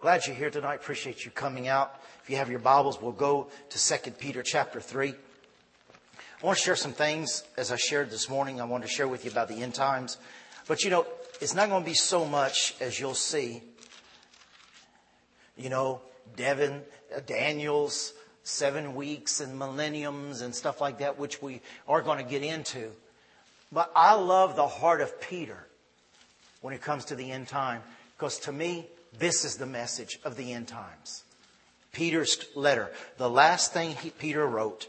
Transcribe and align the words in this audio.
Glad 0.00 0.28
you're 0.28 0.36
here 0.36 0.48
tonight. 0.48 0.76
Appreciate 0.76 1.24
you 1.24 1.32
coming 1.32 1.66
out. 1.66 2.00
If 2.22 2.30
you 2.30 2.36
have 2.36 2.48
your 2.48 2.60
Bibles, 2.60 3.02
we'll 3.02 3.10
go 3.10 3.48
to 3.70 3.98
2 3.98 4.12
Peter 4.12 4.44
chapter 4.44 4.80
3. 4.80 5.08
I 5.10 6.46
want 6.46 6.56
to 6.56 6.62
share 6.64 6.76
some 6.76 6.92
things 6.92 7.42
as 7.56 7.72
I 7.72 7.76
shared 7.76 8.08
this 8.08 8.28
morning. 8.28 8.60
I 8.60 8.64
want 8.64 8.84
to 8.84 8.88
share 8.88 9.08
with 9.08 9.24
you 9.24 9.32
about 9.32 9.48
the 9.48 9.56
end 9.56 9.74
times. 9.74 10.16
But 10.68 10.84
you 10.84 10.90
know, 10.90 11.04
it's 11.40 11.52
not 11.52 11.68
going 11.68 11.82
to 11.82 11.90
be 11.90 11.96
so 11.96 12.24
much 12.24 12.76
as 12.80 13.00
you'll 13.00 13.14
see. 13.14 13.60
You 15.56 15.68
know, 15.68 16.00
Devin, 16.36 16.82
uh, 17.16 17.18
Daniel's 17.26 18.14
seven 18.44 18.94
weeks 18.94 19.40
and 19.40 19.58
millenniums 19.58 20.42
and 20.42 20.54
stuff 20.54 20.80
like 20.80 20.98
that, 20.98 21.18
which 21.18 21.42
we 21.42 21.60
are 21.88 22.02
going 22.02 22.24
to 22.24 22.30
get 22.30 22.44
into. 22.44 22.92
But 23.72 23.90
I 23.96 24.14
love 24.14 24.54
the 24.54 24.68
heart 24.68 25.00
of 25.00 25.20
Peter 25.20 25.66
when 26.60 26.72
it 26.72 26.82
comes 26.82 27.06
to 27.06 27.16
the 27.16 27.32
end 27.32 27.48
time, 27.48 27.82
because 28.16 28.38
to 28.40 28.52
me, 28.52 28.86
this 29.18 29.44
is 29.44 29.56
the 29.56 29.66
message 29.66 30.18
of 30.24 30.36
the 30.36 30.52
end 30.52 30.68
times. 30.68 31.24
Peter's 31.92 32.44
letter, 32.54 32.90
the 33.16 33.30
last 33.30 33.72
thing 33.72 33.96
he, 33.96 34.10
Peter 34.10 34.46
wrote 34.46 34.88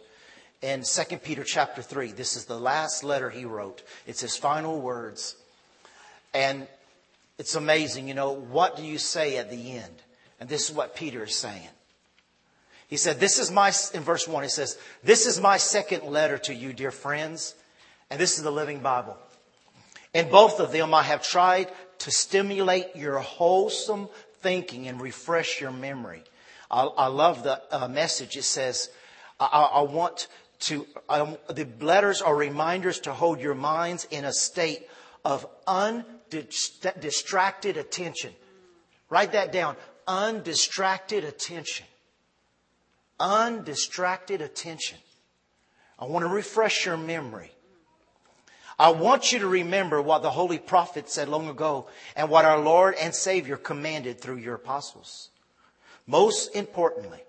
in 0.61 0.83
2 0.83 1.17
Peter 1.17 1.43
chapter 1.43 1.81
3. 1.81 2.11
This 2.11 2.35
is 2.35 2.45
the 2.45 2.59
last 2.59 3.03
letter 3.03 3.29
he 3.29 3.45
wrote. 3.45 3.83
It's 4.05 4.21
his 4.21 4.35
final 4.35 4.79
words. 4.79 5.35
And 6.33 6.67
it's 7.37 7.55
amazing, 7.55 8.07
you 8.07 8.13
know, 8.13 8.31
what 8.31 8.75
do 8.75 8.83
you 8.83 8.97
say 8.97 9.37
at 9.37 9.49
the 9.49 9.77
end? 9.77 9.93
And 10.39 10.49
this 10.49 10.69
is 10.69 10.75
what 10.75 10.95
Peter 10.95 11.23
is 11.23 11.35
saying. 11.35 11.69
He 12.89 12.97
said, 12.97 13.19
this 13.19 13.39
is 13.39 13.51
my, 13.51 13.71
in 13.93 14.01
verse 14.01 14.27
1, 14.27 14.43
he 14.43 14.49
says, 14.49 14.77
this 15.03 15.25
is 15.25 15.39
my 15.39 15.57
second 15.57 16.03
letter 16.03 16.37
to 16.39 16.53
you, 16.53 16.73
dear 16.73 16.91
friends. 16.91 17.55
And 18.09 18.19
this 18.19 18.37
is 18.37 18.43
the 18.43 18.51
Living 18.51 18.79
Bible. 18.79 19.15
In 20.13 20.29
both 20.29 20.59
of 20.59 20.71
them, 20.71 20.93
I 20.93 21.03
have 21.03 21.23
tried 21.23 21.71
to 21.99 22.11
stimulate 22.11 22.95
your 22.95 23.19
wholesome 23.19 24.09
thinking 24.41 24.87
and 24.87 25.01
refresh 25.01 25.61
your 25.61 25.71
memory. 25.71 26.23
I, 26.71 26.83
I 26.83 27.07
love 27.07 27.43
the 27.43 27.61
uh, 27.71 27.87
message. 27.87 28.37
It 28.37 28.43
says, 28.43 28.89
I, 29.39 29.69
I 29.73 29.81
want 29.81 30.27
to, 30.59 30.85
um, 31.07 31.37
the 31.49 31.67
letters 31.79 32.21
are 32.21 32.35
reminders 32.35 32.99
to 33.01 33.13
hold 33.13 33.39
your 33.39 33.55
minds 33.55 34.05
in 34.11 34.25
a 34.25 34.33
state 34.33 34.87
of 35.23 35.47
undistracted 35.67 37.77
attention. 37.77 38.33
Write 39.09 39.31
that 39.33 39.51
down. 39.51 39.75
Undistracted 40.07 41.23
attention. 41.23 41.85
Undistracted 43.19 44.41
attention. 44.41 44.97
I 45.97 46.05
want 46.05 46.23
to 46.23 46.29
refresh 46.29 46.85
your 46.85 46.97
memory. 46.97 47.51
I 48.79 48.91
want 48.91 49.33
you 49.33 49.39
to 49.39 49.47
remember 49.47 50.01
what 50.01 50.21
the 50.21 50.31
holy 50.31 50.57
prophet 50.57 51.09
said 51.09 51.27
long 51.27 51.49
ago 51.49 51.87
and 52.15 52.29
what 52.29 52.45
our 52.45 52.59
Lord 52.59 52.95
and 52.95 53.13
Savior 53.13 53.57
commanded 53.57 54.21
through 54.21 54.37
your 54.37 54.55
apostles. 54.55 55.31
Most 56.07 56.55
importantly, 56.55 57.19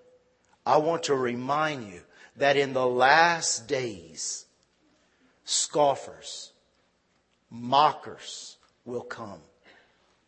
I 0.65 0.77
want 0.77 1.03
to 1.03 1.15
remind 1.15 1.91
you 1.91 2.01
that 2.37 2.55
in 2.55 2.71
the 2.71 2.87
last 2.87 3.67
days, 3.67 4.45
scoffers, 5.43 6.53
mockers 7.49 8.55
will 8.85 9.01
come, 9.01 9.41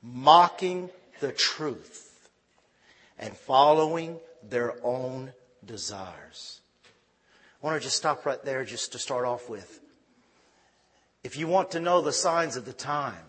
mocking 0.01 0.89
the 1.21 1.31
truth 1.31 2.29
and 3.17 3.35
following 3.37 4.19
their 4.49 4.75
own 4.83 5.31
desires. 5.65 6.59
I 7.61 7.65
want 7.65 7.81
to 7.81 7.83
just 7.83 7.95
stop 7.95 8.25
right 8.25 8.43
there 8.43 8.65
just 8.65 8.91
to 8.91 8.99
start 8.99 9.23
off 9.25 9.49
with. 9.49 9.79
If 11.23 11.37
you 11.37 11.47
want 11.47 11.71
to 11.71 11.79
know 11.79 12.01
the 12.01 12.11
signs 12.11 12.57
of 12.57 12.65
the 12.65 12.73
time 12.73 13.25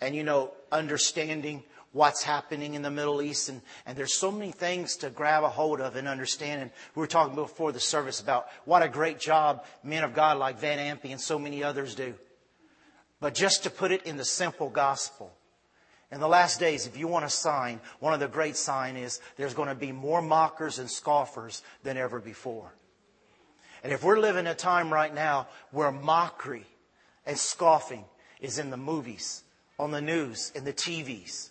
and, 0.00 0.14
you 0.14 0.22
know, 0.22 0.52
understanding 0.70 1.64
what's 1.92 2.22
happening 2.22 2.74
in 2.74 2.82
the 2.82 2.90
Middle 2.90 3.22
East, 3.22 3.48
and, 3.48 3.62
and 3.86 3.96
there's 3.96 4.14
so 4.14 4.30
many 4.30 4.52
things 4.52 4.96
to 4.96 5.10
grab 5.10 5.44
a 5.44 5.48
hold 5.48 5.80
of 5.80 5.96
and 5.96 6.08
understand. 6.08 6.62
And 6.62 6.70
we 6.94 7.00
were 7.00 7.06
talking 7.06 7.34
before 7.34 7.72
the 7.72 7.80
service 7.80 8.20
about 8.20 8.48
what 8.64 8.82
a 8.82 8.88
great 8.88 9.18
job 9.18 9.64
men 9.82 10.04
of 10.04 10.14
God 10.14 10.38
like 10.38 10.58
Van 10.58 10.78
Impe 10.78 11.10
and 11.10 11.20
so 11.20 11.38
many 11.38 11.62
others 11.62 11.94
do. 11.94 12.14
But 13.20 13.34
just 13.34 13.62
to 13.62 13.70
put 13.70 13.92
it 13.92 14.02
in 14.02 14.16
the 14.16 14.24
simple 14.24 14.68
gospel, 14.68 15.32
in 16.12 16.20
the 16.20 16.28
last 16.28 16.60
days, 16.60 16.86
if 16.86 16.96
you 16.96 17.08
want 17.08 17.24
a 17.24 17.30
sign, 17.30 17.80
one 17.98 18.12
of 18.12 18.20
the 18.20 18.28
great 18.28 18.56
signs 18.56 18.98
is 18.98 19.20
there's 19.36 19.54
going 19.54 19.68
to 19.68 19.74
be 19.74 19.90
more 19.90 20.22
mockers 20.22 20.78
and 20.78 20.90
scoffers 20.90 21.62
than 21.82 21.96
ever 21.96 22.20
before. 22.20 22.72
And 23.82 23.92
if 23.92 24.04
we're 24.04 24.18
living 24.18 24.46
a 24.46 24.54
time 24.54 24.92
right 24.92 25.14
now 25.14 25.48
where 25.70 25.90
mockery 25.90 26.66
and 27.26 27.38
scoffing 27.38 28.04
is 28.40 28.58
in 28.58 28.70
the 28.70 28.76
movies, 28.76 29.42
on 29.78 29.90
the 29.90 30.00
news, 30.00 30.52
in 30.54 30.64
the 30.64 30.72
TVs. 30.72 31.50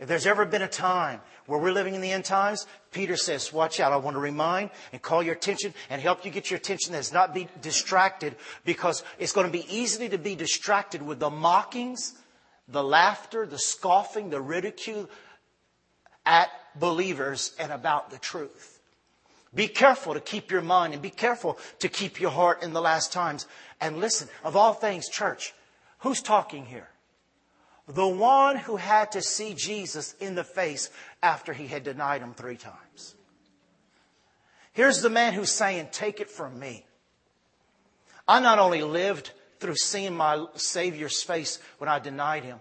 If 0.00 0.08
there's 0.08 0.26
ever 0.26 0.44
been 0.44 0.62
a 0.62 0.68
time 0.68 1.20
where 1.46 1.58
we're 1.58 1.72
living 1.72 1.94
in 1.94 2.00
the 2.00 2.10
end 2.10 2.24
times, 2.24 2.66
Peter 2.90 3.16
says, 3.16 3.52
watch 3.52 3.80
out. 3.80 3.92
I 3.92 3.96
want 3.96 4.16
to 4.16 4.20
remind 4.20 4.70
and 4.92 5.00
call 5.00 5.22
your 5.22 5.34
attention 5.34 5.72
and 5.88 6.00
help 6.00 6.24
you 6.24 6.30
get 6.30 6.50
your 6.50 6.58
attention 6.58 6.92
that's 6.92 7.12
not 7.12 7.34
be 7.34 7.48
distracted 7.62 8.34
because 8.64 9.04
it's 9.18 9.32
going 9.32 9.46
to 9.46 9.52
be 9.52 9.66
easy 9.68 10.08
to 10.08 10.18
be 10.18 10.34
distracted 10.34 11.02
with 11.02 11.20
the 11.20 11.30
mockings, 11.30 12.14
the 12.68 12.82
laughter, 12.82 13.46
the 13.46 13.58
scoffing, 13.58 14.30
the 14.30 14.40
ridicule 14.40 15.08
at 16.26 16.50
believers 16.74 17.54
and 17.58 17.70
about 17.70 18.10
the 18.10 18.18
truth. 18.18 18.80
Be 19.54 19.68
careful 19.68 20.14
to 20.14 20.20
keep 20.20 20.50
your 20.50 20.62
mind 20.62 20.94
and 20.94 21.02
be 21.02 21.10
careful 21.10 21.58
to 21.78 21.88
keep 21.88 22.20
your 22.20 22.32
heart 22.32 22.62
in 22.62 22.72
the 22.72 22.80
last 22.80 23.12
times. 23.12 23.46
And 23.84 23.98
listen, 23.98 24.28
of 24.42 24.56
all 24.56 24.72
things, 24.72 25.10
church, 25.10 25.52
who's 25.98 26.22
talking 26.22 26.64
here? 26.64 26.88
The 27.86 28.08
one 28.08 28.56
who 28.56 28.76
had 28.76 29.12
to 29.12 29.20
see 29.20 29.52
Jesus 29.52 30.14
in 30.20 30.34
the 30.34 30.42
face 30.42 30.88
after 31.22 31.52
he 31.52 31.66
had 31.66 31.84
denied 31.84 32.22
him 32.22 32.32
three 32.32 32.56
times. 32.56 33.14
Here's 34.72 35.02
the 35.02 35.10
man 35.10 35.34
who's 35.34 35.52
saying, 35.52 35.88
Take 35.92 36.22
it 36.22 36.30
from 36.30 36.58
me. 36.58 36.86
I 38.26 38.40
not 38.40 38.58
only 38.58 38.80
lived 38.80 39.32
through 39.60 39.76
seeing 39.76 40.16
my 40.16 40.46
Savior's 40.54 41.22
face 41.22 41.58
when 41.76 41.90
I 41.90 41.98
denied 41.98 42.44
him, 42.44 42.60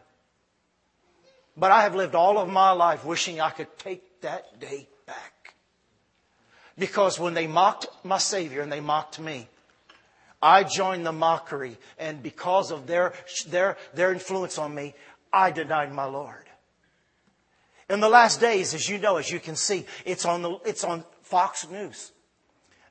but 1.55 1.71
I 1.71 1.83
have 1.83 1.95
lived 1.95 2.15
all 2.15 2.37
of 2.37 2.49
my 2.49 2.71
life 2.71 3.05
wishing 3.05 3.39
I 3.39 3.51
could 3.51 3.79
take 3.79 4.19
that 4.23 4.59
day 4.59 4.89
back. 5.07 5.53
Because 6.77 7.17
when 7.17 7.33
they 7.33 7.47
mocked 7.47 7.87
my 8.03 8.17
Savior 8.17 8.61
and 8.61 8.69
they 8.69 8.81
mocked 8.81 9.21
me, 9.21 9.47
I 10.43 10.65
joined 10.65 11.05
the 11.05 11.13
mockery, 11.13 11.77
and 11.97 12.21
because 12.21 12.69
of 12.69 12.85
their, 12.85 13.13
their, 13.47 13.77
their 13.93 14.11
influence 14.11 14.57
on 14.57 14.75
me, 14.75 14.93
I 15.31 15.51
denied 15.51 15.93
my 15.93 16.03
Lord. 16.03 16.43
In 17.89 18.01
the 18.01 18.09
last 18.09 18.41
days, 18.41 18.73
as 18.73 18.89
you 18.89 18.97
know, 18.97 19.15
as 19.15 19.31
you 19.31 19.39
can 19.39 19.55
see, 19.55 19.85
it's 20.03 20.25
on, 20.25 20.41
the, 20.41 20.59
it's 20.65 20.83
on 20.83 21.05
Fox 21.21 21.69
News. 21.69 22.11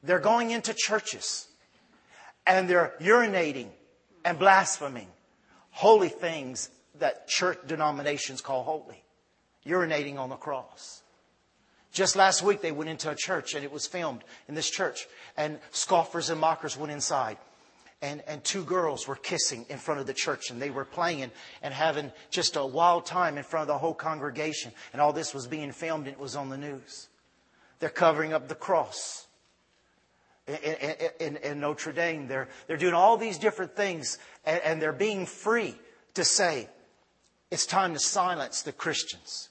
They're 0.02 0.18
going 0.18 0.50
into 0.50 0.72
churches 0.74 1.46
and 2.46 2.68
they're 2.68 2.94
urinating 3.00 3.68
and 4.24 4.38
blaspheming 4.38 5.08
holy 5.70 6.08
things 6.08 6.70
that 6.98 7.28
church 7.28 7.58
denominations 7.66 8.40
call 8.40 8.62
holy, 8.62 9.04
urinating 9.66 10.18
on 10.18 10.30
the 10.30 10.36
cross. 10.36 11.01
Just 11.92 12.16
last 12.16 12.42
week, 12.42 12.62
they 12.62 12.72
went 12.72 12.88
into 12.88 13.10
a 13.10 13.14
church 13.14 13.54
and 13.54 13.62
it 13.62 13.70
was 13.70 13.86
filmed 13.86 14.24
in 14.48 14.54
this 14.54 14.70
church. 14.70 15.06
And 15.36 15.58
scoffers 15.70 16.30
and 16.30 16.40
mockers 16.40 16.76
went 16.76 16.90
inside. 16.90 17.36
And, 18.00 18.22
and 18.26 18.42
two 18.42 18.64
girls 18.64 19.06
were 19.06 19.14
kissing 19.14 19.66
in 19.68 19.78
front 19.78 20.00
of 20.00 20.06
the 20.06 20.14
church 20.14 20.50
and 20.50 20.60
they 20.60 20.70
were 20.70 20.86
playing 20.86 21.30
and 21.62 21.74
having 21.74 22.10
just 22.30 22.56
a 22.56 22.64
wild 22.64 23.06
time 23.06 23.36
in 23.36 23.44
front 23.44 23.62
of 23.62 23.68
the 23.68 23.78
whole 23.78 23.94
congregation. 23.94 24.72
And 24.92 25.00
all 25.00 25.12
this 25.12 25.34
was 25.34 25.46
being 25.46 25.70
filmed 25.70 26.06
and 26.06 26.14
it 26.14 26.20
was 26.20 26.34
on 26.34 26.48
the 26.48 26.56
news. 26.56 27.08
They're 27.78 27.90
covering 27.90 28.32
up 28.32 28.48
the 28.48 28.54
cross. 28.54 29.26
In, 30.48 30.96
in, 31.20 31.36
in, 31.36 31.60
Notre 31.60 31.92
Dame. 31.92 32.26
They're, 32.26 32.48
they're 32.66 32.76
doing 32.76 32.94
all 32.94 33.16
these 33.16 33.38
different 33.38 33.76
things 33.76 34.18
and, 34.44 34.60
and 34.64 34.82
they're 34.82 34.92
being 34.92 35.24
free 35.24 35.76
to 36.14 36.24
say, 36.24 36.68
it's 37.52 37.64
time 37.64 37.92
to 37.92 38.00
silence 38.00 38.62
the 38.62 38.72
Christians. 38.72 39.50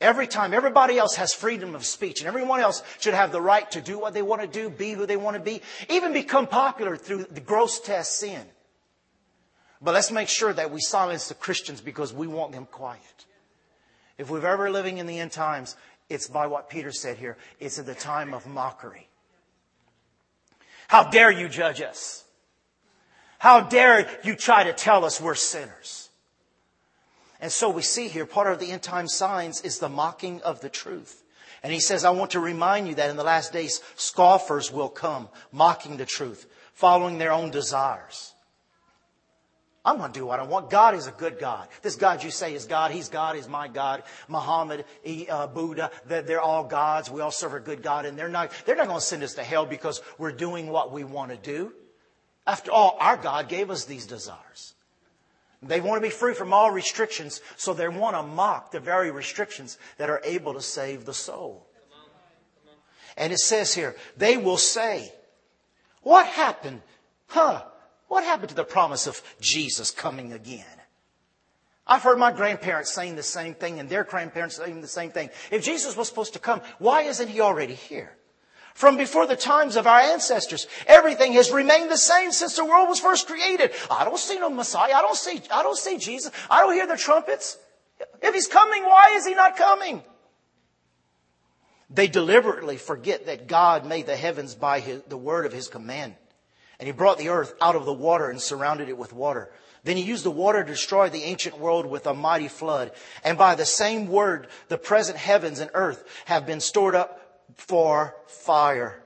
Every 0.00 0.26
time, 0.26 0.52
everybody 0.52 0.98
else 0.98 1.14
has 1.16 1.32
freedom 1.32 1.74
of 1.74 1.86
speech, 1.86 2.20
and 2.20 2.28
everyone 2.28 2.60
else 2.60 2.82
should 3.00 3.14
have 3.14 3.32
the 3.32 3.40
right 3.40 3.70
to 3.70 3.80
do 3.80 3.98
what 3.98 4.12
they 4.12 4.20
want 4.20 4.42
to 4.42 4.48
do, 4.48 4.68
be 4.68 4.92
who 4.92 5.06
they 5.06 5.16
want 5.16 5.36
to 5.36 5.42
be, 5.42 5.62
even 5.88 6.12
become 6.12 6.46
popular 6.46 6.96
through 6.96 7.24
the 7.30 7.40
gross 7.40 7.80
test 7.80 8.18
sin. 8.18 8.44
But 9.80 9.94
let's 9.94 10.10
make 10.10 10.28
sure 10.28 10.52
that 10.52 10.70
we 10.70 10.80
silence 10.80 11.28
the 11.28 11.34
Christians 11.34 11.80
because 11.80 12.12
we 12.12 12.26
want 12.26 12.52
them 12.52 12.66
quiet. 12.66 13.26
If 14.18 14.30
we're 14.30 14.46
ever 14.46 14.70
living 14.70 14.98
in 14.98 15.06
the 15.06 15.18
end 15.18 15.32
times, 15.32 15.76
it's 16.08 16.28
by 16.28 16.46
what 16.46 16.68
Peter 16.68 16.92
said 16.92 17.16
here. 17.16 17.36
It's 17.58 17.78
at 17.78 17.86
the 17.86 17.94
time 17.94 18.34
of 18.34 18.46
mockery. 18.46 19.08
How 20.88 21.04
dare 21.04 21.30
you 21.30 21.48
judge 21.48 21.80
us? 21.80 22.24
How 23.38 23.60
dare 23.60 24.08
you 24.24 24.36
try 24.36 24.64
to 24.64 24.72
tell 24.72 25.04
us 25.04 25.20
we're 25.20 25.34
sinners? 25.34 26.05
And 27.46 27.52
so 27.52 27.70
we 27.70 27.82
see 27.82 28.08
here 28.08 28.26
part 28.26 28.52
of 28.52 28.58
the 28.58 28.72
end 28.72 28.82
time 28.82 29.06
signs 29.06 29.60
is 29.60 29.78
the 29.78 29.88
mocking 29.88 30.42
of 30.42 30.60
the 30.62 30.68
truth. 30.68 31.22
And 31.62 31.72
he 31.72 31.78
says, 31.78 32.04
I 32.04 32.10
want 32.10 32.32
to 32.32 32.40
remind 32.40 32.88
you 32.88 32.96
that 32.96 33.08
in 33.08 33.16
the 33.16 33.22
last 33.22 33.52
days, 33.52 33.80
scoffers 33.94 34.72
will 34.72 34.88
come, 34.88 35.28
mocking 35.52 35.96
the 35.96 36.06
truth, 36.06 36.46
following 36.74 37.18
their 37.18 37.30
own 37.30 37.52
desires. 37.52 38.34
I'm 39.84 39.98
going 39.98 40.10
to 40.10 40.18
do 40.18 40.26
what 40.26 40.40
I 40.40 40.42
want. 40.42 40.70
God 40.70 40.96
is 40.96 41.06
a 41.06 41.12
good 41.12 41.38
God. 41.38 41.68
This 41.82 41.94
God 41.94 42.24
you 42.24 42.32
say 42.32 42.52
is 42.52 42.64
God, 42.64 42.90
He's 42.90 43.08
God, 43.08 43.36
He's 43.36 43.48
my 43.48 43.68
God. 43.68 44.02
Muhammad, 44.26 44.84
he, 45.04 45.28
uh, 45.28 45.46
Buddha, 45.46 45.92
they're, 46.04 46.22
they're, 46.22 46.40
all 46.40 46.64
gods. 46.64 47.12
We 47.12 47.20
all 47.20 47.30
serve 47.30 47.54
a 47.54 47.60
good 47.60 47.80
God, 47.80 48.06
and 48.06 48.18
they're 48.18 48.28
not, 48.28 48.50
they're 48.64 48.74
not 48.74 48.88
going 48.88 48.98
to 48.98 49.06
send 49.06 49.22
us 49.22 49.34
to 49.34 49.44
hell 49.44 49.66
because 49.66 50.02
we're 50.18 50.32
doing 50.32 50.66
what 50.66 50.90
we 50.90 51.04
want 51.04 51.30
to 51.30 51.36
do. 51.36 51.72
After 52.44 52.72
all, 52.72 52.96
our 52.98 53.16
God 53.16 53.48
gave 53.48 53.70
us 53.70 53.84
these 53.84 54.04
desires. 54.04 54.74
They 55.66 55.80
want 55.80 56.02
to 56.02 56.06
be 56.06 56.12
free 56.12 56.34
from 56.34 56.52
all 56.52 56.70
restrictions, 56.70 57.40
so 57.56 57.74
they 57.74 57.88
want 57.88 58.16
to 58.16 58.22
mock 58.22 58.70
the 58.70 58.80
very 58.80 59.10
restrictions 59.10 59.78
that 59.98 60.10
are 60.10 60.20
able 60.24 60.54
to 60.54 60.60
save 60.60 61.04
the 61.04 61.14
soul. 61.14 61.66
And 63.16 63.32
it 63.32 63.38
says 63.38 63.74
here, 63.74 63.96
they 64.16 64.36
will 64.36 64.58
say, 64.58 65.12
What 66.02 66.26
happened? 66.26 66.82
Huh? 67.28 67.64
What 68.08 68.24
happened 68.24 68.50
to 68.50 68.54
the 68.54 68.64
promise 68.64 69.06
of 69.06 69.22
Jesus 69.40 69.90
coming 69.90 70.32
again? 70.32 70.64
I've 71.86 72.02
heard 72.02 72.18
my 72.18 72.32
grandparents 72.32 72.92
saying 72.92 73.16
the 73.16 73.22
same 73.22 73.54
thing 73.54 73.78
and 73.78 73.88
their 73.88 74.04
grandparents 74.04 74.56
saying 74.56 74.80
the 74.80 74.88
same 74.88 75.10
thing. 75.10 75.30
If 75.50 75.64
Jesus 75.64 75.96
was 75.96 76.08
supposed 76.08 76.32
to 76.32 76.38
come, 76.40 76.60
why 76.78 77.02
isn't 77.02 77.28
he 77.28 77.40
already 77.40 77.74
here? 77.74 78.16
From 78.76 78.98
before 78.98 79.26
the 79.26 79.36
times 79.36 79.76
of 79.76 79.86
our 79.86 80.00
ancestors, 80.00 80.66
everything 80.86 81.32
has 81.32 81.50
remained 81.50 81.90
the 81.90 81.96
same 81.96 82.30
since 82.30 82.56
the 82.56 82.64
world 82.66 82.90
was 82.90 83.00
first 83.00 83.26
created. 83.26 83.72
I 83.90 84.04
don't 84.04 84.18
see 84.18 84.38
no 84.38 84.50
Messiah. 84.50 84.92
I 84.92 85.00
don't 85.00 85.16
see, 85.16 85.40
I 85.50 85.62
don't 85.62 85.78
see 85.78 85.96
Jesus. 85.96 86.30
I 86.50 86.60
don't 86.60 86.74
hear 86.74 86.86
the 86.86 86.98
trumpets. 86.98 87.56
If 88.20 88.34
he's 88.34 88.46
coming, 88.46 88.84
why 88.84 89.14
is 89.14 89.24
he 89.24 89.34
not 89.34 89.56
coming? 89.56 90.02
They 91.88 92.06
deliberately 92.06 92.76
forget 92.76 93.24
that 93.24 93.46
God 93.46 93.86
made 93.86 94.04
the 94.04 94.14
heavens 94.14 94.54
by 94.54 94.80
his, 94.80 95.00
the 95.08 95.16
word 95.16 95.46
of 95.46 95.54
his 95.54 95.68
command. 95.68 96.14
And 96.78 96.86
he 96.86 96.92
brought 96.92 97.16
the 97.16 97.30
earth 97.30 97.54
out 97.62 97.76
of 97.76 97.86
the 97.86 97.94
water 97.94 98.28
and 98.28 98.38
surrounded 98.38 98.90
it 98.90 98.98
with 98.98 99.14
water. 99.14 99.50
Then 99.84 99.96
he 99.96 100.02
used 100.02 100.24
the 100.24 100.30
water 100.30 100.62
to 100.62 100.70
destroy 100.70 101.08
the 101.08 101.22
ancient 101.22 101.58
world 101.58 101.86
with 101.86 102.06
a 102.06 102.12
mighty 102.12 102.48
flood. 102.48 102.92
And 103.24 103.38
by 103.38 103.54
the 103.54 103.64
same 103.64 104.06
word, 104.06 104.48
the 104.68 104.76
present 104.76 105.16
heavens 105.16 105.60
and 105.60 105.70
earth 105.72 106.04
have 106.26 106.44
been 106.44 106.60
stored 106.60 106.94
up 106.94 107.22
for 107.54 108.14
fire. 108.26 109.02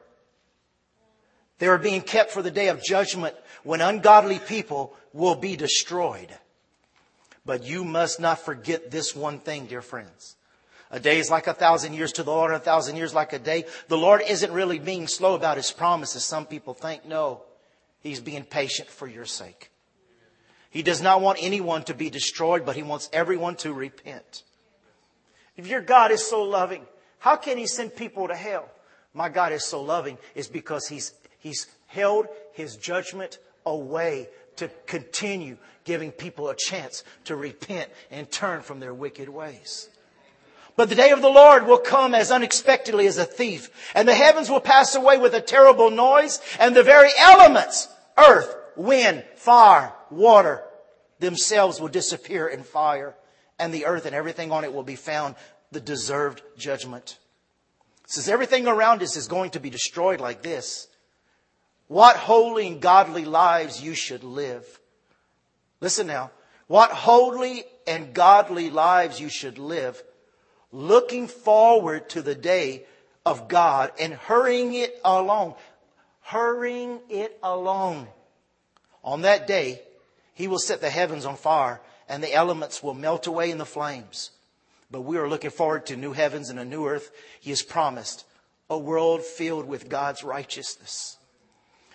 They 1.58 1.66
are 1.66 1.78
being 1.78 2.00
kept 2.00 2.30
for 2.30 2.42
the 2.42 2.50
day 2.50 2.68
of 2.68 2.82
judgment 2.82 3.34
when 3.62 3.80
ungodly 3.80 4.38
people 4.38 4.96
will 5.12 5.34
be 5.34 5.56
destroyed. 5.56 6.28
But 7.44 7.64
you 7.64 7.84
must 7.84 8.20
not 8.20 8.40
forget 8.40 8.90
this 8.90 9.14
one 9.14 9.40
thing, 9.40 9.66
dear 9.66 9.82
friends. 9.82 10.36
A 10.90 10.98
day 10.98 11.18
is 11.18 11.30
like 11.30 11.46
a 11.46 11.54
thousand 11.54 11.94
years 11.94 12.12
to 12.12 12.22
the 12.22 12.30
Lord, 12.32 12.50
and 12.50 12.60
a 12.60 12.64
thousand 12.64 12.96
years 12.96 13.14
like 13.14 13.32
a 13.32 13.38
day. 13.38 13.64
The 13.88 13.96
Lord 13.96 14.22
isn't 14.26 14.52
really 14.52 14.78
being 14.78 15.06
slow 15.06 15.34
about 15.34 15.56
his 15.56 15.70
promises. 15.70 16.24
Some 16.24 16.46
people 16.46 16.74
think, 16.74 17.04
no. 17.04 17.42
He's 18.00 18.20
being 18.20 18.44
patient 18.44 18.88
for 18.88 19.06
your 19.06 19.26
sake. 19.26 19.70
He 20.70 20.82
does 20.82 21.02
not 21.02 21.20
want 21.20 21.38
anyone 21.42 21.82
to 21.84 21.94
be 21.94 22.10
destroyed, 22.10 22.64
but 22.64 22.76
he 22.76 22.82
wants 22.82 23.10
everyone 23.12 23.56
to 23.56 23.72
repent. 23.72 24.44
If 25.56 25.66
your 25.66 25.80
God 25.80 26.10
is 26.10 26.26
so 26.26 26.42
loving, 26.42 26.86
how 27.20 27.36
can 27.36 27.56
he 27.58 27.66
send 27.66 27.94
people 27.94 28.28
to 28.28 28.34
hell? 28.34 28.68
My 29.14 29.28
God 29.28 29.52
is 29.52 29.64
so 29.64 29.82
loving 29.82 30.18
is 30.34 30.48
because 30.48 30.88
he's, 30.88 31.12
he's 31.38 31.66
held 31.86 32.26
his 32.52 32.76
judgment 32.76 33.38
away 33.64 34.28
to 34.56 34.68
continue 34.86 35.56
giving 35.84 36.12
people 36.12 36.48
a 36.48 36.56
chance 36.56 37.04
to 37.24 37.36
repent 37.36 37.90
and 38.10 38.30
turn 38.30 38.62
from 38.62 38.80
their 38.80 38.94
wicked 38.94 39.28
ways. 39.28 39.88
But 40.76 40.88
the 40.88 40.94
day 40.94 41.10
of 41.10 41.20
the 41.20 41.28
Lord 41.28 41.66
will 41.66 41.78
come 41.78 42.14
as 42.14 42.30
unexpectedly 42.30 43.06
as 43.06 43.18
a 43.18 43.24
thief, 43.24 43.70
and 43.94 44.08
the 44.08 44.14
heavens 44.14 44.48
will 44.48 44.60
pass 44.60 44.94
away 44.94 45.18
with 45.18 45.34
a 45.34 45.40
terrible 45.40 45.90
noise, 45.90 46.40
and 46.58 46.74
the 46.74 46.82
very 46.82 47.10
elements, 47.18 47.88
earth, 48.16 48.54
wind, 48.76 49.24
fire, 49.36 49.92
water, 50.10 50.62
themselves 51.18 51.80
will 51.80 51.88
disappear 51.88 52.46
in 52.46 52.62
fire, 52.62 53.14
and 53.58 53.74
the 53.74 53.84
earth 53.84 54.06
and 54.06 54.14
everything 54.14 54.52
on 54.52 54.64
it 54.64 54.72
will 54.72 54.82
be 54.82 54.96
found 54.96 55.34
the 55.72 55.80
deserved 55.80 56.42
judgment. 56.56 57.18
Says 58.06 58.28
everything 58.28 58.66
around 58.66 59.02
us 59.02 59.16
is 59.16 59.28
going 59.28 59.50
to 59.50 59.60
be 59.60 59.70
destroyed 59.70 60.20
like 60.20 60.42
this. 60.42 60.88
What 61.86 62.16
holy 62.16 62.66
and 62.66 62.80
godly 62.80 63.24
lives 63.24 63.82
you 63.82 63.94
should 63.94 64.24
live. 64.24 64.80
Listen 65.80 66.06
now. 66.06 66.30
What 66.66 66.90
holy 66.90 67.64
and 67.86 68.14
godly 68.14 68.70
lives 68.70 69.20
you 69.20 69.28
should 69.28 69.58
live 69.58 70.02
looking 70.72 71.26
forward 71.26 72.08
to 72.10 72.22
the 72.22 72.34
day 72.34 72.84
of 73.26 73.48
God 73.48 73.92
and 73.98 74.14
hurrying 74.14 74.74
it 74.74 74.98
along. 75.04 75.54
Hurrying 76.22 77.00
it 77.08 77.38
along. 77.42 78.08
On 79.02 79.22
that 79.22 79.46
day, 79.46 79.82
he 80.34 80.48
will 80.48 80.58
set 80.58 80.80
the 80.80 80.90
heavens 80.90 81.26
on 81.26 81.36
fire 81.36 81.80
and 82.08 82.22
the 82.22 82.34
elements 82.34 82.82
will 82.82 82.94
melt 82.94 83.26
away 83.26 83.50
in 83.50 83.58
the 83.58 83.66
flames. 83.66 84.30
But 84.90 85.02
we 85.02 85.18
are 85.18 85.28
looking 85.28 85.50
forward 85.50 85.86
to 85.86 85.96
new 85.96 86.12
heavens 86.12 86.50
and 86.50 86.58
a 86.58 86.64
new 86.64 86.86
earth. 86.86 87.12
He 87.40 87.50
has 87.50 87.62
promised 87.62 88.24
a 88.68 88.78
world 88.78 89.22
filled 89.22 89.66
with 89.66 89.88
God's 89.88 90.24
righteousness. 90.24 91.16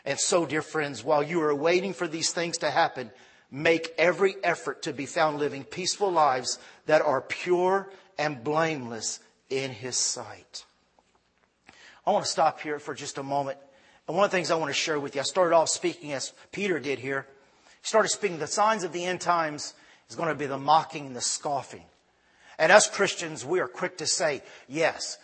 And 0.06 0.20
so, 0.20 0.46
dear 0.46 0.62
friends, 0.62 1.04
while 1.04 1.24
you 1.24 1.42
are 1.42 1.56
waiting 1.56 1.94
for 1.94 2.08
these 2.08 2.32
things 2.32 2.58
to 2.60 2.70
happen, 2.70 3.12
make 3.50 3.94
every 3.98 4.36
effort 4.44 4.84
to 4.84 4.94
be 4.94 5.06
found 5.06 5.40
living 5.40 5.64
peaceful 5.64 6.12
lives 6.12 6.60
that 6.86 7.02
are 7.02 7.22
pure 7.22 7.90
and 8.18 8.44
blameless 8.44 9.20
in 9.50 9.72
his 9.72 9.96
sight. 9.96 10.66
I 12.06 12.12
want 12.12 12.24
to 12.24 12.32
stop 12.32 12.60
here 12.60 12.80
for 12.80 12.94
just 12.94 13.18
a 13.18 13.24
moment. 13.24 13.58
And 14.08 14.16
one 14.16 14.26
of 14.26 14.32
the 14.32 14.38
things 14.38 14.52
I 14.52 14.56
want 14.56 14.70
to 14.70 14.74
share 14.74 15.00
with 15.00 15.16
you, 15.16 15.22
I 15.22 15.24
started 15.24 15.56
off 15.56 15.70
speaking 15.70 16.14
as 16.14 16.34
Peter 16.52 16.80
did 16.80 17.00
here. 17.00 17.26
He 17.82 17.88
started 17.88 18.10
speaking, 18.10 18.38
the 18.38 18.48
signs 18.48 18.84
of 18.84 18.94
the 18.94 19.04
end 19.04 19.22
times 19.22 19.74
is 20.10 20.16
going 20.16 20.30
to 20.30 20.36
be 20.36 20.46
the 20.46 20.60
mocking 20.60 21.08
and 21.08 21.16
the 21.16 21.22
scoffing. 21.22 21.86
And 22.58 22.72
us 22.72 22.88
Christians, 22.88 23.46
we 23.46 23.60
are 23.60 23.68
quick 23.68 23.98
to 23.98 24.08
say, 24.08 24.42
yes, 24.68 25.18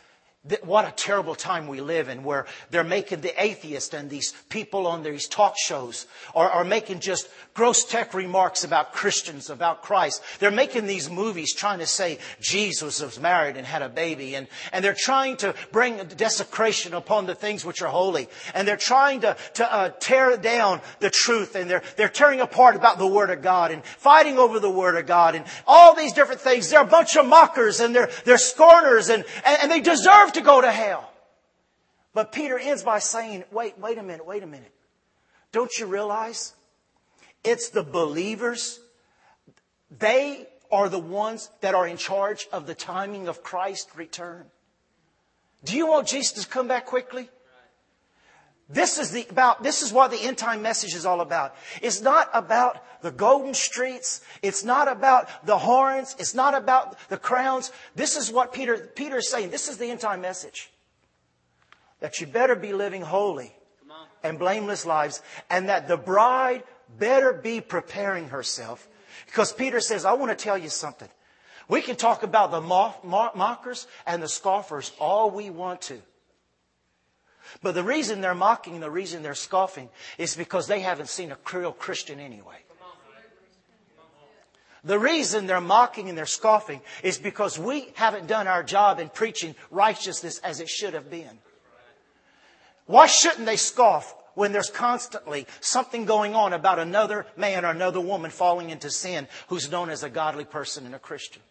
what 0.63 0.87
a 0.87 0.91
terrible 0.91 1.35
time 1.35 1.67
we 1.67 1.81
live 1.81 2.09
in 2.09 2.23
where 2.23 2.47
they're 2.71 2.83
making 2.83 3.21
the 3.21 3.41
atheist 3.41 3.93
and 3.93 4.09
these 4.09 4.33
people 4.49 4.87
on 4.87 5.03
these 5.03 5.27
talk 5.27 5.53
shows 5.55 6.07
are, 6.33 6.49
are, 6.49 6.63
making 6.63 6.99
just 6.99 7.29
gross 7.53 7.85
tech 7.85 8.15
remarks 8.15 8.63
about 8.63 8.91
Christians, 8.91 9.51
about 9.51 9.83
Christ. 9.83 10.23
They're 10.39 10.49
making 10.49 10.87
these 10.87 11.11
movies 11.11 11.53
trying 11.53 11.77
to 11.77 11.85
say 11.85 12.17
Jesus 12.39 13.01
was 13.01 13.19
married 13.19 13.55
and 13.55 13.67
had 13.67 13.83
a 13.83 13.89
baby 13.89 14.33
and, 14.33 14.47
and 14.73 14.83
they're 14.83 14.95
trying 14.97 15.37
to 15.37 15.53
bring 15.71 15.97
desecration 15.97 16.95
upon 16.95 17.27
the 17.27 17.35
things 17.35 17.63
which 17.63 17.83
are 17.83 17.89
holy. 17.89 18.27
And 18.55 18.67
they're 18.67 18.77
trying 18.77 19.21
to, 19.21 19.37
to 19.55 19.71
uh, 19.71 19.89
tear 19.99 20.37
down 20.37 20.81
the 21.01 21.11
truth 21.11 21.55
and 21.55 21.69
they're, 21.69 21.83
they're 21.97 22.09
tearing 22.09 22.41
apart 22.41 22.75
about 22.75 22.97
the 22.97 23.05
Word 23.05 23.29
of 23.29 23.43
God 23.43 23.69
and 23.69 23.85
fighting 23.85 24.39
over 24.39 24.59
the 24.59 24.71
Word 24.71 24.95
of 24.95 25.05
God 25.05 25.35
and 25.35 25.45
all 25.67 25.93
these 25.93 26.13
different 26.13 26.41
things. 26.41 26.71
They're 26.71 26.81
a 26.81 26.85
bunch 26.85 27.15
of 27.15 27.27
mockers 27.27 27.79
and 27.79 27.93
they're, 27.93 28.09
they're 28.25 28.39
scorners 28.39 29.09
and, 29.09 29.23
and, 29.45 29.57
and 29.61 29.71
they 29.71 29.81
deserve 29.81 30.30
to 30.33 30.41
go 30.41 30.61
to 30.61 30.71
hell. 30.71 31.11
But 32.13 32.31
Peter 32.31 32.59
ends 32.59 32.83
by 32.83 32.99
saying, 32.99 33.45
wait, 33.51 33.77
wait 33.79 33.97
a 33.97 34.03
minute, 34.03 34.25
wait 34.25 34.43
a 34.43 34.47
minute. 34.47 34.73
Don't 35.51 35.71
you 35.79 35.85
realize 35.85 36.53
it's 37.43 37.69
the 37.69 37.83
believers? 37.83 38.79
They 39.97 40.47
are 40.71 40.89
the 40.89 40.99
ones 40.99 41.49
that 41.61 41.75
are 41.75 41.87
in 41.87 41.97
charge 41.97 42.47
of 42.51 42.65
the 42.65 42.75
timing 42.75 43.27
of 43.27 43.43
Christ's 43.43 43.95
return. 43.95 44.45
Do 45.63 45.75
you 45.75 45.87
want 45.87 46.07
Jesus 46.07 46.43
to 46.43 46.49
come 46.49 46.67
back 46.67 46.85
quickly? 46.85 47.29
This 48.71 48.97
is 48.97 49.11
the 49.11 49.25
about 49.29 49.63
this 49.63 49.81
is 49.81 49.91
what 49.91 50.11
the 50.11 50.21
end 50.21 50.37
time 50.37 50.61
message 50.61 50.93
is 50.93 51.05
all 51.05 51.19
about. 51.21 51.55
It's 51.81 52.01
not 52.01 52.29
about 52.33 53.01
the 53.01 53.11
golden 53.11 53.53
streets. 53.53 54.21
It's 54.41 54.63
not 54.63 54.87
about 54.87 55.27
the 55.45 55.57
horns. 55.57 56.15
It's 56.19 56.33
not 56.33 56.55
about 56.55 56.97
the 57.09 57.17
crowns. 57.17 57.71
This 57.95 58.15
is 58.15 58.31
what 58.31 58.53
Peter 58.53 58.77
Peter 58.77 59.17
is 59.17 59.29
saying. 59.29 59.49
This 59.49 59.67
is 59.67 59.77
the 59.77 59.87
end 59.87 59.99
time 59.99 60.21
message. 60.21 60.69
That 61.99 62.21
you 62.21 62.27
better 62.27 62.55
be 62.55 62.71
living 62.73 63.01
holy 63.01 63.53
and 64.23 64.39
blameless 64.39 64.85
lives, 64.85 65.21
and 65.49 65.69
that 65.69 65.87
the 65.87 65.97
bride 65.97 66.63
better 66.97 67.33
be 67.33 67.59
preparing 67.59 68.29
herself. 68.29 68.87
Because 69.25 69.51
Peter 69.51 69.79
says, 69.79 70.05
I 70.05 70.13
want 70.13 70.37
to 70.37 70.41
tell 70.41 70.57
you 70.57 70.69
something. 70.69 71.09
We 71.67 71.81
can 71.81 71.95
talk 71.95 72.23
about 72.23 72.51
the 72.51 72.61
mockers 72.61 73.87
and 74.05 74.21
the 74.21 74.27
scoffers 74.27 74.91
all 74.99 75.31
we 75.31 75.49
want 75.49 75.81
to. 75.83 76.01
But 77.61 77.75
the 77.75 77.83
reason 77.83 78.21
they're 78.21 78.33
mocking, 78.33 78.79
the 78.79 78.91
reason 78.91 79.23
they're 79.23 79.35
scoffing, 79.35 79.89
is 80.17 80.35
because 80.35 80.67
they 80.67 80.79
haven't 80.79 81.09
seen 81.09 81.31
a 81.31 81.37
real 81.53 81.71
Christian 81.71 82.19
anyway. 82.19 82.57
The 84.83 84.97
reason 84.97 85.45
they're 85.45 85.61
mocking 85.61 86.09
and 86.09 86.17
they're 86.17 86.25
scoffing 86.25 86.81
is 87.03 87.19
because 87.19 87.59
we 87.59 87.89
haven't 87.95 88.27
done 88.27 88.47
our 88.47 88.63
job 88.63 88.99
in 88.99 89.09
preaching 89.09 89.55
righteousness 89.69 90.39
as 90.39 90.59
it 90.59 90.69
should 90.69 90.95
have 90.95 91.09
been. 91.09 91.37
Why 92.87 93.05
shouldn't 93.05 93.45
they 93.45 93.57
scoff 93.57 94.15
when 94.33 94.53
there's 94.53 94.71
constantly 94.71 95.45
something 95.59 96.05
going 96.05 96.33
on 96.35 96.53
about 96.53 96.79
another 96.79 97.27
man 97.37 97.63
or 97.63 97.69
another 97.69 98.01
woman 98.01 98.31
falling 98.31 98.71
into 98.71 98.89
sin 98.89 99.27
who's 99.49 99.69
known 99.69 99.89
as 99.89 100.01
a 100.03 100.09
godly 100.09 100.45
person 100.45 100.85
and 100.85 100.95
a 100.95 100.99
Christian? 100.99 101.43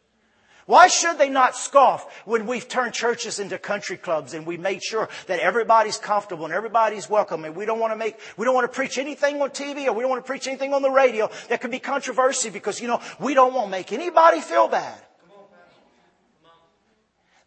Why 0.67 0.89
should 0.89 1.19
they 1.19 1.29
not 1.29 1.57
scoff 1.57 2.23
when 2.25 2.47
we've 2.47 2.69
turned 2.69 2.95
churches 2.95 3.41
into 3.41 3.59
country 3.59 3.97
clubs 3.97 4.35
and 4.35 4.47
we 4.47 4.57
made 4.57 4.83
sure 4.83 5.09
that 5.27 5.41
everybody's 5.41 5.97
comfortable 5.97 6.45
and 6.45 6.55
everybody's 6.55 7.09
welcome 7.09 7.45
and 7.45 7.57
we 7.57 7.67
don't 7.67 7.79
want 7.79 7.93
to 7.93 7.97
make, 7.97 8.19
we 8.37 8.45
don't 8.45 8.55
want 8.55 8.71
to 8.71 8.75
preach 8.75 8.99
anything 8.99 9.41
on 9.43 9.51
TV 9.51 9.87
or 9.87 9.93
we 9.93 10.03
don't 10.03 10.11
want 10.11 10.25
to 10.25 10.27
preach 10.27 10.47
anything 10.47 10.73
on 10.73 10.83
the 10.83 10.91
radio 10.91 11.31
that 11.49 11.61
could 11.61 11.71
be 11.71 11.79
controversy 11.79 12.51
because, 12.51 12.81
you 12.81 12.89
know, 12.89 13.01
we 13.19 13.35
don't 13.35 13.55
want 13.55 13.67
to 13.67 13.71
make 13.71 13.93
anybody 13.93 14.41
feel 14.41 14.69
bad. 14.69 14.99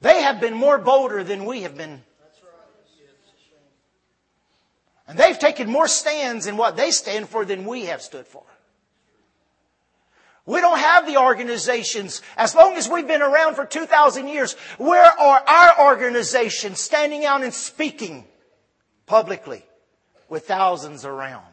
They 0.01 0.21
have 0.21 0.41
been 0.41 0.53
more 0.53 0.77
bolder 0.77 1.23
than 1.23 1.45
we 1.45 1.61
have 1.61 1.77
been. 1.77 2.03
And 5.07 5.17
they've 5.17 5.37
taken 5.37 5.69
more 5.69 5.87
stands 5.87 6.47
in 6.47 6.57
what 6.57 6.75
they 6.75 6.91
stand 6.91 7.29
for 7.29 7.45
than 7.45 7.65
we 7.65 7.85
have 7.85 8.01
stood 8.01 8.25
for. 8.25 8.43
We 10.45 10.59
don't 10.59 10.79
have 10.79 11.07
the 11.07 11.17
organizations. 11.17 12.21
As 12.35 12.53
long 12.53 12.75
as 12.75 12.89
we've 12.89 13.07
been 13.07 13.21
around 13.21 13.55
for 13.55 13.65
2,000 13.65 14.27
years, 14.27 14.53
where 14.77 15.05
are 15.05 15.43
our 15.47 15.89
organizations 15.89 16.81
standing 16.81 17.23
out 17.23 17.43
and 17.43 17.53
speaking 17.53 18.25
publicly 19.05 19.65
with 20.27 20.45
thousands 20.45 21.05
around? 21.05 21.45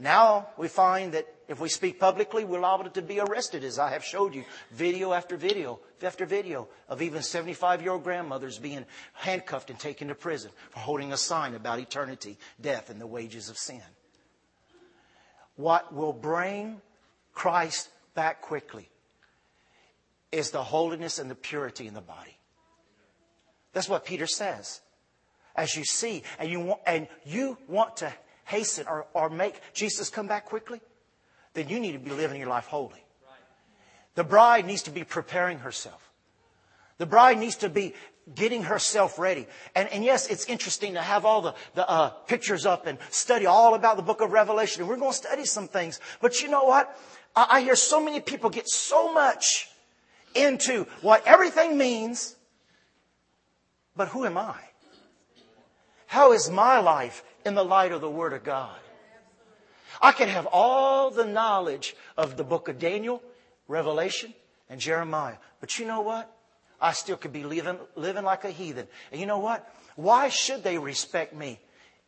Now 0.00 0.48
we 0.56 0.66
find 0.66 1.12
that 1.12 1.28
if 1.46 1.60
we 1.60 1.68
speak 1.68 2.00
publicly, 2.00 2.44
we're 2.44 2.58
liable 2.58 2.90
to 2.90 3.02
be 3.02 3.20
arrested, 3.20 3.62
as 3.62 3.78
I 3.78 3.90
have 3.90 4.02
showed 4.02 4.34
you, 4.34 4.44
video 4.72 5.12
after 5.12 5.36
video 5.36 5.78
after 6.02 6.26
video 6.26 6.68
of 6.88 7.00
even 7.00 7.22
75 7.22 7.82
year 7.82 7.92
old 7.92 8.02
grandmothers 8.02 8.58
being 8.58 8.84
handcuffed 9.12 9.70
and 9.70 9.78
taken 9.78 10.08
to 10.08 10.14
prison 10.14 10.50
for 10.70 10.80
holding 10.80 11.12
a 11.12 11.16
sign 11.16 11.54
about 11.54 11.78
eternity, 11.78 12.36
death, 12.60 12.90
and 12.90 13.00
the 13.00 13.06
wages 13.06 13.48
of 13.48 13.56
sin 13.56 13.80
what 15.56 15.94
will 15.94 16.12
bring 16.12 16.80
Christ 17.32 17.88
back 18.14 18.40
quickly 18.40 18.88
is 20.32 20.50
the 20.50 20.62
holiness 20.62 21.18
and 21.18 21.30
the 21.30 21.34
purity 21.34 21.86
in 21.86 21.94
the 21.94 22.00
body. 22.00 22.36
That's 23.72 23.88
what 23.88 24.04
Peter 24.04 24.26
says. 24.26 24.80
As 25.56 25.76
you 25.76 25.84
see, 25.84 26.22
and 26.38 26.50
you 26.50 26.60
want, 26.60 26.80
and 26.86 27.08
you 27.24 27.58
want 27.68 27.98
to 27.98 28.12
hasten 28.44 28.86
or, 28.88 29.06
or 29.14 29.30
make 29.30 29.60
Jesus 29.72 30.10
come 30.10 30.26
back 30.26 30.46
quickly, 30.46 30.80
then 31.54 31.68
you 31.68 31.78
need 31.78 31.92
to 31.92 31.98
be 31.98 32.10
living 32.10 32.40
your 32.40 32.48
life 32.48 32.66
holy. 32.66 33.04
The 34.16 34.24
bride 34.24 34.66
needs 34.66 34.82
to 34.82 34.90
be 34.90 35.04
preparing 35.04 35.58
herself. 35.60 36.10
The 36.98 37.06
bride 37.06 37.38
needs 37.38 37.56
to 37.56 37.68
be 37.68 37.94
getting 38.34 38.62
herself 38.62 39.18
ready. 39.18 39.46
And, 39.74 39.88
and 39.88 40.04
yes, 40.04 40.28
it's 40.28 40.46
interesting 40.46 40.94
to 40.94 41.02
have 41.02 41.24
all 41.24 41.42
the, 41.42 41.54
the 41.74 41.88
uh, 41.88 42.08
pictures 42.08 42.64
up 42.64 42.86
and 42.86 42.98
study 43.10 43.46
all 43.46 43.74
about 43.74 43.96
the 43.96 44.02
book 44.02 44.20
of 44.20 44.32
Revelation. 44.32 44.82
And 44.82 44.88
we're 44.88 44.96
going 44.96 45.10
to 45.10 45.16
study 45.16 45.44
some 45.44 45.68
things. 45.68 46.00
But 46.20 46.40
you 46.40 46.48
know 46.48 46.64
what? 46.64 46.98
I, 47.36 47.46
I 47.50 47.60
hear 47.60 47.76
so 47.76 48.02
many 48.02 48.20
people 48.20 48.50
get 48.50 48.68
so 48.68 49.12
much 49.12 49.68
into 50.34 50.86
what 51.02 51.26
everything 51.26 51.76
means. 51.76 52.36
But 53.96 54.08
who 54.08 54.24
am 54.24 54.38
I? 54.38 54.56
How 56.06 56.32
is 56.32 56.50
my 56.50 56.80
life 56.80 57.24
in 57.44 57.54
the 57.54 57.64
light 57.64 57.92
of 57.92 58.00
the 58.00 58.10
Word 58.10 58.32
of 58.32 58.44
God? 58.44 58.76
I 60.00 60.12
can 60.12 60.28
have 60.28 60.46
all 60.46 61.10
the 61.10 61.24
knowledge 61.24 61.94
of 62.16 62.36
the 62.36 62.44
book 62.44 62.68
of 62.68 62.78
Daniel, 62.78 63.22
Revelation, 63.68 64.34
and 64.68 64.80
Jeremiah. 64.80 65.36
But 65.60 65.78
you 65.78 65.86
know 65.86 66.00
what? 66.00 66.30
I 66.80 66.92
still 66.92 67.16
could 67.16 67.32
be 67.32 67.44
living, 67.44 67.78
living 67.96 68.24
like 68.24 68.44
a 68.44 68.50
heathen. 68.50 68.86
And 69.10 69.20
you 69.20 69.26
know 69.26 69.38
what? 69.38 69.68
Why 69.96 70.28
should 70.28 70.62
they 70.62 70.78
respect 70.78 71.34
me 71.34 71.60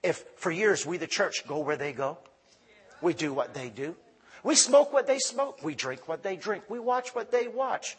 if 0.03 0.25
for 0.37 0.51
years 0.51 0.85
we, 0.85 0.99
the 0.99 1.07
church, 1.07 1.47
go 1.47 1.61
where 1.61 1.77
they 1.77 1.93
go? 1.93 2.19
We 3.01 3.15
do 3.15 3.33
what 3.33 3.55
they 3.55 3.69
do. 3.69 3.97
We 4.43 4.55
smoke 4.55 4.93
what 4.93 5.07
they 5.07 5.19
smoke. 5.19 5.63
We 5.63 5.75
drink 5.75 6.09
what 6.09 6.23
they 6.23 6.37
drink. 6.37 6.65
We 6.69 6.79
watch 6.79 7.15
what 7.15 7.31
they 7.31 7.49
watch. 7.49 7.97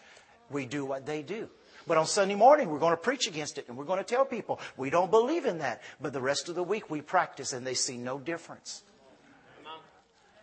We 0.49 0.65
do 0.65 0.85
what 0.85 1.05
they 1.05 1.21
do. 1.21 1.49
But 1.87 1.97
on 1.97 2.05
Sunday 2.05 2.35
morning, 2.35 2.69
we're 2.69 2.79
going 2.79 2.93
to 2.93 2.97
preach 2.97 3.27
against 3.27 3.57
it 3.57 3.65
and 3.67 3.77
we're 3.77 3.85
going 3.85 3.99
to 3.99 4.03
tell 4.03 4.25
people 4.25 4.59
we 4.75 4.89
don't 4.89 5.09
believe 5.09 5.45
in 5.45 5.59
that. 5.59 5.81
But 6.01 6.13
the 6.13 6.21
rest 6.21 6.49
of 6.49 6.55
the 6.55 6.63
week, 6.63 6.89
we 6.89 7.01
practice 7.01 7.53
and 7.53 7.65
they 7.65 7.73
see 7.73 7.97
no 7.97 8.19
difference. 8.19 8.83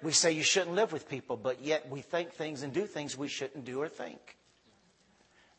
We 0.03 0.13
say 0.13 0.33
you 0.33 0.43
shouldn't 0.43 0.75
live 0.75 0.93
with 0.93 1.09
people, 1.09 1.37
but 1.37 1.63
yet 1.63 1.89
we 1.89 2.03
think 2.03 2.33
things 2.33 2.63
and 2.63 2.73
do 2.73 2.87
things 2.87 3.17
we 3.17 3.29
shouldn't 3.29 3.65
do 3.65 3.81
or 3.81 3.89
think. 3.89 4.37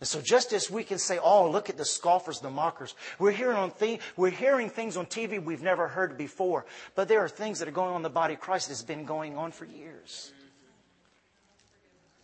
And 0.01 0.07
so 0.07 0.21
just 0.21 0.51
as 0.51 0.69
we 0.69 0.83
can 0.83 0.97
say, 0.97 1.19
oh, 1.21 1.49
look 1.49 1.69
at 1.69 1.77
the 1.77 1.85
scoffers, 1.85 2.39
the 2.39 2.49
mockers, 2.49 2.95
we're 3.17 3.31
hearing, 3.31 3.55
on 3.55 3.71
th- 3.71 4.01
we're 4.17 4.29
hearing 4.29 4.69
things 4.69 4.97
on 4.97 5.05
TV 5.05 5.41
we've 5.41 5.61
never 5.61 5.87
heard 5.87 6.17
before. 6.17 6.65
But 6.95 7.07
there 7.07 7.21
are 7.21 7.29
things 7.29 7.59
that 7.59 7.67
are 7.67 7.71
going 7.71 7.91
on 7.91 7.97
in 7.97 8.01
the 8.03 8.09
body 8.09 8.33
of 8.33 8.41
Christ 8.41 8.67
that's 8.67 8.83
been 8.83 9.05
going 9.05 9.37
on 9.37 9.51
for 9.51 9.65
years. 9.65 10.33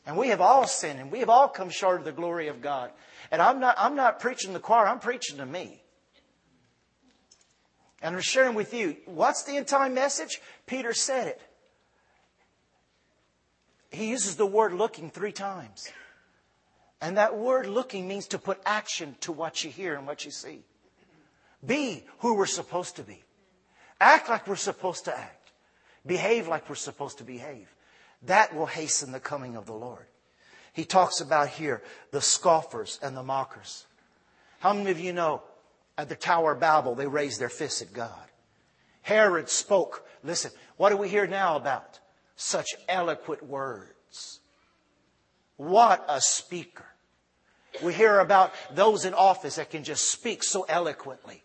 And 0.05 0.17
we 0.17 0.29
have 0.29 0.41
all 0.41 0.67
sinned 0.67 0.99
and 0.99 1.11
we 1.11 1.19
have 1.19 1.29
all 1.29 1.47
come 1.47 1.69
short 1.69 1.99
of 1.99 2.05
the 2.05 2.11
glory 2.11 2.47
of 2.47 2.61
God. 2.61 2.91
And 3.31 3.41
I'm 3.41 3.59
not, 3.59 3.75
I'm 3.77 3.95
not 3.95 4.19
preaching 4.19 4.51
the 4.51 4.59
choir, 4.59 4.87
I'm 4.87 4.99
preaching 4.99 5.37
to 5.37 5.45
me. 5.45 5.81
And 8.01 8.15
I'm 8.15 8.21
sharing 8.21 8.55
with 8.55 8.73
you, 8.73 8.97
what's 9.05 9.43
the 9.43 9.57
end 9.57 9.67
time 9.67 9.93
message? 9.93 10.41
Peter 10.65 10.91
said 10.91 11.27
it. 11.27 11.41
He 13.91 14.09
uses 14.09 14.35
the 14.35 14.45
word 14.45 14.73
looking 14.73 15.09
three 15.09 15.31
times. 15.31 15.89
And 17.01 17.17
that 17.17 17.35
word 17.35 17.65
looking 17.65 18.07
means 18.07 18.27
to 18.27 18.37
put 18.39 18.61
action 18.65 19.15
to 19.21 19.31
what 19.31 19.63
you 19.63 19.71
hear 19.71 19.95
and 19.95 20.05
what 20.05 20.23
you 20.23 20.31
see. 20.31 20.61
Be 21.65 22.03
who 22.19 22.35
we're 22.35 22.45
supposed 22.45 22.95
to 22.97 23.03
be. 23.03 23.23
Act 23.99 24.29
like 24.29 24.47
we're 24.47 24.55
supposed 24.55 25.05
to 25.05 25.17
act. 25.17 25.51
Behave 26.05 26.47
like 26.47 26.69
we're 26.69 26.75
supposed 26.75 27.17
to 27.17 27.23
behave. 27.23 27.67
That 28.23 28.55
will 28.55 28.67
hasten 28.67 29.11
the 29.11 29.19
coming 29.19 29.55
of 29.55 29.65
the 29.65 29.73
Lord. 29.73 30.05
He 30.73 30.85
talks 30.85 31.21
about 31.21 31.49
here 31.49 31.81
the 32.11 32.21
scoffers 32.21 32.99
and 33.01 33.17
the 33.17 33.23
mockers. 33.23 33.85
How 34.59 34.73
many 34.73 34.91
of 34.91 34.99
you 34.99 35.11
know 35.11 35.41
at 35.97 36.07
the 36.07 36.15
Tower 36.15 36.53
of 36.53 36.59
Babel 36.59 36.95
they 36.95 37.07
raised 37.07 37.41
their 37.41 37.49
fists 37.49 37.81
at 37.81 37.93
God? 37.93 38.13
Herod 39.01 39.49
spoke. 39.49 40.05
Listen, 40.23 40.51
what 40.77 40.89
do 40.89 40.97
we 40.97 41.09
hear 41.09 41.27
now 41.27 41.55
about? 41.55 41.99
Such 42.35 42.67
eloquent 42.87 43.43
words. 43.43 44.39
What 45.57 46.05
a 46.07 46.21
speaker. 46.21 46.85
We 47.83 47.93
hear 47.93 48.19
about 48.19 48.53
those 48.73 49.05
in 49.05 49.13
office 49.13 49.55
that 49.55 49.69
can 49.69 49.83
just 49.83 50.11
speak 50.11 50.43
so 50.43 50.65
eloquently. 50.67 51.43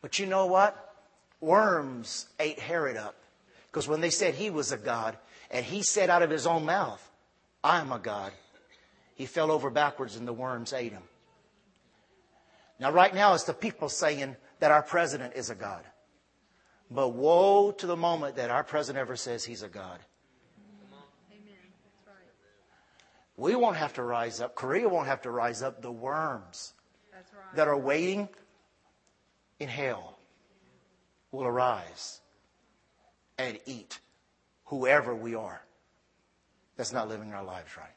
But 0.00 0.18
you 0.18 0.26
know 0.26 0.46
what? 0.46 0.94
Worms 1.40 2.26
ate 2.40 2.58
Herod 2.58 2.96
up. 2.96 3.14
Because 3.70 3.88
when 3.88 4.00
they 4.00 4.10
said 4.10 4.34
he 4.34 4.50
was 4.50 4.72
a 4.72 4.76
God, 4.76 5.16
and 5.50 5.64
he 5.64 5.82
said 5.82 6.10
out 6.10 6.22
of 6.22 6.30
his 6.30 6.46
own 6.46 6.64
mouth, 6.64 7.10
I 7.62 7.80
am 7.80 7.92
a 7.92 7.98
God, 7.98 8.32
he 9.14 9.26
fell 9.26 9.50
over 9.50 9.70
backwards 9.70 10.16
and 10.16 10.26
the 10.26 10.32
worms 10.32 10.72
ate 10.72 10.92
him. 10.92 11.02
Now, 12.80 12.90
right 12.90 13.14
now, 13.14 13.34
it's 13.34 13.44
the 13.44 13.54
people 13.54 13.88
saying 13.88 14.36
that 14.58 14.72
our 14.72 14.82
president 14.82 15.34
is 15.36 15.50
a 15.50 15.54
God. 15.54 15.84
But 16.90 17.10
woe 17.10 17.70
to 17.72 17.86
the 17.86 17.96
moment 17.96 18.36
that 18.36 18.50
our 18.50 18.64
president 18.64 19.00
ever 19.00 19.16
says 19.16 19.44
he's 19.44 19.62
a 19.62 19.68
God. 19.68 20.00
We 23.36 23.54
won't 23.54 23.76
have 23.76 23.94
to 23.94 24.02
rise 24.02 24.40
up. 24.40 24.54
Korea 24.54 24.88
won't 24.88 25.06
have 25.06 25.22
to 25.22 25.30
rise 25.30 25.62
up. 25.62 25.82
The 25.82 25.90
worms 25.90 26.74
right. 27.12 27.56
that 27.56 27.68
are 27.68 27.78
waiting 27.78 28.28
in 29.58 29.68
hell 29.68 30.18
will 31.30 31.44
arise 31.44 32.20
and 33.38 33.58
eat 33.66 34.00
whoever 34.66 35.14
we 35.14 35.34
are 35.34 35.62
that's 36.76 36.92
not 36.92 37.08
living 37.08 37.32
our 37.32 37.44
lives 37.44 37.76
right. 37.76 37.88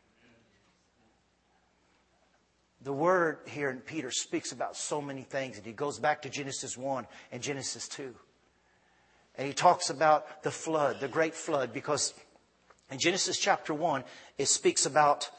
The 2.82 2.94
word 2.94 3.40
here 3.48 3.72
in 3.72 3.80
Peter 3.80 4.12
speaks 4.12 4.52
about 4.52 4.78
so 4.78 5.02
many 5.02 5.24
things, 5.24 5.58
and 5.58 5.66
he 5.66 5.74
goes 5.74 5.98
back 5.98 6.22
to 6.22 6.30
Genesis 6.30 6.78
1 6.78 7.08
and 7.32 7.42
Genesis 7.42 7.88
2. 7.88 8.14
And 9.38 9.48
he 9.48 9.54
talks 9.54 9.90
about 9.90 10.44
the 10.44 10.52
flood, 10.52 11.00
the 11.00 11.08
great 11.08 11.34
flood, 11.34 11.74
because 11.74 12.14
in 12.92 13.00
Genesis 13.00 13.38
chapter 13.38 13.74
1, 13.74 14.04
it 14.38 14.48
speaks 14.48 14.86
about 14.86 15.30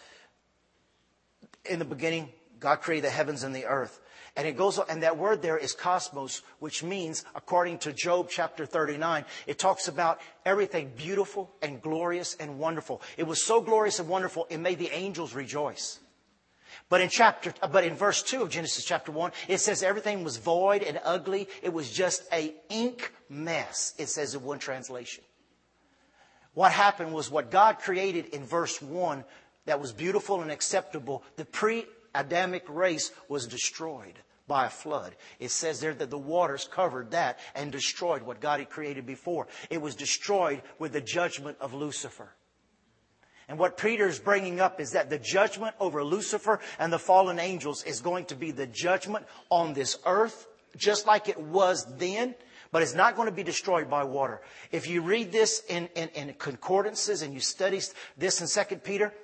in 1.68 1.78
the 1.78 1.84
beginning, 1.84 2.28
God 2.60 2.76
created 2.76 3.04
the 3.04 3.10
heavens 3.10 3.42
and 3.42 3.54
the 3.54 3.66
earth. 3.66 4.00
And 4.36 4.46
it 4.46 4.56
goes 4.56 4.78
and 4.78 5.02
that 5.02 5.16
word 5.16 5.40
there 5.40 5.56
is 5.56 5.72
cosmos, 5.72 6.42
which 6.58 6.82
means, 6.82 7.24
according 7.34 7.78
to 7.78 7.92
Job 7.92 8.28
chapter 8.30 8.66
39, 8.66 9.24
it 9.46 9.58
talks 9.58 9.88
about 9.88 10.20
everything 10.44 10.92
beautiful 10.94 11.50
and 11.62 11.80
glorious 11.80 12.36
and 12.38 12.58
wonderful. 12.58 13.00
It 13.16 13.26
was 13.26 13.42
so 13.42 13.62
glorious 13.62 13.98
and 13.98 14.08
wonderful, 14.08 14.46
it 14.50 14.58
made 14.58 14.78
the 14.78 14.94
angels 14.94 15.34
rejoice. 15.34 16.00
But 16.90 17.00
in 17.00 17.08
chapter, 17.08 17.54
but 17.72 17.84
in 17.84 17.94
verse 17.94 18.22
2 18.22 18.42
of 18.42 18.50
Genesis 18.50 18.84
chapter 18.84 19.10
1, 19.10 19.32
it 19.48 19.58
says 19.58 19.82
everything 19.82 20.22
was 20.22 20.36
void 20.36 20.82
and 20.82 21.00
ugly. 21.02 21.48
It 21.62 21.72
was 21.72 21.90
just 21.90 22.22
a 22.30 22.54
ink 22.68 23.12
mess, 23.30 23.94
it 23.96 24.10
says 24.10 24.34
in 24.34 24.42
one 24.42 24.58
translation. 24.58 25.24
What 26.56 26.72
happened 26.72 27.12
was 27.12 27.30
what 27.30 27.50
God 27.50 27.80
created 27.80 28.28
in 28.28 28.42
verse 28.42 28.80
1 28.80 29.24
that 29.66 29.78
was 29.78 29.92
beautiful 29.92 30.40
and 30.40 30.50
acceptable, 30.50 31.22
the 31.36 31.44
pre 31.44 31.84
Adamic 32.14 32.64
race 32.70 33.12
was 33.28 33.46
destroyed 33.46 34.14
by 34.48 34.64
a 34.64 34.70
flood. 34.70 35.14
It 35.38 35.50
says 35.50 35.80
there 35.80 35.92
that 35.92 36.08
the 36.08 36.16
waters 36.16 36.66
covered 36.66 37.10
that 37.10 37.40
and 37.54 37.70
destroyed 37.70 38.22
what 38.22 38.40
God 38.40 38.60
had 38.60 38.70
created 38.70 39.04
before. 39.04 39.48
It 39.68 39.82
was 39.82 39.94
destroyed 39.94 40.62
with 40.78 40.94
the 40.94 41.02
judgment 41.02 41.58
of 41.60 41.74
Lucifer. 41.74 42.32
And 43.48 43.58
what 43.58 43.76
Peter 43.76 44.08
is 44.08 44.18
bringing 44.18 44.58
up 44.58 44.80
is 44.80 44.92
that 44.92 45.10
the 45.10 45.18
judgment 45.18 45.74
over 45.78 46.02
Lucifer 46.02 46.60
and 46.78 46.90
the 46.90 46.98
fallen 46.98 47.38
angels 47.38 47.84
is 47.84 48.00
going 48.00 48.24
to 48.26 48.34
be 48.34 48.50
the 48.50 48.66
judgment 48.66 49.26
on 49.50 49.74
this 49.74 49.98
earth, 50.06 50.46
just 50.74 51.06
like 51.06 51.28
it 51.28 51.38
was 51.38 51.86
then, 51.98 52.34
but 52.76 52.82
it's 52.82 52.94
not 52.94 53.16
going 53.16 53.24
to 53.24 53.34
be 53.34 53.42
destroyed 53.42 53.88
by 53.88 54.04
water. 54.04 54.42
If 54.70 54.86
you 54.86 55.00
read 55.00 55.32
this 55.32 55.62
in, 55.66 55.88
in, 55.94 56.10
in 56.10 56.34
concordances 56.34 57.22
and 57.22 57.32
you 57.32 57.40
study 57.40 57.80
this 58.18 58.42
in 58.42 58.64
2 58.66 58.76
Peter, 58.76 59.14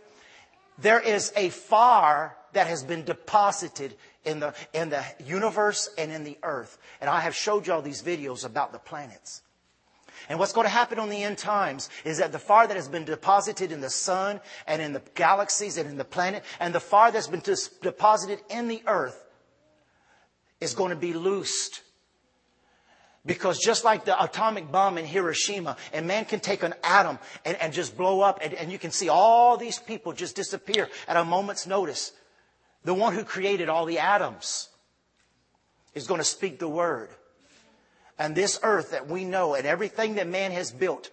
there 0.78 0.98
is 0.98 1.34
a 1.36 1.50
fire 1.50 2.34
that 2.54 2.66
has 2.66 2.82
been 2.82 3.04
deposited 3.04 3.94
in 4.24 4.40
the, 4.40 4.54
in 4.72 4.88
the 4.88 5.04
universe 5.22 5.90
and 5.98 6.10
in 6.10 6.24
the 6.24 6.38
earth. 6.42 6.78
And 6.98 7.10
I 7.10 7.20
have 7.20 7.34
showed 7.34 7.66
you 7.66 7.74
all 7.74 7.82
these 7.82 8.02
videos 8.02 8.46
about 8.46 8.72
the 8.72 8.78
planets. 8.78 9.42
And 10.30 10.38
what's 10.38 10.54
going 10.54 10.64
to 10.64 10.70
happen 10.70 10.98
on 10.98 11.10
the 11.10 11.22
end 11.22 11.36
times 11.36 11.90
is 12.06 12.16
that 12.20 12.32
the 12.32 12.38
fire 12.38 12.66
that 12.66 12.76
has 12.78 12.88
been 12.88 13.04
deposited 13.04 13.70
in 13.70 13.82
the 13.82 13.90
sun 13.90 14.40
and 14.66 14.80
in 14.80 14.94
the 14.94 15.02
galaxies 15.14 15.76
and 15.76 15.90
in 15.90 15.98
the 15.98 16.06
planet 16.06 16.42
and 16.58 16.74
the 16.74 16.80
fire 16.80 17.12
that's 17.12 17.28
been 17.28 17.42
deposited 17.82 18.40
in 18.48 18.68
the 18.68 18.82
earth 18.86 19.22
is 20.58 20.72
going 20.72 20.88
to 20.88 20.96
be 20.96 21.12
loosed. 21.12 21.82
Because 23.24 23.58
just 23.58 23.84
like 23.84 24.04
the 24.04 24.20
atomic 24.20 24.72
bomb 24.72 24.98
in 24.98 25.04
Hiroshima, 25.04 25.76
and 25.92 26.06
man 26.06 26.24
can 26.24 26.40
take 26.40 26.62
an 26.62 26.74
atom 26.82 27.18
and, 27.44 27.56
and 27.58 27.72
just 27.72 27.96
blow 27.96 28.20
up, 28.20 28.40
and, 28.42 28.52
and 28.54 28.72
you 28.72 28.78
can 28.78 28.90
see 28.90 29.08
all 29.08 29.56
these 29.56 29.78
people 29.78 30.12
just 30.12 30.34
disappear 30.34 30.88
at 31.06 31.16
a 31.16 31.24
moment's 31.24 31.66
notice. 31.66 32.12
The 32.84 32.94
one 32.94 33.14
who 33.14 33.22
created 33.22 33.68
all 33.68 33.86
the 33.86 34.00
atoms 34.00 34.68
is 35.94 36.08
going 36.08 36.18
to 36.18 36.24
speak 36.24 36.58
the 36.58 36.68
word 36.68 37.10
and 38.18 38.34
this 38.34 38.60
earth 38.62 38.92
that 38.92 39.08
we 39.08 39.24
know 39.24 39.54
and 39.54 39.66
everything 39.66 40.14
that 40.14 40.28
man 40.28 40.52
has 40.52 40.70
built, 40.70 41.10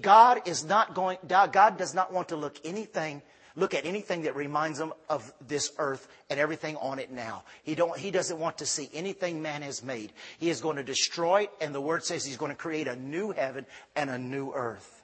God 0.00 0.46
is 0.46 0.64
not 0.64 0.94
going, 0.94 1.18
God 1.26 1.76
does 1.76 1.94
not 1.94 2.12
want 2.12 2.28
to 2.28 2.36
look 2.36 2.56
anything, 2.64 3.22
look 3.60 3.74
at 3.74 3.84
anything 3.84 4.22
that 4.22 4.34
reminds 4.34 4.80
him 4.80 4.92
of 5.08 5.32
this 5.46 5.72
earth 5.78 6.08
and 6.28 6.40
everything 6.40 6.76
on 6.76 6.98
it 6.98 7.12
now. 7.12 7.44
He 7.62 7.74
don't, 7.74 7.96
he 7.96 8.10
doesn't 8.10 8.38
want 8.38 8.58
to 8.58 8.66
see 8.66 8.90
anything 8.92 9.42
man 9.42 9.62
has 9.62 9.84
made. 9.84 10.12
He 10.38 10.50
is 10.50 10.60
going 10.60 10.76
to 10.76 10.82
destroy 10.82 11.42
it 11.42 11.50
and 11.60 11.74
the 11.74 11.80
word 11.80 12.04
says 12.04 12.24
he's 12.24 12.36
going 12.36 12.50
to 12.50 12.56
create 12.56 12.88
a 12.88 12.96
new 12.96 13.30
heaven 13.30 13.66
and 13.94 14.10
a 14.10 14.18
new 14.18 14.52
earth. 14.52 14.96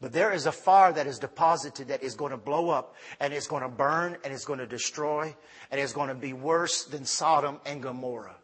But 0.00 0.12
there 0.12 0.32
is 0.32 0.44
a 0.44 0.52
fire 0.52 0.92
that 0.92 1.06
is 1.06 1.18
deposited 1.18 1.88
that 1.88 2.02
is 2.02 2.14
going 2.14 2.32
to 2.32 2.36
blow 2.36 2.68
up 2.68 2.94
and 3.20 3.32
it's 3.32 3.46
going 3.46 3.62
to 3.62 3.70
burn 3.70 4.18
and 4.22 4.34
it's 4.34 4.44
going 4.44 4.58
to 4.58 4.66
destroy 4.66 5.34
and 5.70 5.80
it's 5.80 5.94
going 5.94 6.08
to 6.08 6.14
be 6.14 6.34
worse 6.34 6.84
than 6.84 7.06
Sodom 7.06 7.58
and 7.64 7.82
Gomorrah. 7.82 8.36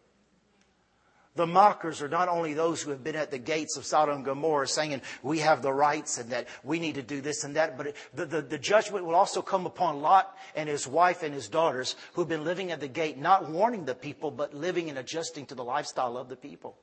The 1.36 1.46
mockers 1.46 2.02
are 2.02 2.08
not 2.08 2.28
only 2.28 2.54
those 2.54 2.82
who 2.82 2.90
have 2.90 3.04
been 3.04 3.14
at 3.14 3.30
the 3.30 3.38
gates 3.38 3.76
of 3.76 3.86
Sodom 3.86 4.16
and 4.16 4.24
Gomorrah 4.24 4.66
saying, 4.66 5.00
we 5.22 5.38
have 5.38 5.62
the 5.62 5.72
rights 5.72 6.18
and 6.18 6.30
that 6.30 6.48
we 6.64 6.80
need 6.80 6.96
to 6.96 7.02
do 7.02 7.20
this 7.20 7.44
and 7.44 7.54
that, 7.54 7.78
but 7.78 7.94
the, 8.12 8.26
the, 8.26 8.42
the, 8.42 8.58
judgment 8.58 9.04
will 9.04 9.14
also 9.14 9.40
come 9.40 9.64
upon 9.64 10.02
Lot 10.02 10.36
and 10.56 10.68
his 10.68 10.88
wife 10.88 11.22
and 11.22 11.32
his 11.32 11.48
daughters 11.48 11.94
who 12.14 12.22
have 12.22 12.28
been 12.28 12.42
living 12.42 12.72
at 12.72 12.80
the 12.80 12.88
gate, 12.88 13.16
not 13.16 13.48
warning 13.48 13.84
the 13.84 13.94
people, 13.94 14.32
but 14.32 14.54
living 14.54 14.88
and 14.88 14.98
adjusting 14.98 15.46
to 15.46 15.54
the 15.54 15.62
lifestyle 15.62 16.16
of 16.16 16.28
the 16.28 16.36
people. 16.36 16.76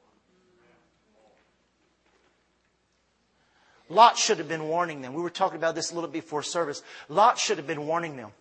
Lot 3.89 4.17
should 4.17 4.37
have 4.37 4.49
been 4.49 4.67
warning 4.67 5.01
them. 5.01 5.13
We 5.13 5.21
were 5.21 5.29
talking 5.29 5.57
about 5.57 5.75
this 5.75 5.91
a 5.91 5.95
little 5.95 6.09
before 6.09 6.43
service. 6.43 6.83
Lot 7.09 7.37
should 7.37 7.57
have 7.57 7.67
been 7.67 7.85
warning 7.85 8.15
them. 8.15 8.31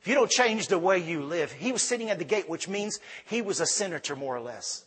If 0.00 0.08
you 0.08 0.14
don't 0.14 0.30
change 0.30 0.68
the 0.68 0.78
way 0.78 0.98
you 0.98 1.22
live, 1.22 1.52
he 1.52 1.72
was 1.72 1.82
sitting 1.82 2.08
at 2.08 2.18
the 2.18 2.24
gate, 2.24 2.48
which 2.48 2.68
means 2.68 2.98
he 3.26 3.42
was 3.42 3.60
a 3.60 3.66
senator, 3.66 4.16
more 4.16 4.34
or 4.34 4.40
less. 4.40 4.84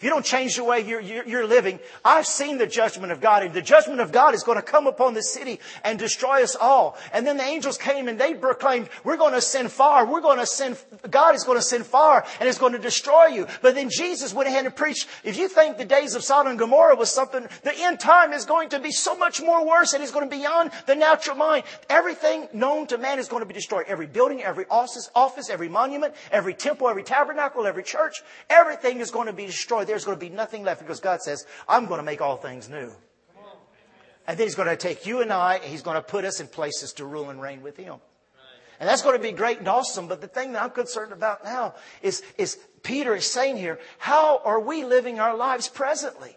If 0.00 0.04
you 0.04 0.08
don't 0.08 0.24
change 0.24 0.56
the 0.56 0.64
way 0.64 0.80
you're, 0.80 1.02
you're, 1.02 1.26
you're, 1.26 1.46
living, 1.46 1.78
I've 2.02 2.26
seen 2.26 2.56
the 2.56 2.66
judgment 2.66 3.12
of 3.12 3.20
God, 3.20 3.42
and 3.42 3.52
the 3.52 3.60
judgment 3.60 4.00
of 4.00 4.12
God 4.12 4.34
is 4.34 4.42
going 4.42 4.56
to 4.56 4.62
come 4.62 4.86
upon 4.86 5.12
the 5.12 5.22
city 5.22 5.60
and 5.84 5.98
destroy 5.98 6.42
us 6.42 6.56
all. 6.56 6.96
And 7.12 7.26
then 7.26 7.36
the 7.36 7.42
angels 7.42 7.76
came 7.76 8.08
and 8.08 8.18
they 8.18 8.32
proclaimed, 8.32 8.88
we're 9.04 9.18
going 9.18 9.34
to 9.34 9.42
send 9.42 9.70
fire, 9.70 10.06
we're 10.06 10.22
going 10.22 10.38
to 10.38 10.46
send, 10.46 10.78
God 11.10 11.34
is 11.34 11.44
going 11.44 11.58
to 11.58 11.62
send 11.62 11.84
fire, 11.84 12.24
and 12.40 12.48
it's 12.48 12.56
going 12.56 12.72
to 12.72 12.78
destroy 12.78 13.26
you. 13.26 13.46
But 13.60 13.74
then 13.74 13.90
Jesus 13.90 14.32
went 14.32 14.48
ahead 14.48 14.64
and 14.64 14.74
preached, 14.74 15.06
if 15.22 15.36
you 15.36 15.48
think 15.48 15.76
the 15.76 15.84
days 15.84 16.14
of 16.14 16.24
Sodom 16.24 16.48
and 16.48 16.58
Gomorrah 16.58 16.96
was 16.96 17.10
something, 17.10 17.46
the 17.62 17.74
end 17.76 18.00
time 18.00 18.32
is 18.32 18.46
going 18.46 18.70
to 18.70 18.80
be 18.80 18.92
so 18.92 19.14
much 19.18 19.42
more 19.42 19.66
worse, 19.66 19.92
and 19.92 20.02
it's 20.02 20.12
going 20.12 20.24
to 20.24 20.34
be 20.34 20.40
beyond 20.40 20.70
the 20.86 20.94
natural 20.94 21.36
mind. 21.36 21.64
Everything 21.90 22.48
known 22.54 22.86
to 22.86 22.96
man 22.96 23.18
is 23.18 23.28
going 23.28 23.42
to 23.42 23.46
be 23.46 23.52
destroyed. 23.52 23.84
Every 23.86 24.06
building, 24.06 24.42
every 24.42 24.64
office, 24.70 25.10
office 25.14 25.50
every 25.50 25.68
monument, 25.68 26.14
every 26.32 26.54
temple, 26.54 26.88
every 26.88 27.02
tabernacle, 27.02 27.66
every 27.66 27.82
church, 27.82 28.22
everything 28.48 29.00
is 29.00 29.10
going 29.10 29.26
to 29.26 29.34
be 29.34 29.44
destroyed 29.44 29.89
there's 29.90 30.04
going 30.04 30.18
to 30.18 30.24
be 30.24 30.30
nothing 30.30 30.62
left 30.62 30.80
because 30.80 31.00
God 31.00 31.20
says, 31.20 31.46
I'm 31.68 31.86
going 31.86 31.98
to 31.98 32.04
make 32.04 32.20
all 32.20 32.36
things 32.36 32.68
new. 32.68 32.90
And 34.26 34.38
then 34.38 34.46
He's 34.46 34.54
going 34.54 34.68
to 34.68 34.76
take 34.76 35.06
you 35.06 35.20
and 35.20 35.32
I, 35.32 35.56
and 35.56 35.64
He's 35.64 35.82
going 35.82 35.96
to 35.96 36.02
put 36.02 36.24
us 36.24 36.40
in 36.40 36.46
places 36.46 36.92
to 36.94 37.04
rule 37.04 37.30
and 37.30 37.40
reign 37.40 37.62
with 37.62 37.76
Him. 37.76 37.96
And 38.78 38.88
that's 38.88 39.02
going 39.02 39.16
to 39.16 39.22
be 39.22 39.32
great 39.32 39.58
and 39.58 39.68
awesome. 39.68 40.08
But 40.08 40.20
the 40.20 40.28
thing 40.28 40.52
that 40.52 40.62
I'm 40.62 40.70
concerned 40.70 41.12
about 41.12 41.44
now 41.44 41.74
is, 42.00 42.22
is 42.38 42.56
Peter 42.82 43.14
is 43.14 43.26
saying 43.26 43.58
here, 43.58 43.78
how 43.98 44.40
are 44.44 44.60
we 44.60 44.84
living 44.84 45.20
our 45.20 45.36
lives 45.36 45.68
presently? 45.68 46.36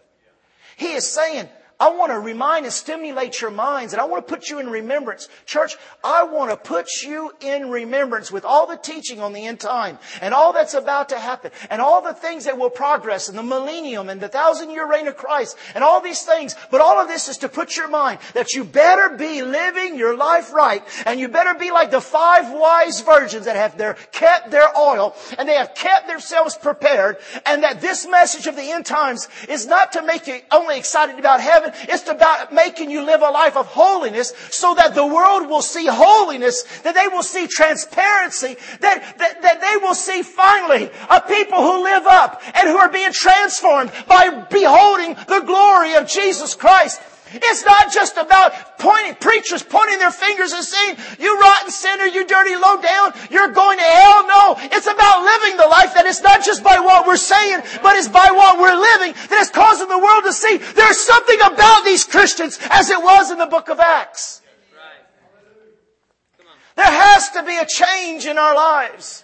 He 0.76 0.92
is 0.92 1.08
saying, 1.08 1.48
I 1.84 1.90
want 1.90 2.12
to 2.12 2.18
remind 2.18 2.64
and 2.64 2.72
stimulate 2.72 3.42
your 3.42 3.50
minds 3.50 3.92
and 3.92 4.00
I 4.00 4.06
want 4.06 4.26
to 4.26 4.34
put 4.34 4.48
you 4.48 4.58
in 4.58 4.70
remembrance. 4.70 5.28
Church, 5.44 5.76
I 6.02 6.24
want 6.24 6.50
to 6.50 6.56
put 6.56 7.02
you 7.02 7.30
in 7.42 7.68
remembrance 7.68 8.32
with 8.32 8.46
all 8.46 8.66
the 8.66 8.78
teaching 8.78 9.20
on 9.20 9.34
the 9.34 9.44
end 9.44 9.60
time 9.60 9.98
and 10.22 10.32
all 10.32 10.54
that's 10.54 10.72
about 10.72 11.10
to 11.10 11.18
happen 11.18 11.50
and 11.68 11.82
all 11.82 12.00
the 12.00 12.14
things 12.14 12.46
that 12.46 12.56
will 12.56 12.70
progress 12.70 13.28
in 13.28 13.36
the 13.36 13.42
millennium 13.42 14.08
and 14.08 14.18
the 14.18 14.30
thousand 14.30 14.70
year 14.70 14.90
reign 14.90 15.08
of 15.08 15.18
Christ 15.18 15.58
and 15.74 15.84
all 15.84 16.00
these 16.00 16.22
things. 16.22 16.56
But 16.70 16.80
all 16.80 16.98
of 16.98 17.08
this 17.08 17.28
is 17.28 17.36
to 17.38 17.50
put 17.50 17.76
your 17.76 17.88
mind 17.88 18.18
that 18.32 18.54
you 18.54 18.64
better 18.64 19.18
be 19.18 19.42
living 19.42 19.98
your 19.98 20.16
life 20.16 20.54
right 20.54 20.82
and 21.04 21.20
you 21.20 21.28
better 21.28 21.52
be 21.52 21.70
like 21.70 21.90
the 21.90 22.00
five 22.00 22.50
wise 22.50 23.02
virgins 23.02 23.44
that 23.44 23.56
have 23.56 23.76
their, 23.76 23.92
kept 24.10 24.50
their 24.50 24.74
oil 24.74 25.14
and 25.36 25.46
they 25.46 25.56
have 25.56 25.74
kept 25.74 26.08
themselves 26.08 26.56
prepared 26.56 27.18
and 27.44 27.62
that 27.62 27.82
this 27.82 28.08
message 28.08 28.46
of 28.46 28.56
the 28.56 28.70
end 28.70 28.86
times 28.86 29.28
is 29.50 29.66
not 29.66 29.92
to 29.92 30.02
make 30.02 30.26
you 30.26 30.40
only 30.50 30.78
excited 30.78 31.18
about 31.18 31.42
heaven. 31.42 31.73
It's 31.82 32.08
about 32.08 32.52
making 32.52 32.90
you 32.90 33.04
live 33.04 33.22
a 33.22 33.30
life 33.30 33.56
of 33.56 33.66
holiness 33.66 34.32
so 34.50 34.74
that 34.74 34.94
the 34.94 35.06
world 35.06 35.48
will 35.48 35.62
see 35.62 35.86
holiness, 35.86 36.62
that 36.82 36.94
they 36.94 37.08
will 37.08 37.22
see 37.22 37.46
transparency, 37.46 38.56
that, 38.80 39.18
that, 39.18 39.42
that 39.42 39.60
they 39.60 39.76
will 39.84 39.94
see 39.94 40.22
finally 40.22 40.90
a 41.10 41.20
people 41.20 41.58
who 41.58 41.82
live 41.84 42.06
up 42.06 42.42
and 42.54 42.68
who 42.68 42.76
are 42.76 42.90
being 42.90 43.12
transformed 43.12 43.92
by 44.06 44.46
beholding 44.50 45.14
the 45.14 45.42
glory 45.46 45.94
of 45.94 46.06
Jesus 46.06 46.54
Christ. 46.54 47.00
It's 47.34 47.64
not 47.64 47.92
just 47.92 48.16
about 48.16 48.78
pointing, 48.78 49.16
preachers 49.16 49.62
pointing 49.62 49.98
their 49.98 50.10
fingers 50.10 50.52
and 50.52 50.64
saying, 50.64 50.96
you 51.18 51.38
rotten 51.40 51.70
sinner, 51.70 52.04
you 52.04 52.26
dirty 52.26 52.54
low 52.56 52.80
down, 52.80 53.12
you're 53.30 53.48
going 53.48 53.78
to 53.78 53.84
hell. 53.84 54.26
No, 54.26 54.56
it's 54.58 54.86
about 54.86 55.24
living 55.24 55.56
the 55.56 55.68
life 55.68 55.94
that 55.94 56.06
is 56.06 56.22
not 56.22 56.44
just 56.44 56.62
by 56.62 56.78
what 56.78 57.06
we're 57.06 57.16
saying, 57.16 57.60
but 57.82 57.96
is 57.96 58.08
by 58.08 58.30
what 58.30 58.58
we're 58.58 58.78
living 58.78 59.12
that 59.30 59.40
is 59.40 59.50
causing 59.50 59.88
the 59.88 59.98
world 59.98 60.24
to 60.24 60.32
see 60.32 60.58
there's 60.58 60.98
something 60.98 61.40
about 61.40 61.84
these 61.84 62.04
Christians 62.04 62.58
as 62.70 62.90
it 62.90 63.02
was 63.02 63.30
in 63.30 63.38
the 63.38 63.46
book 63.46 63.68
of 63.68 63.80
Acts. 63.80 64.42
There 66.76 66.84
has 66.84 67.30
to 67.30 67.42
be 67.42 67.56
a 67.56 67.66
change 67.66 68.26
in 68.26 68.36
our 68.36 68.54
lives. 68.54 69.23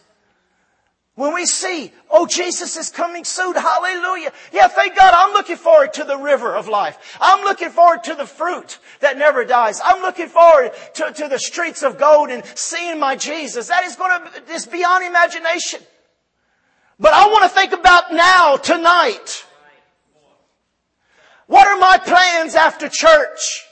When 1.21 1.35
we 1.35 1.45
see, 1.45 1.93
oh, 2.11 2.27
Jesus 2.27 2.79
is 2.79 2.89
coming 2.89 3.25
soon, 3.25 3.55
hallelujah. 3.55 4.33
Yeah, 4.55 4.69
thank 4.69 4.97
God, 4.97 5.13
I'm 5.15 5.35
looking 5.35 5.59
forward 5.59 5.93
to 5.93 6.05
the 6.05 6.17
river 6.17 6.55
of 6.57 6.67
life. 6.67 7.19
I'm 7.21 7.45
looking 7.45 7.69
forward 7.69 8.05
to 8.05 8.15
the 8.15 8.25
fruit 8.25 8.79
that 9.01 9.19
never 9.19 9.45
dies. 9.45 9.83
I'm 9.85 10.01
looking 10.01 10.29
forward 10.29 10.73
to, 10.95 11.13
to 11.13 11.29
the 11.29 11.39
streets 11.39 11.83
of 11.83 11.99
gold 11.99 12.31
and 12.31 12.43
seeing 12.55 12.99
my 12.99 13.17
Jesus. 13.17 13.69
That 13.69 13.85
is 13.85 13.97
going 13.97 14.19
to, 14.19 14.51
is 14.51 14.65
beyond 14.65 15.05
imagination. 15.05 15.83
But 16.99 17.13
I 17.13 17.27
want 17.27 17.43
to 17.43 17.51
think 17.51 17.73
about 17.73 18.15
now, 18.15 18.57
tonight. 18.57 19.45
What 21.49 21.69
are 21.69 21.77
my 21.77 21.99
plans 21.99 22.55
after 22.55 22.89
church? 22.89 23.67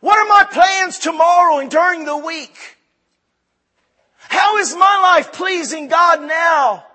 What 0.00 0.18
are 0.18 0.26
my 0.26 0.44
plans 0.52 0.98
tomorrow 0.98 1.60
and 1.60 1.70
during 1.70 2.04
the 2.04 2.16
week? 2.16 2.73
How 4.28 4.58
is 4.58 4.74
my 4.74 5.12
life 5.14 5.32
pleasing 5.32 5.88
God 5.88 6.22
now? 6.22 6.86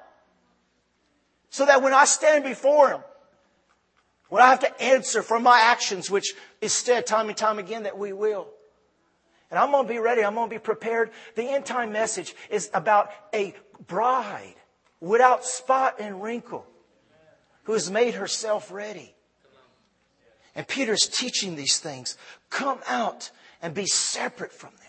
So 1.49 1.65
that 1.65 1.81
when 1.81 1.93
I 1.93 2.05
stand 2.05 2.43
before 2.43 2.89
Him, 2.89 3.01
when 4.29 4.43
I 4.43 4.47
have 4.47 4.59
to 4.59 4.81
answer 4.81 5.23
for 5.23 5.39
my 5.39 5.59
actions, 5.59 6.09
which 6.09 6.35
is 6.61 6.73
said 6.73 7.07
time 7.07 7.29
and 7.29 7.37
time 7.37 7.59
again 7.59 7.83
that 7.83 7.97
we 7.97 8.13
will. 8.13 8.47
And 9.49 9.59
I'm 9.59 9.71
going 9.71 9.87
to 9.87 9.93
be 9.93 9.99
ready. 9.99 10.23
I'm 10.23 10.35
going 10.35 10.49
to 10.49 10.55
be 10.55 10.59
prepared. 10.59 11.09
The 11.35 11.43
end 11.43 11.65
time 11.65 11.91
message 11.91 12.35
is 12.51 12.69
about 12.73 13.09
a 13.33 13.55
bride 13.87 14.53
without 14.99 15.45
spot 15.45 15.95
and 15.99 16.21
wrinkle 16.21 16.65
who 17.63 17.73
has 17.73 17.89
made 17.89 18.13
herself 18.13 18.71
ready. 18.71 19.15
And 20.55 20.67
Peter's 20.67 21.07
teaching 21.07 21.55
these 21.55 21.79
things. 21.79 22.17
Come 22.49 22.79
out 22.87 23.31
and 23.61 23.73
be 23.73 23.85
separate 23.85 24.51
from 24.51 24.71
them. 24.81 24.88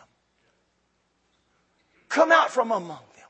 Come 2.10 2.30
out 2.30 2.50
from 2.50 2.70
among 2.70 3.00
them. 3.16 3.28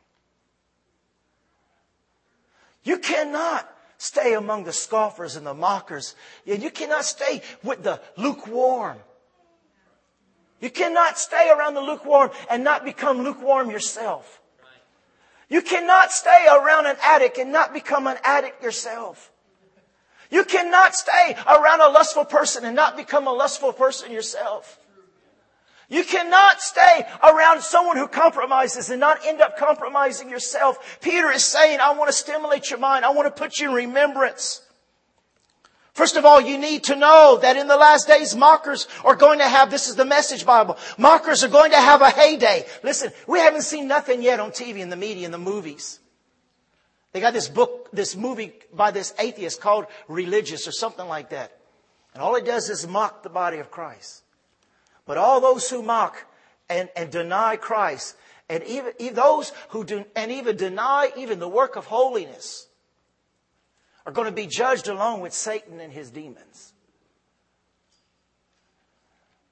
You 2.83 2.99
cannot 2.99 3.73
stay 3.99 4.35
among 4.35 4.65
the 4.65 4.73
scoffers 4.73 5.37
and 5.37 5.47
the 5.47 5.55
mockers. 5.55 6.17
and 6.49 6.61
You 6.61 6.71
cannot 6.71 7.05
stay 7.05 7.43
with 7.63 7.85
the 7.85 8.01
lukewarm 8.17 8.99
You 10.61 10.71
cannot 10.71 11.19
stay 11.19 11.51
around 11.51 11.75
the 11.75 11.81
lukewarm 11.81 12.31
and 12.51 12.65
not 12.65 12.85
become 12.85 13.23
lukewarm 13.23 13.71
yourself. 13.71 14.41
You 15.49 15.63
cannot 15.63 16.13
stay 16.13 16.47
around 16.51 16.87
an 16.87 16.97
addict 17.03 17.39
and 17.39 17.53
not 17.53 17.73
become 17.73 18.07
an 18.07 18.17
addict 18.25 18.63
yourself. 18.63 19.31
You 20.31 20.45
cannot 20.45 20.95
stay 20.95 21.37
around 21.47 21.81
a 21.81 21.89
lustful 21.89 22.25
person 22.25 22.65
and 22.65 22.75
not 22.75 22.97
become 22.97 23.27
a 23.27 23.33
lustful 23.33 23.73
person 23.73 24.13
yourself. 24.13 24.79
You 25.91 26.05
cannot 26.05 26.61
stay 26.61 27.05
around 27.23 27.63
someone 27.63 27.97
who 27.97 28.07
compromises 28.07 28.91
and 28.91 29.01
not 29.01 29.27
end 29.27 29.41
up 29.41 29.59
compromising 29.59 30.31
yourself. 30.31 31.01
Peter 31.01 31.31
is 31.33 31.45
saying, 31.45 31.81
I 31.81 31.93
want 31.93 32.09
to 32.09 32.13
stimulate 32.13 32.71
your 32.71 32.79
mind. 32.79 33.05
I 33.05 33.11
want 33.11 33.27
to 33.27 33.39
put 33.39 33.59
you 33.59 33.71
in 33.71 33.75
remembrance. 33.75 34.63
First 35.93 36.17
of 36.17 36.25
all, 36.25 36.41
you 36.41 36.59
need 36.59 36.85
to 36.85 36.95
know 36.95 37.41
that 37.43 37.57
in 37.57 37.67
the 37.67 37.77
last 37.77 38.07
days, 38.07 38.37
mockers 38.37 38.87
are 39.05 39.17
going 39.17 39.41
to 39.41 39.49
have, 39.49 39.73
this 39.73 39.89
is 39.89 39.97
the 39.97 40.05
message 40.05 40.47
Bible, 40.47 40.79
mockers 40.97 41.43
are 41.43 41.49
going 41.49 41.73
to 41.73 41.77
have 41.77 42.03
a 42.03 42.11
heyday. 42.11 42.65
Listen, 42.85 43.11
we 43.27 43.41
haven't 43.41 43.63
seen 43.63 43.89
nothing 43.89 44.23
yet 44.23 44.39
on 44.39 44.53
TV, 44.53 44.79
in 44.79 44.91
the 44.91 44.97
media, 44.97 45.27
in 45.27 45.33
the 45.33 45.39
movies. 45.39 45.99
They 47.13 47.21
got 47.21 47.33
this 47.33 47.49
book, 47.49 47.89
this 47.93 48.15
movie 48.15 48.53
by 48.73 48.93
this 48.93 49.13
atheist 49.19 49.61
called 49.61 49.87
Religious 50.07 50.69
or 50.69 50.73
something 50.73 51.09
like 51.09 51.31
that. 51.31 51.59
And 52.15 52.23
all 52.23 52.37
it 52.37 52.47
does 52.47 52.71
is 52.71 52.87
mock 52.87 53.25
the 53.25 53.29
body 53.29 53.59
of 53.59 53.73
Christ. 53.73 54.23
But 55.11 55.19
all 55.19 55.41
those 55.41 55.69
who 55.69 55.83
mock 55.83 56.25
and, 56.69 56.89
and 56.95 57.11
deny 57.11 57.57
Christ, 57.57 58.15
and 58.49 58.63
even, 58.63 58.93
even 59.01 59.17
those 59.17 59.51
who 59.71 59.83
do, 59.83 60.05
and 60.15 60.31
even 60.31 60.57
deny 60.57 61.11
even 61.17 61.41
the 61.41 61.49
work 61.49 61.75
of 61.75 61.87
holiness, 61.87 62.69
are 64.07 64.13
going 64.13 64.29
to 64.29 64.33
be 64.33 64.47
judged 64.47 64.87
along 64.87 65.21
with 65.21 65.33
Satan 65.33 65.81
and 65.81 65.93
his 65.93 66.13
demons. 66.13 66.75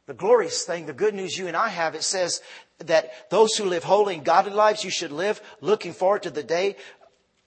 The 0.07 0.15
glorious 0.15 0.63
thing, 0.63 0.87
the 0.87 0.93
good 0.93 1.17
news 1.17 1.37
you 1.37 1.49
and 1.49 1.57
I 1.57 1.71
have, 1.71 1.97
it 1.97 2.05
says 2.05 2.41
that 2.79 3.29
those 3.29 3.57
who 3.57 3.65
live 3.65 3.83
holy 3.83 4.15
and 4.15 4.25
godly 4.25 4.53
lives, 4.53 4.85
you 4.85 4.91
should 4.91 5.11
live 5.11 5.43
looking 5.61 5.93
forward 5.93 6.23
to 6.23 6.31
the 6.31 6.45
day 6.45 6.77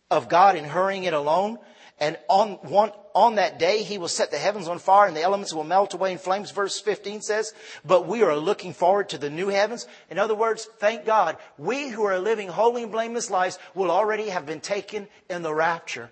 of 0.09 0.27
God 0.27 0.57
and 0.57 0.67
hurrying 0.67 1.05
it 1.05 1.13
alone. 1.13 1.59
And 2.01 2.17
on 2.27 2.53
one, 2.63 2.91
on 3.13 3.35
that 3.35 3.59
day, 3.59 3.83
he 3.83 3.99
will 3.99 4.07
set 4.07 4.31
the 4.31 4.39
heavens 4.39 4.67
on 4.67 4.79
fire 4.79 5.07
and 5.07 5.15
the 5.15 5.21
elements 5.21 5.53
will 5.53 5.63
melt 5.63 5.93
away 5.93 6.11
in 6.11 6.17
flames. 6.17 6.49
Verse 6.49 6.81
15 6.81 7.21
says, 7.21 7.53
but 7.85 8.07
we 8.07 8.23
are 8.23 8.35
looking 8.35 8.73
forward 8.73 9.09
to 9.09 9.19
the 9.19 9.29
new 9.29 9.49
heavens. 9.49 9.87
In 10.09 10.17
other 10.17 10.33
words, 10.33 10.67
thank 10.79 11.05
God, 11.05 11.37
we 11.59 11.89
who 11.89 12.03
are 12.03 12.17
living 12.17 12.47
holy 12.47 12.81
and 12.81 12.91
blameless 12.91 13.29
lives 13.29 13.59
will 13.75 13.91
already 13.91 14.29
have 14.29 14.47
been 14.47 14.61
taken 14.61 15.07
in 15.29 15.43
the 15.43 15.53
rapture. 15.53 16.09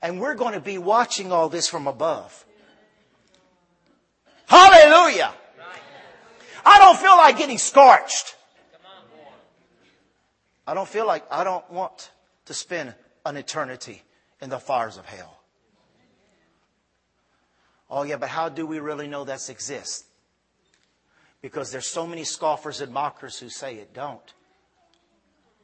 And 0.00 0.20
we're 0.20 0.36
going 0.36 0.54
to 0.54 0.60
be 0.60 0.78
watching 0.78 1.32
all 1.32 1.48
this 1.48 1.68
from 1.68 1.88
above. 1.88 2.46
Hallelujah! 4.46 5.34
I 6.64 6.78
don't 6.78 6.98
feel 6.98 7.16
like 7.16 7.36
getting 7.36 7.58
scorched. 7.58 8.36
I 10.68 10.74
don't 10.74 10.88
feel 10.88 11.06
like, 11.06 11.24
I 11.32 11.42
don't 11.42 11.68
want 11.68 12.10
to 12.44 12.54
spend 12.54 12.94
an 13.26 13.36
eternity 13.36 14.03
in 14.40 14.50
the 14.50 14.58
fires 14.58 14.96
of 14.96 15.06
hell. 15.06 15.40
Oh 17.90 18.02
yeah, 18.02 18.16
but 18.16 18.28
how 18.28 18.48
do 18.48 18.66
we 18.66 18.78
really 18.78 19.06
know 19.06 19.24
that 19.24 19.48
exists? 19.48 20.04
Because 21.40 21.70
there's 21.70 21.86
so 21.86 22.06
many 22.06 22.24
scoffers 22.24 22.80
and 22.80 22.92
mockers 22.92 23.38
who 23.38 23.48
say 23.48 23.76
it 23.76 23.92
don't. 23.92 24.34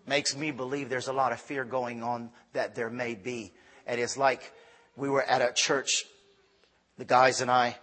Makes 0.07 0.37
me 0.37 0.51
believe 0.51 0.89
there's 0.89 1.09
a 1.09 1.13
lot 1.13 1.33
of 1.33 1.41
fear 1.41 1.65
going 1.65 2.03
on 2.03 2.31
that 2.53 2.75
there 2.75 2.91
may 2.91 3.15
be. 3.15 3.53
And 3.87 4.01
it's 4.01 4.17
like 4.17 4.53
we 4.97 5.09
were 5.09 5.23
at 5.23 5.41
a 5.41 5.53
church, 5.55 6.05
the 6.99 7.05
guys 7.05 7.41
and 7.41 7.51
I, 7.51 7.77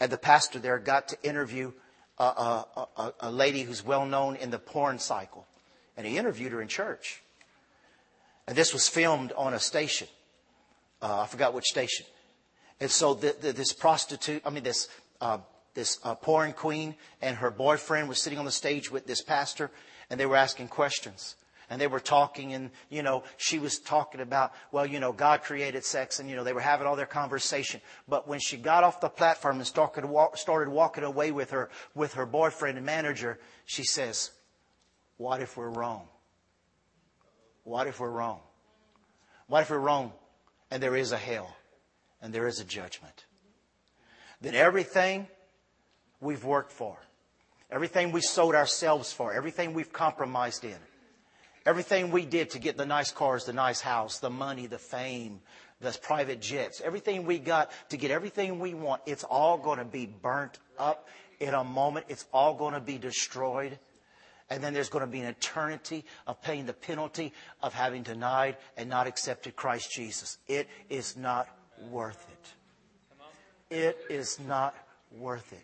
and 0.00 0.10
the 0.10 0.18
pastor 0.18 0.58
there 0.58 0.78
got 0.78 1.08
to 1.08 1.22
interview 1.22 1.72
a, 2.18 2.24
a, 2.24 2.88
a, 2.96 3.14
a 3.20 3.30
lady 3.30 3.62
who's 3.62 3.84
well 3.84 4.06
known 4.06 4.36
in 4.36 4.50
the 4.50 4.58
porn 4.58 4.98
cycle. 4.98 5.46
And 5.96 6.06
he 6.06 6.16
interviewed 6.16 6.52
her 6.52 6.62
in 6.62 6.68
church. 6.68 7.22
And 8.50 8.58
this 8.58 8.72
was 8.72 8.88
filmed 8.88 9.32
on 9.36 9.54
a 9.54 9.60
station. 9.60 10.08
Uh, 11.00 11.20
I 11.20 11.26
forgot 11.28 11.54
which 11.54 11.66
station. 11.66 12.04
And 12.80 12.90
so 12.90 13.14
the, 13.14 13.36
the, 13.40 13.52
this 13.52 13.72
prostitute, 13.72 14.42
I 14.44 14.50
mean, 14.50 14.64
this, 14.64 14.88
uh, 15.20 15.38
this 15.74 16.00
uh, 16.02 16.16
porn 16.16 16.52
queen 16.52 16.96
and 17.22 17.36
her 17.36 17.52
boyfriend 17.52 18.08
was 18.08 18.20
sitting 18.20 18.40
on 18.40 18.44
the 18.44 18.50
stage 18.50 18.90
with 18.90 19.06
this 19.06 19.22
pastor, 19.22 19.70
and 20.10 20.18
they 20.18 20.26
were 20.26 20.34
asking 20.34 20.66
questions. 20.66 21.36
And 21.70 21.80
they 21.80 21.86
were 21.86 22.00
talking, 22.00 22.52
and, 22.52 22.70
you 22.88 23.04
know, 23.04 23.22
she 23.36 23.60
was 23.60 23.78
talking 23.78 24.20
about, 24.20 24.52
well, 24.72 24.84
you 24.84 24.98
know, 24.98 25.12
God 25.12 25.42
created 25.42 25.84
sex, 25.84 26.18
and, 26.18 26.28
you 26.28 26.34
know, 26.34 26.42
they 26.42 26.52
were 26.52 26.60
having 26.60 26.88
all 26.88 26.96
their 26.96 27.06
conversation. 27.06 27.80
But 28.08 28.26
when 28.26 28.40
she 28.40 28.56
got 28.56 28.82
off 28.82 29.00
the 29.00 29.08
platform 29.08 29.58
and 29.58 29.66
started, 29.66 30.10
started 30.34 30.72
walking 30.72 31.04
away 31.04 31.30
with 31.30 31.52
her, 31.52 31.70
with 31.94 32.14
her 32.14 32.26
boyfriend 32.26 32.78
and 32.78 32.84
manager, 32.84 33.38
she 33.64 33.84
says, 33.84 34.32
what 35.18 35.40
if 35.40 35.56
we're 35.56 35.70
wrong? 35.70 36.08
What 37.64 37.86
if 37.86 38.00
we're 38.00 38.10
wrong? 38.10 38.40
What 39.46 39.62
if 39.62 39.70
we're 39.70 39.78
wrong 39.78 40.12
and 40.70 40.82
there 40.82 40.96
is 40.96 41.12
a 41.12 41.16
hell 41.16 41.56
and 42.22 42.32
there 42.32 42.46
is 42.46 42.60
a 42.60 42.64
judgment? 42.64 43.24
Then 44.40 44.54
everything 44.54 45.26
we've 46.20 46.44
worked 46.44 46.72
for, 46.72 46.96
everything 47.70 48.12
we 48.12 48.20
sold 48.20 48.54
ourselves 48.54 49.12
for, 49.12 49.32
everything 49.32 49.74
we've 49.74 49.92
compromised 49.92 50.64
in, 50.64 50.78
everything 51.66 52.10
we 52.10 52.24
did 52.24 52.50
to 52.50 52.58
get 52.58 52.76
the 52.76 52.86
nice 52.86 53.10
cars, 53.10 53.44
the 53.44 53.52
nice 53.52 53.80
house, 53.80 54.18
the 54.18 54.30
money, 54.30 54.66
the 54.66 54.78
fame, 54.78 55.40
the 55.80 55.98
private 56.02 56.40
jets, 56.40 56.80
everything 56.80 57.24
we 57.24 57.38
got 57.38 57.70
to 57.88 57.96
get 57.96 58.10
everything 58.10 58.58
we 58.58 58.74
want, 58.74 59.02
it's 59.06 59.24
all 59.24 59.58
going 59.58 59.78
to 59.78 59.84
be 59.84 60.06
burnt 60.06 60.58
up 60.78 61.08
in 61.38 61.54
a 61.54 61.64
moment. 61.64 62.06
It's 62.08 62.26
all 62.32 62.54
going 62.54 62.74
to 62.74 62.80
be 62.80 62.98
destroyed. 62.98 63.78
And 64.50 64.62
then 64.62 64.74
there's 64.74 64.88
going 64.88 65.04
to 65.04 65.10
be 65.10 65.20
an 65.20 65.26
eternity 65.26 66.04
of 66.26 66.42
paying 66.42 66.66
the 66.66 66.72
penalty 66.72 67.32
of 67.62 67.72
having 67.72 68.02
denied 68.02 68.56
and 68.76 68.90
not 68.90 69.06
accepted 69.06 69.54
Christ 69.54 69.92
Jesus. 69.92 70.38
It 70.48 70.68
is 70.88 71.16
not 71.16 71.48
worth 71.88 72.26
it. 72.28 73.74
It 73.74 73.98
is 74.10 74.40
not 74.40 74.74
worth 75.12 75.52
it. 75.52 75.62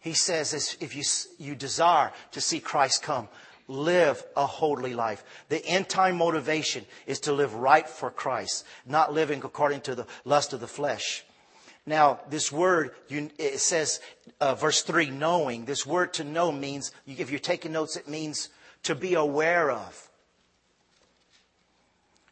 He 0.00 0.12
says 0.12 0.76
if 0.80 0.96
you, 0.96 1.02
you 1.38 1.54
desire 1.54 2.12
to 2.32 2.40
see 2.40 2.60
Christ 2.60 3.02
come, 3.02 3.28
live 3.68 4.22
a 4.36 4.44
holy 4.44 4.92
life. 4.92 5.24
The 5.48 5.64
end 5.64 5.88
time 5.88 6.16
motivation 6.16 6.84
is 7.06 7.20
to 7.20 7.32
live 7.32 7.54
right 7.54 7.88
for 7.88 8.10
Christ, 8.10 8.66
not 8.84 9.14
living 9.14 9.42
according 9.44 9.82
to 9.82 9.94
the 9.94 10.06
lust 10.24 10.52
of 10.52 10.60
the 10.60 10.66
flesh. 10.66 11.24
Now, 11.86 12.20
this 12.30 12.50
word, 12.50 12.92
you, 13.08 13.30
it 13.38 13.60
says, 13.60 14.00
uh, 14.40 14.54
verse 14.54 14.82
3, 14.82 15.10
knowing. 15.10 15.66
This 15.66 15.84
word 15.84 16.14
to 16.14 16.24
know 16.24 16.50
means, 16.50 16.92
if 17.06 17.30
you're 17.30 17.38
taking 17.38 17.72
notes, 17.72 17.96
it 17.96 18.08
means 18.08 18.48
to 18.84 18.94
be 18.94 19.14
aware 19.14 19.70
of. 19.70 20.08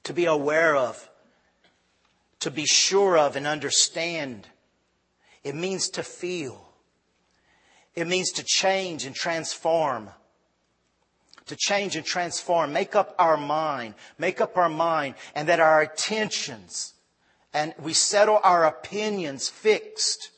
To 0.04 0.14
be 0.14 0.24
aware 0.24 0.74
of. 0.74 1.08
To 2.40 2.50
be 2.50 2.64
sure 2.64 3.18
of 3.18 3.36
and 3.36 3.46
understand. 3.46 4.48
It 5.44 5.54
means 5.54 5.90
to 5.90 6.02
feel. 6.02 6.68
It 7.94 8.06
means 8.06 8.32
to 8.32 8.42
change 8.42 9.04
and 9.04 9.14
transform. 9.14 10.08
To 11.46 11.56
change 11.56 11.94
and 11.94 12.06
transform. 12.06 12.72
Make 12.72 12.96
up 12.96 13.14
our 13.18 13.36
mind. 13.36 13.94
Make 14.16 14.40
up 14.40 14.56
our 14.56 14.70
mind 14.70 15.14
and 15.34 15.48
that 15.48 15.60
our 15.60 15.82
attentions 15.82 16.94
and 17.54 17.74
we 17.78 17.92
settle 17.92 18.40
our 18.42 18.64
opinions 18.64 19.48
fixed 19.48 20.30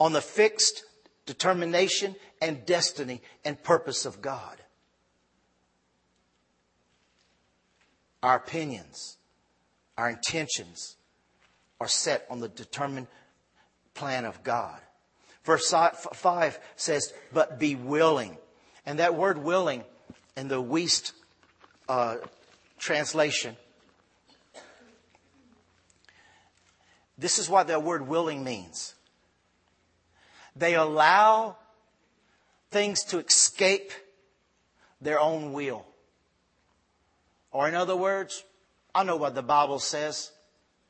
on 0.00 0.12
the 0.12 0.20
fixed 0.20 0.84
determination 1.26 2.16
and 2.40 2.64
destiny 2.66 3.22
and 3.44 3.62
purpose 3.62 4.06
of 4.06 4.20
God. 4.20 4.60
Our 8.22 8.36
opinions, 8.36 9.18
our 9.98 10.10
intentions 10.10 10.96
are 11.80 11.88
set 11.88 12.26
on 12.30 12.40
the 12.40 12.48
determined 12.48 13.06
plan 13.92 14.24
of 14.24 14.42
God. 14.42 14.80
Verse 15.44 15.70
5 15.70 16.58
says, 16.76 17.12
but 17.32 17.58
be 17.58 17.74
willing. 17.74 18.38
And 18.86 18.98
that 18.98 19.14
word 19.14 19.38
willing 19.38 19.84
in 20.36 20.48
the 20.48 20.62
Wuest 20.62 21.12
uh, 21.88 22.16
translation 22.78 23.56
This 27.16 27.38
is 27.38 27.48
what 27.48 27.68
that 27.68 27.82
word 27.82 28.06
willing 28.08 28.42
means. 28.42 28.94
They 30.56 30.74
allow 30.74 31.56
things 32.70 33.04
to 33.04 33.18
escape 33.18 33.92
their 35.00 35.20
own 35.20 35.52
will. 35.52 35.86
Or 37.52 37.68
in 37.68 37.74
other 37.74 37.96
words, 37.96 38.44
I 38.94 39.04
know 39.04 39.16
what 39.16 39.34
the 39.34 39.42
Bible 39.42 39.78
says, 39.78 40.32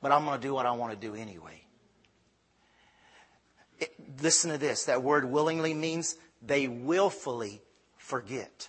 but 0.01 0.13
I'm 0.13 0.25
going 0.25 0.41
to 0.41 0.47
do 0.47 0.55
what 0.55 0.67
I 0.67 0.73
want 0.73 0.99
to 0.99 1.07
do 1.07 1.15
anyway. 1.15 1.63
It, 3.79 3.95
listen 4.23 4.51
to 4.51 4.59
this. 4.59 4.85
That 4.85 5.03
word 5.03 5.25
willingly 5.25 5.75
means 5.75 6.17
they 6.41 6.69
willfully 6.69 7.63
forget. 7.99 8.69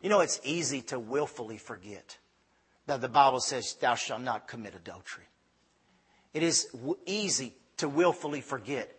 You 0.00 0.10
know, 0.10 0.20
it's 0.20 0.40
easy 0.44 0.82
to 0.82 0.98
willfully 0.98 1.58
forget 1.58 2.18
that 2.86 3.00
the 3.00 3.08
Bible 3.08 3.40
says, 3.40 3.74
Thou 3.74 3.94
shalt 3.94 4.22
not 4.22 4.48
commit 4.48 4.74
adultery. 4.74 5.24
It 6.36 6.42
is 6.42 6.66
w- 6.66 6.98
easy 7.06 7.54
to 7.78 7.88
willfully 7.88 8.42
forget. 8.42 8.94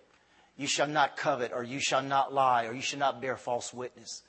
You 0.57 0.65
shall 0.65 0.87
not 0.87 1.17
covet, 1.17 1.51
or 1.53 1.61
you 1.61 1.79
shall 1.79 2.01
not 2.01 2.33
lie, 2.33 2.65
or 2.65 2.73
you 2.73 2.81
shall 2.81 2.97
not 2.97 3.21
bear 3.21 3.37
false 3.37 3.71
witness. 3.71 4.23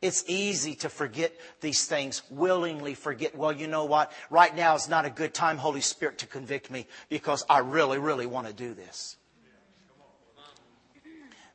It's 0.00 0.24
easy 0.26 0.74
to 0.76 0.88
forget 0.88 1.34
these 1.60 1.84
things, 1.84 2.22
willingly 2.30 2.94
forget. 2.94 3.36
Well, 3.36 3.52
you 3.52 3.66
know 3.66 3.84
what? 3.84 4.12
Right 4.30 4.56
now 4.56 4.74
is 4.76 4.88
not 4.88 5.04
a 5.04 5.10
good 5.10 5.34
time, 5.34 5.58
Holy 5.58 5.82
Spirit, 5.82 6.16
to 6.20 6.26
convict 6.26 6.70
me 6.70 6.86
because 7.10 7.44
I 7.50 7.58
really, 7.58 7.98
really 7.98 8.24
want 8.24 8.46
to 8.46 8.54
do 8.54 8.72
this. 8.72 9.18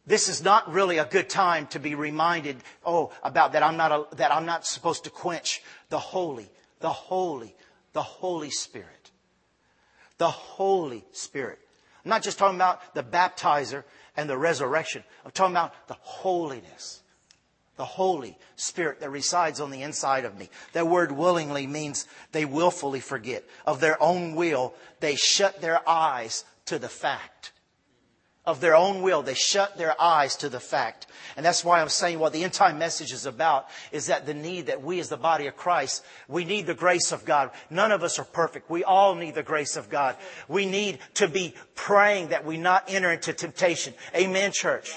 This 0.06 0.30
is 0.30 0.44
not 0.44 0.72
really 0.72 1.00
a 1.00 1.06
good 1.06 1.28
time 1.28 1.66
to 1.68 1.80
be 1.80 1.96
reminded, 1.96 2.58
oh, 2.86 3.12
about 3.24 3.54
that 3.54 3.64
I'm 3.64 3.78
not, 3.78 3.92
a, 3.92 4.16
that 4.18 4.32
I'm 4.32 4.46
not 4.46 4.68
supposed 4.68 5.06
to 5.06 5.10
quench 5.10 5.64
the 5.90 5.98
holy, 5.98 6.52
the 6.82 6.90
holy, 6.90 7.56
the 7.94 8.04
Holy 8.04 8.52
Spirit. 8.52 9.10
The 10.18 10.30
Holy 10.30 11.06
Spirit. 11.12 11.60
I'm 12.04 12.10
not 12.10 12.24
just 12.24 12.38
talking 12.38 12.56
about 12.56 12.94
the 12.94 13.04
baptizer 13.04 13.84
and 14.18 14.30
the 14.30 14.38
resurrection. 14.38 15.04
I'm 15.26 15.32
talking 15.32 15.54
about 15.54 15.88
the 15.88 15.98
holiness. 16.02 17.02
The 17.76 17.86
Holy 17.86 18.38
Spirit 18.56 19.00
that 19.00 19.10
resides 19.10 19.60
on 19.60 19.72
the 19.72 19.82
inside 19.82 20.26
of 20.26 20.38
me. 20.38 20.50
That 20.74 20.88
word 20.88 21.12
willingly 21.12 21.66
means 21.66 22.08
they 22.32 22.46
willfully 22.46 23.00
forget. 23.00 23.44
Of 23.66 23.80
their 23.80 24.02
own 24.02 24.36
will, 24.36 24.76
they 25.00 25.16
shut 25.16 25.62
their 25.62 25.88
eyes 25.90 26.46
to 26.66 26.78
the 26.78 26.90
fact 26.90 27.53
of 28.46 28.60
their 28.60 28.76
own 28.76 29.02
will. 29.02 29.22
They 29.22 29.34
shut 29.34 29.78
their 29.78 30.00
eyes 30.02 30.36
to 30.38 30.50
the 30.50 30.60
fact. 30.60 31.08
And 31.38 31.46
that's 31.46 31.64
why 31.64 31.82
I'm 31.82 31.90
saying 31.90 32.20
what 32.20 32.34
the 32.34 32.44
end 32.44 32.54
time 32.54 32.78
message 32.78 33.14
is 33.14 33.26
about 33.26 33.68
is 33.92 34.08
that 34.08 34.26
the 34.26 34.34
need 34.34 34.68
that 34.68 34.84
we 34.84 35.00
as 35.00 35.10
the 35.10 35.18
body 35.18 35.48
of 35.48 35.56
Christ, 35.56 36.04
we 36.28 36.44
need 36.44 36.66
the 36.66 36.74
grace 36.74 37.12
of 37.12 37.26
God. 37.26 37.52
None 37.70 37.92
of 37.92 38.04
us 38.04 38.20
are 38.20 38.26
perfect. 38.26 38.70
We 38.70 38.84
all 38.84 39.16
need 39.16 39.36
the 39.36 39.44
grace 39.44 39.78
of 39.78 39.90
God. 39.90 40.18
We 40.48 40.66
need 40.66 41.00
to 41.16 41.28
be 41.28 41.56
praying 41.76 42.30
that 42.30 42.46
we 42.46 42.58
not 42.58 42.86
enter 42.88 43.12
into 43.12 43.34
temptation. 43.34 43.94
Amen, 44.16 44.52
church. 44.52 44.94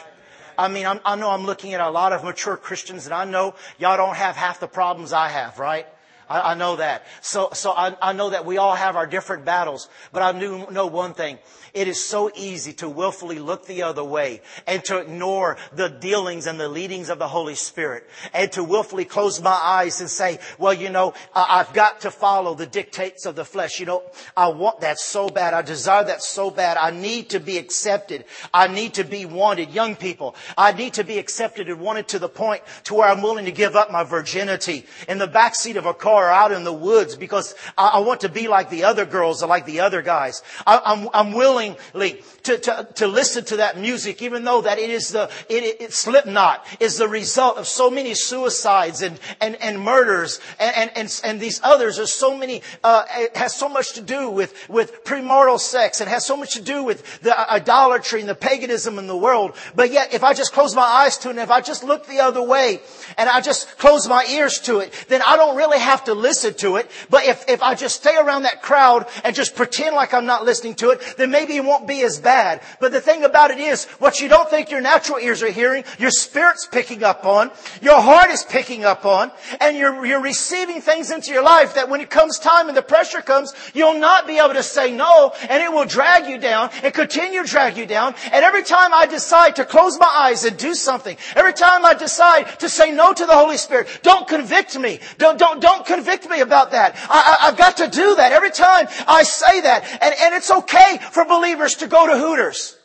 I 0.59 0.69
mean, 0.69 0.87
I'm, 0.87 1.01
i 1.05 1.17
know 1.17 1.31
I'm 1.31 1.45
looking 1.45 1.75
at 1.75 1.81
a 1.81 1.91
lot 1.91 2.13
of 2.13 2.25
mature 2.25 2.57
Christians 2.57 3.05
and 3.05 3.15
I 3.15 3.25
know 3.25 3.55
y'all 3.79 3.97
don't 3.97 4.17
have 4.17 4.37
half 4.37 4.59
the 4.59 4.67
problems 4.67 5.13
I 5.13 5.29
have, 5.29 5.59
right? 5.59 5.87
I, 6.29 6.53
I 6.53 6.55
know 6.55 6.77
that. 6.77 7.07
So, 7.21 7.51
so 7.53 7.73
I, 7.73 7.97
I 8.01 8.13
know 8.13 8.31
that 8.31 8.45
we 8.45 8.59
all 8.59 8.75
have 8.75 8.97
our 8.97 9.07
different 9.07 9.45
battles, 9.45 9.89
but 10.13 10.23
I 10.23 10.39
do 10.39 10.67
know 10.71 10.87
one 10.87 11.15
thing. 11.15 11.39
It 11.75 11.89
is 11.89 12.03
so 12.03 12.31
easy 12.35 12.73
to 12.75 12.89
willfully 12.89 13.39
look 13.39 13.67
the 13.67 13.83
other 13.83 14.03
way 14.03 14.41
and 14.67 14.83
to 14.87 14.97
ignore 14.97 15.59
the 15.75 15.91
dealings 15.91 16.47
and 16.47 16.59
the 16.59 16.71
leadings 16.71 17.11
of 17.11 17.19
the 17.19 17.29
Holy 17.29 17.55
Spirit 17.55 18.09
and 18.33 18.51
to 18.53 18.65
willfully 18.65 19.05
close 19.05 19.43
my 19.43 19.51
eyes 19.51 20.01
and 20.01 20.09
say, 20.09 20.39
well, 20.59 20.73
you 20.73 20.89
know, 20.89 21.13
I've 21.35 21.75
got 21.75 22.01
to 22.01 22.11
follow 22.11 22.55
the 22.55 22.65
dictates 22.65 23.27
of 23.27 23.37
the 23.37 23.45
flesh. 23.45 23.79
You 23.79 23.85
know, 23.85 24.03
I 24.35 24.49
want 24.49 24.81
that 24.81 24.99
so 24.99 25.29
bad. 25.29 25.53
I 25.53 25.61
desire 25.61 26.05
that 26.05 26.23
so 26.23 26.51
bad. 26.51 26.79
I 26.79 26.93
need 26.93 27.29
to 27.31 27.41
be 27.41 27.59
accepted. 27.59 28.25
I 28.55 28.69
need 28.69 28.95
to 28.95 29.05
be 29.05 29.27
wanted. 29.27 29.71
Young 29.71 29.97
people, 29.97 30.35
I 30.57 30.73
need 30.73 30.95
to 30.95 31.05
be 31.05 31.19
accepted 31.19 31.69
and 31.69 31.79
wanted 31.79 32.09
to 32.09 32.19
the 32.19 32.29
point 32.31 32.63
to 32.85 32.95
where 32.95 33.09
I'm 33.09 33.21
willing 33.21 33.45
to 33.45 33.53
give 33.53 33.77
up 33.77 33.93
my 33.93 34.03
virginity 34.03 34.87
in 35.11 35.19
the 35.19 35.29
backseat 35.29 35.77
of 35.77 35.85
a 35.85 35.93
car 35.93 36.16
or 36.23 36.31
out 36.31 36.53
in 36.53 36.65
the 36.65 36.73
woods 36.73 37.17
because 37.17 37.55
I, 37.77 37.89
I 37.95 37.99
want 38.01 38.21
to 38.23 38.29
be 38.29 38.49
like 38.49 38.71
the 38.71 38.85
other 38.85 39.05
girls 39.05 39.43
or 39.43 39.47
like 39.47 39.67
the 39.67 39.81
other 39.81 40.03
guys. 40.03 40.43
I, 40.67 40.81
I'm, 40.85 41.09
I'm 41.13 41.33
willingly 41.33 42.23
to, 42.47 42.59
to, 42.59 42.89
to 42.95 43.07
listen 43.09 43.45
to 43.47 43.57
that 43.57 43.79
music, 43.79 44.23
even 44.23 44.45
though 44.45 44.61
that 44.63 44.79
it 44.79 44.91
is 44.91 45.11
the, 45.11 45.31
it, 45.49 45.65
it, 45.65 45.81
it 45.81 45.93
Slipknot 45.93 46.65
is 46.81 46.97
the 46.97 47.09
result 47.09 47.59
of 47.59 47.67
so 47.67 47.91
many 47.91 48.15
suicides 48.15 49.03
and, 49.03 49.19
and, 49.41 49.57
and 49.57 49.81
murders 49.81 50.41
and, 50.61 50.91
and, 50.95 51.21
and, 51.25 51.41
these 51.41 51.61
others 51.63 51.99
are 51.99 52.07
so 52.07 52.37
many, 52.37 52.63
uh, 52.85 53.05
it 53.17 53.37
has 53.37 53.55
so 53.55 53.69
much 53.69 53.95
to 53.95 54.01
do 54.01 54.31
with, 54.31 54.69
with 54.69 55.05
premortal 55.05 55.59
sex 55.59 56.01
and 56.01 56.09
has 56.09 56.25
so 56.25 56.37
much 56.37 56.55
to 56.55 56.63
do 56.63 56.85
with 56.85 57.21
the 57.21 57.51
idolatry 57.51 58.21
and 58.21 58.29
the 58.29 58.35
paganism 58.35 58.99
in 58.99 59.07
the 59.07 59.17
world. 59.17 59.55
But 59.75 59.91
yet, 59.91 60.15
if 60.15 60.23
I 60.23 60.33
just 60.33 60.53
close 60.53 60.75
my 60.75 60.83
eyes 60.83 61.19
to 61.19 61.29
it 61.29 61.33
and 61.33 61.41
if 61.41 61.51
I 61.51 61.61
just 61.61 61.83
look 61.83 62.07
the 62.07 62.21
other 62.21 62.43
way 62.43 62.81
and 63.19 63.29
I 63.29 63.41
just 63.41 63.77
close 63.77 64.09
my 64.09 64.25
ears 64.31 64.61
to 64.61 64.79
it, 64.79 64.93
then 65.09 65.21
I 65.27 65.37
don't 65.37 65.57
really 65.57 65.79
have 65.79 66.05
to 66.05 66.15
listen 66.15 66.55
to 66.55 66.77
it. 66.77 66.91
But 67.11 67.25
if, 67.27 67.45
if 67.49 67.63
I 67.63 67.75
just 67.75 67.97
stay 67.97 68.17
around 68.17 68.45
that 68.45 68.63
crowd 68.63 69.07
and 69.25 69.35
just 69.35 69.57
pretend 69.57 69.97
like 69.97 70.15
I'm 70.15 70.27
not 70.27 70.45
listening 70.45 70.77
to 70.77 70.91
it, 70.91 71.01
then 71.17 71.31
maybe 71.31 71.57
it 71.57 71.65
won't 71.65 71.89
be 71.89 72.03
as 72.03 72.21
bad 72.21 72.36
bad. 72.37 72.61
But 72.81 72.93
the 72.93 73.01
thing 73.01 73.25
about 73.25 73.51
it 73.51 73.59
is, 73.59 73.87
what 73.99 74.21
you 74.21 74.29
don't 74.29 74.49
think 74.51 74.71
your 74.71 74.83
natural 74.83 75.19
ears 75.19 75.43
are 75.43 75.51
hearing, 75.51 75.85
your 75.99 76.11
spirit's 76.11 76.67
picking 76.67 77.03
up 77.03 77.25
on, 77.25 77.51
your 77.81 78.01
heart 78.01 78.31
is 78.31 78.43
picking 78.43 78.85
up 78.85 79.07
on, 79.07 79.33
and 79.59 79.77
you're, 79.77 80.05
you're 80.05 80.21
receiving 80.21 80.83
things 80.83 81.11
into 81.11 81.33
your 81.33 81.43
life 81.43 81.75
that 81.77 81.89
when 81.89 82.03
it 82.03 82.11
comes 82.11 82.39
time 82.39 82.69
and 82.69 82.77
the 82.77 82.83
pressure 82.83 83.23
comes, 83.23 83.55
you'll 83.73 83.99
not 83.99 84.27
be 84.27 84.37
able 84.39 84.53
to 84.53 84.63
say 84.63 84.93
no, 84.93 85.33
and 85.49 85.63
it 85.63 85.73
will 85.73 85.87
drag 85.87 86.29
you 86.29 86.39
down 86.39 86.69
and 86.83 86.93
continue 86.93 87.43
to 87.43 87.49
drag 87.49 87.79
you 87.79 87.87
down. 87.87 88.15
And 88.33 88.45
every 88.45 88.63
time 88.63 88.93
I 88.93 89.07
decide 89.07 89.57
to 89.57 89.65
close 89.65 89.99
my 89.99 90.13
eyes 90.25 90.45
and 90.45 90.57
do 90.59 90.75
something, 90.75 91.17
every 91.35 91.55
time 91.55 91.87
I 91.87 91.95
decide 91.95 92.61
to 92.61 92.69
say 92.69 92.91
no 92.91 93.15
to 93.15 93.25
the 93.25 93.35
Holy 93.35 93.57
Spirit, 93.57 94.01
don't 94.03 94.29
convict 94.29 94.79
me. 94.79 95.01
Don't, 95.17 95.39
don't, 95.39 95.61
don't 95.61 95.87
convict 95.87 96.29
me 96.29 96.41
about 96.41 96.73
that. 96.73 96.97
I, 97.09 97.49
have 97.49 97.57
got 97.57 97.79
to 97.79 97.89
do 97.89 98.17
that 98.17 98.33
every 98.33 98.51
time 98.51 98.89
I 99.07 99.23
say 99.23 99.61
that. 99.63 99.85
And, 100.03 100.15
and 100.21 100.35
it's 100.35 100.51
okay 100.51 100.99
for 101.13 101.25
believers 101.25 101.77
to 101.77 101.87
go 101.87 102.07
to 102.07 102.26
Hooters. 102.27 102.77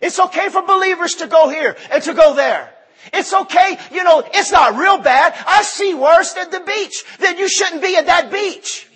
It's 0.00 0.18
okay 0.18 0.48
for 0.48 0.62
believers 0.62 1.14
to 1.16 1.26
go 1.26 1.48
here 1.48 1.76
and 1.90 2.02
to 2.02 2.14
go 2.14 2.34
there. 2.34 2.72
It's 3.12 3.32
okay, 3.32 3.78
you 3.92 4.02
know, 4.04 4.22
it's 4.34 4.50
not 4.50 4.76
real 4.76 4.98
bad. 4.98 5.34
I 5.46 5.62
see 5.62 5.94
worse 5.94 6.36
at 6.36 6.50
the 6.50 6.60
beach. 6.60 7.04
Then 7.18 7.38
you 7.38 7.48
shouldn't 7.48 7.82
be 7.82 7.96
at 7.96 8.06
that 8.06 8.30
beach. 8.30 8.88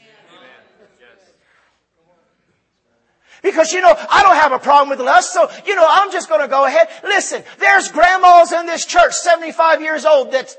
Because, 3.42 3.72
you 3.72 3.80
know, 3.80 3.94
I 4.10 4.22
don't 4.22 4.36
have 4.36 4.52
a 4.52 4.58
problem 4.58 4.90
with 4.90 5.00
lust, 5.00 5.32
so, 5.32 5.50
you 5.66 5.74
know, 5.74 5.86
I'm 5.88 6.12
just 6.12 6.28
gonna 6.28 6.46
go 6.46 6.64
ahead. 6.64 6.88
Listen, 7.02 7.42
there's 7.58 7.88
grandmas 7.90 8.52
in 8.52 8.66
this 8.66 8.86
church, 8.86 9.14
75 9.14 9.82
years 9.82 10.04
old, 10.04 10.30
that 10.32 10.56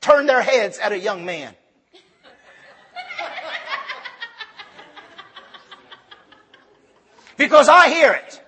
turn 0.00 0.26
their 0.26 0.42
heads 0.42 0.78
at 0.78 0.92
a 0.92 0.98
young 0.98 1.24
man. 1.24 1.54
Because 7.38 7.68
I 7.68 7.88
hear 7.88 8.12
it. 8.12 8.42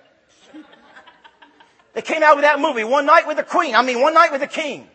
They 1.93 2.01
came 2.01 2.21
out 2.21 2.35
with 2.35 2.43
that 2.43 2.59
movie, 2.59 2.83
One 2.83 3.05
Night 3.05 3.27
with 3.27 3.37
the 3.37 3.43
Queen. 3.43 3.73
I 3.73 3.81
mean, 3.81 3.99
One 3.99 4.13
Night 4.13 4.31
with 4.31 4.41
the 4.41 4.47
King. 4.47 4.87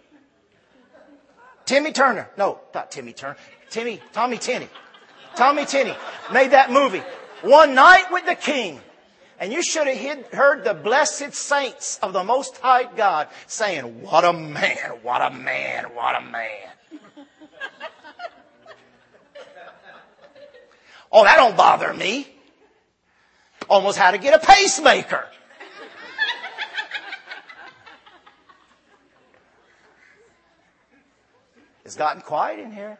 Timmy 1.64 1.92
Turner. 1.92 2.30
No, 2.38 2.60
not 2.74 2.92
Timmy 2.92 3.12
Turner. 3.12 3.36
Timmy, 3.70 4.00
Tommy 4.12 4.38
Tenney. 4.38 4.68
Tommy 5.34 5.64
Tenney 5.64 5.94
made 6.32 6.52
that 6.52 6.70
movie. 6.70 7.02
One 7.42 7.74
Night 7.74 8.06
with 8.12 8.24
the 8.24 8.36
King. 8.36 8.80
And 9.38 9.52
you 9.52 9.62
should 9.62 9.86
have 9.86 10.26
heard 10.32 10.64
the 10.64 10.72
blessed 10.72 11.34
saints 11.34 11.98
of 12.02 12.14
the 12.14 12.24
Most 12.24 12.56
High 12.58 12.84
God 12.96 13.28
saying, 13.46 14.02
what 14.02 14.24
a 14.24 14.32
man, 14.32 14.98
what 15.02 15.20
a 15.20 15.30
man, 15.30 15.84
what 15.94 16.16
a 16.16 16.24
man. 16.24 16.70
oh, 21.12 21.24
that 21.24 21.36
don't 21.36 21.56
bother 21.56 21.92
me 21.92 22.35
almost 23.68 23.98
had 23.98 24.12
to 24.12 24.18
get 24.18 24.34
a 24.34 24.44
pacemaker. 24.44 25.26
It's 31.84 31.94
gotten 31.94 32.20
quiet 32.20 32.58
in 32.58 32.72
here. 32.72 32.98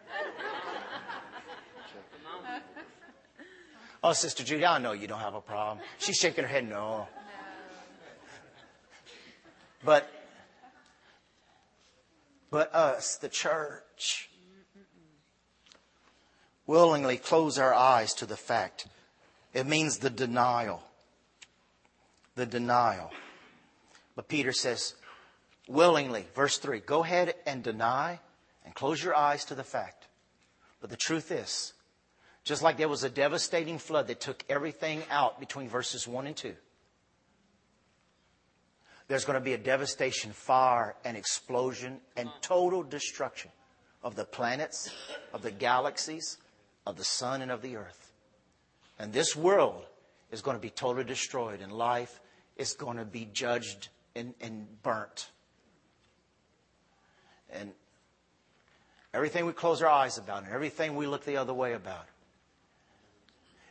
Oh, 4.02 4.12
Sister 4.12 4.44
Judy, 4.44 4.64
I 4.64 4.78
know 4.78 4.92
you 4.92 5.08
don't 5.08 5.18
have 5.18 5.34
a 5.34 5.40
problem. 5.40 5.84
She's 5.98 6.14
shaking 6.14 6.44
her 6.44 6.48
head, 6.48 6.68
no. 6.68 7.08
But, 9.84 10.08
but 12.50 12.72
us, 12.72 13.16
the 13.16 13.28
church, 13.28 14.30
willingly 16.66 17.16
close 17.16 17.58
our 17.58 17.74
eyes 17.74 18.14
to 18.14 18.26
the 18.26 18.36
fact 18.36 18.86
it 19.56 19.66
means 19.66 19.96
the 19.96 20.10
denial. 20.10 20.82
The 22.34 22.44
denial. 22.44 23.10
But 24.14 24.28
Peter 24.28 24.52
says, 24.52 24.94
willingly, 25.66 26.26
verse 26.34 26.58
3, 26.58 26.80
go 26.80 27.02
ahead 27.02 27.34
and 27.46 27.62
deny 27.62 28.20
and 28.66 28.74
close 28.74 29.02
your 29.02 29.16
eyes 29.16 29.46
to 29.46 29.54
the 29.54 29.64
fact. 29.64 30.08
But 30.82 30.90
the 30.90 30.96
truth 30.98 31.32
is, 31.32 31.72
just 32.44 32.62
like 32.62 32.76
there 32.76 32.86
was 32.86 33.02
a 33.02 33.08
devastating 33.08 33.78
flood 33.78 34.08
that 34.08 34.20
took 34.20 34.44
everything 34.50 35.02
out 35.10 35.40
between 35.40 35.70
verses 35.70 36.06
1 36.06 36.26
and 36.26 36.36
2, 36.36 36.54
there's 39.08 39.24
going 39.24 39.38
to 39.38 39.44
be 39.44 39.54
a 39.54 39.58
devastation, 39.58 40.32
fire, 40.32 40.96
and 41.02 41.16
explosion 41.16 42.00
and 42.14 42.28
total 42.42 42.82
destruction 42.82 43.50
of 44.02 44.16
the 44.16 44.26
planets, 44.26 44.90
of 45.32 45.40
the 45.40 45.50
galaxies, 45.50 46.36
of 46.86 46.98
the 46.98 47.04
sun, 47.04 47.40
and 47.40 47.50
of 47.50 47.62
the 47.62 47.76
earth. 47.76 48.05
And 48.98 49.12
this 49.12 49.36
world 49.36 49.84
is 50.30 50.42
going 50.42 50.56
to 50.56 50.60
be 50.60 50.70
totally 50.70 51.04
destroyed, 51.04 51.60
and 51.60 51.72
life 51.72 52.20
is 52.56 52.72
going 52.72 52.96
to 52.96 53.04
be 53.04 53.28
judged 53.32 53.88
and, 54.14 54.34
and 54.40 54.66
burnt. 54.82 55.30
And 57.50 57.72
everything 59.12 59.46
we 59.46 59.52
close 59.52 59.82
our 59.82 59.88
eyes 59.88 60.18
about, 60.18 60.44
and 60.44 60.52
everything 60.52 60.96
we 60.96 61.06
look 61.06 61.24
the 61.24 61.36
other 61.36 61.54
way 61.54 61.74
about, 61.74 62.06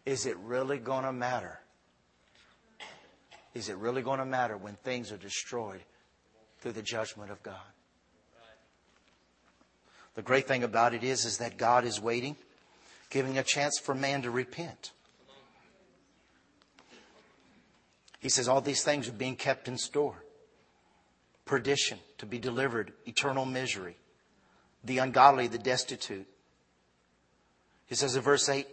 is 0.05 0.25
it 0.25 0.37
really 0.37 0.77
going 0.77 1.03
to 1.03 1.11
matter 1.11 1.59
is 3.55 3.69
it 3.69 3.77
really 3.77 4.01
going 4.01 4.19
to 4.19 4.25
matter 4.25 4.57
when 4.57 4.75
things 4.75 5.11
are 5.11 5.17
destroyed 5.17 5.79
through 6.59 6.73
the 6.73 6.81
judgment 6.81 7.31
of 7.31 7.41
God? 7.41 7.55
The 10.13 10.21
great 10.21 10.47
thing 10.47 10.63
about 10.63 10.93
it 10.93 11.03
is, 11.03 11.25
is 11.25 11.37
that 11.37 11.57
God 11.57 11.85
is 11.85 11.99
waiting, 11.99 12.35
giving 13.09 13.37
a 13.37 13.43
chance 13.43 13.79
for 13.79 13.95
man 13.95 14.21
to 14.21 14.31
repent. 14.31 14.91
He 18.25 18.29
says 18.29 18.47
all 18.47 18.59
these 18.59 18.83
things 18.83 19.07
are 19.07 19.11
being 19.11 19.35
kept 19.35 19.67
in 19.67 19.77
store. 19.77 20.23
Perdition, 21.45 21.99
to 22.17 22.25
be 22.25 22.39
delivered, 22.39 22.91
eternal 23.05 23.45
misery, 23.45 23.97
the 24.83 24.97
ungodly, 24.97 25.45
the 25.45 25.59
destitute. 25.59 26.25
He 27.85 27.93
says 27.93 28.15
in 28.15 28.23
verse 28.23 28.49
8, 28.49 28.67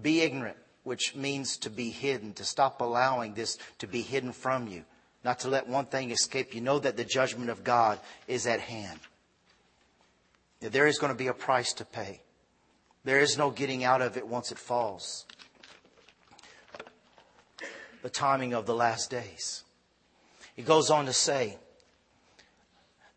be 0.00 0.22
ignorant, 0.22 0.56
which 0.84 1.14
means 1.14 1.58
to 1.58 1.68
be 1.68 1.90
hidden, 1.90 2.32
to 2.32 2.44
stop 2.44 2.80
allowing 2.80 3.34
this 3.34 3.58
to 3.80 3.86
be 3.86 4.00
hidden 4.00 4.32
from 4.32 4.66
you, 4.66 4.86
not 5.22 5.40
to 5.40 5.48
let 5.48 5.68
one 5.68 5.84
thing 5.84 6.10
escape 6.10 6.54
you. 6.54 6.62
Know 6.62 6.78
that 6.78 6.96
the 6.96 7.04
judgment 7.04 7.50
of 7.50 7.64
God 7.64 8.00
is 8.26 8.46
at 8.46 8.60
hand. 8.60 9.00
There 10.60 10.86
is 10.86 10.98
going 10.98 11.12
to 11.12 11.18
be 11.18 11.26
a 11.26 11.34
price 11.34 11.74
to 11.74 11.84
pay. 11.84 12.22
There 13.04 13.20
is 13.20 13.36
no 13.36 13.50
getting 13.50 13.84
out 13.84 14.00
of 14.00 14.16
it 14.16 14.26
once 14.26 14.50
it 14.50 14.56
falls. 14.56 15.26
The 18.02 18.10
timing 18.10 18.52
of 18.52 18.66
the 18.66 18.74
last 18.74 19.10
days. 19.10 19.64
He 20.54 20.62
goes 20.62 20.90
on 20.90 21.06
to 21.06 21.12
say, 21.12 21.56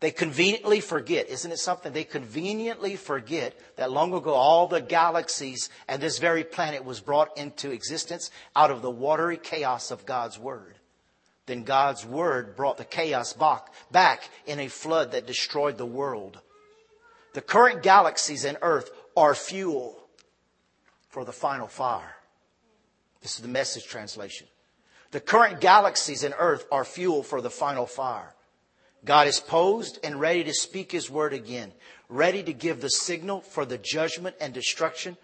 they 0.00 0.10
conveniently 0.10 0.80
forget, 0.80 1.28
isn't 1.30 1.50
it 1.50 1.58
something? 1.58 1.92
They 1.92 2.04
conveniently 2.04 2.96
forget 2.96 3.58
that 3.76 3.90
long 3.90 4.12
ago 4.12 4.34
all 4.34 4.66
the 4.66 4.80
galaxies 4.80 5.70
and 5.88 6.02
this 6.02 6.18
very 6.18 6.44
planet 6.44 6.84
was 6.84 7.00
brought 7.00 7.36
into 7.38 7.70
existence 7.70 8.30
out 8.54 8.70
of 8.70 8.82
the 8.82 8.90
watery 8.90 9.38
chaos 9.38 9.90
of 9.90 10.04
God's 10.04 10.38
Word. 10.38 10.74
Then 11.46 11.62
God's 11.62 12.04
Word 12.04 12.56
brought 12.56 12.76
the 12.76 12.84
chaos 12.84 13.32
back, 13.32 14.28
in 14.46 14.60
a 14.60 14.68
flood 14.68 15.12
that 15.12 15.26
destroyed 15.26 15.78
the 15.78 15.86
world. 15.86 16.40
The 17.32 17.40
current 17.40 17.82
galaxies 17.82 18.44
and 18.44 18.58
Earth 18.60 18.90
are 19.16 19.34
fuel 19.34 19.98
for 21.08 21.24
the 21.24 21.32
final 21.32 21.68
fire. 21.68 22.16
This 23.22 23.36
is 23.36 23.40
the 23.40 23.48
message 23.48 23.86
translation. 23.86 24.46
The 25.16 25.20
current 25.20 25.62
galaxies 25.62 26.24
and 26.24 26.34
Earth 26.38 26.66
are 26.70 26.84
fuel 26.84 27.22
for 27.22 27.40
the 27.40 27.48
final 27.48 27.86
fire. 27.86 28.34
God 29.02 29.26
is 29.26 29.40
posed 29.40 29.98
and 30.04 30.20
ready 30.20 30.44
to 30.44 30.52
speak 30.52 30.92
his 30.92 31.10
word 31.10 31.32
again, 31.32 31.72
ready 32.10 32.42
to 32.42 32.52
give 32.52 32.82
the 32.82 32.90
signal 32.90 33.40
for 33.40 33.64
the 33.64 33.78
judgment 33.78 34.36
and 34.42 34.52
destruction 34.52 35.16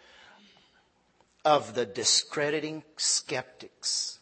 of 1.44 1.74
the 1.74 1.84
discrediting 1.84 2.84
skeptics. 2.96 4.18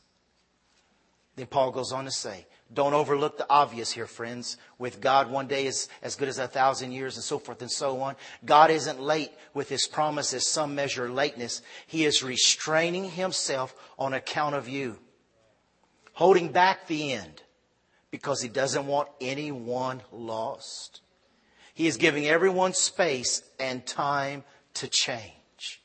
Then 1.37 1.47
Paul 1.47 1.71
goes 1.71 1.93
on 1.93 2.05
to 2.05 2.11
say, 2.11 2.49
don't 2.75 2.95
overlook 2.95 3.39
the 3.39 3.47
obvious 3.49 3.93
here, 3.93 4.09
friends. 4.09 4.57
With 4.77 5.01
God, 5.01 5.31
one 5.31 5.47
day 5.47 5.67
is 5.67 5.89
as 6.03 6.17
good 6.17 6.27
as 6.27 6.41
a 6.41 6.49
thousand 6.49 6.91
years 6.91 7.15
and 7.15 7.23
so 7.23 7.39
forth 7.39 7.63
and 7.63 7.71
so 7.71 8.01
on. 8.01 8.17
God 8.45 8.73
isn't 8.73 9.01
late 9.01 9.31
with 9.55 9.69
his 9.69 9.87
promises, 9.87 10.49
some 10.49 10.75
measure 10.75 11.09
lateness. 11.09 11.63
He 11.87 12.05
is 12.05 12.25
restraining 12.25 13.11
himself 13.11 13.73
on 14.01 14.15
account 14.15 14.57
of 14.57 14.69
you, 14.69 14.99
holding 16.21 16.53
back 16.53 16.87
the 16.87 17.15
end 17.15 17.43
because 18.11 18.43
he 18.43 18.49
doesn't 18.51 18.87
want 18.87 19.09
anyone 19.23 20.03
lost. 20.13 21.01
He 21.73 21.87
is 21.87 21.97
giving 21.97 22.27
everyone 22.27 22.75
space 22.75 23.43
and 23.59 23.87
time 23.87 24.45
to 24.75 24.87
change. 24.87 25.81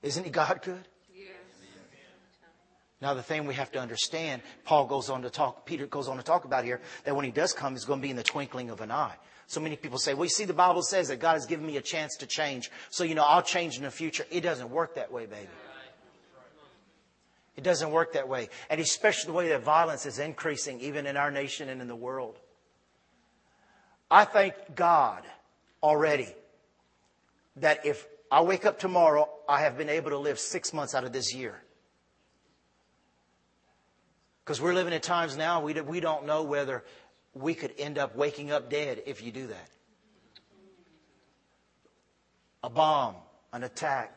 Isn't 0.00 0.24
he 0.24 0.30
God 0.30 0.62
good? 0.62 0.88
Yes. 1.14 1.26
Now, 3.02 3.12
the 3.12 3.22
thing 3.22 3.44
we 3.44 3.52
have 3.56 3.70
to 3.72 3.78
understand, 3.78 4.40
Paul 4.64 4.86
goes 4.86 5.10
on 5.10 5.20
to 5.20 5.28
talk, 5.28 5.66
Peter 5.66 5.86
goes 5.86 6.08
on 6.08 6.16
to 6.16 6.22
talk 6.22 6.46
about 6.46 6.64
here, 6.64 6.80
that 7.04 7.14
when 7.14 7.26
he 7.26 7.30
does 7.30 7.52
come, 7.52 7.74
he's 7.74 7.84
going 7.84 8.00
to 8.00 8.02
be 8.02 8.10
in 8.10 8.16
the 8.16 8.22
twinkling 8.22 8.70
of 8.70 8.80
an 8.80 8.90
eye. 8.90 9.16
So 9.48 9.60
many 9.60 9.76
people 9.76 9.98
say, 9.98 10.14
well, 10.14 10.24
you 10.24 10.30
see, 10.30 10.46
the 10.46 10.54
Bible 10.54 10.82
says 10.82 11.08
that 11.08 11.20
God 11.20 11.34
has 11.34 11.44
given 11.44 11.66
me 11.66 11.76
a 11.76 11.82
chance 11.82 12.16
to 12.16 12.26
change. 12.26 12.70
So, 12.88 13.04
you 13.04 13.14
know, 13.14 13.24
I'll 13.24 13.42
change 13.42 13.76
in 13.76 13.82
the 13.82 13.90
future. 13.90 14.24
It 14.30 14.40
doesn't 14.40 14.70
work 14.70 14.94
that 14.94 15.12
way, 15.12 15.26
baby. 15.26 15.48
It 17.56 17.62
doesn't 17.62 17.90
work 17.90 18.14
that 18.14 18.28
way. 18.28 18.48
And 18.68 18.80
especially 18.80 19.28
the 19.28 19.36
way 19.36 19.48
that 19.50 19.62
violence 19.62 20.06
is 20.06 20.18
increasing, 20.18 20.80
even 20.80 21.06
in 21.06 21.16
our 21.16 21.30
nation 21.30 21.68
and 21.68 21.80
in 21.80 21.88
the 21.88 21.96
world. 21.96 22.38
I 24.10 24.24
thank 24.24 24.54
God 24.74 25.22
already 25.82 26.34
that 27.56 27.86
if 27.86 28.06
I 28.30 28.40
wake 28.42 28.66
up 28.66 28.78
tomorrow, 28.78 29.28
I 29.48 29.60
have 29.60 29.78
been 29.78 29.88
able 29.88 30.10
to 30.10 30.18
live 30.18 30.38
six 30.40 30.72
months 30.72 30.94
out 30.94 31.04
of 31.04 31.12
this 31.12 31.32
year. 31.32 31.60
Because 34.44 34.60
we're 34.60 34.74
living 34.74 34.92
in 34.92 35.00
times 35.00 35.36
now 35.36 35.62
we, 35.62 35.72
we 35.80 36.00
don't 36.00 36.26
know 36.26 36.42
whether 36.42 36.84
we 37.34 37.54
could 37.54 37.72
end 37.78 37.98
up 37.98 38.16
waking 38.16 38.50
up 38.50 38.68
dead 38.68 39.02
if 39.06 39.22
you 39.22 39.32
do 39.32 39.46
that. 39.46 39.70
A 42.62 42.70
bomb, 42.70 43.16
an 43.52 43.62
attack. 43.62 44.16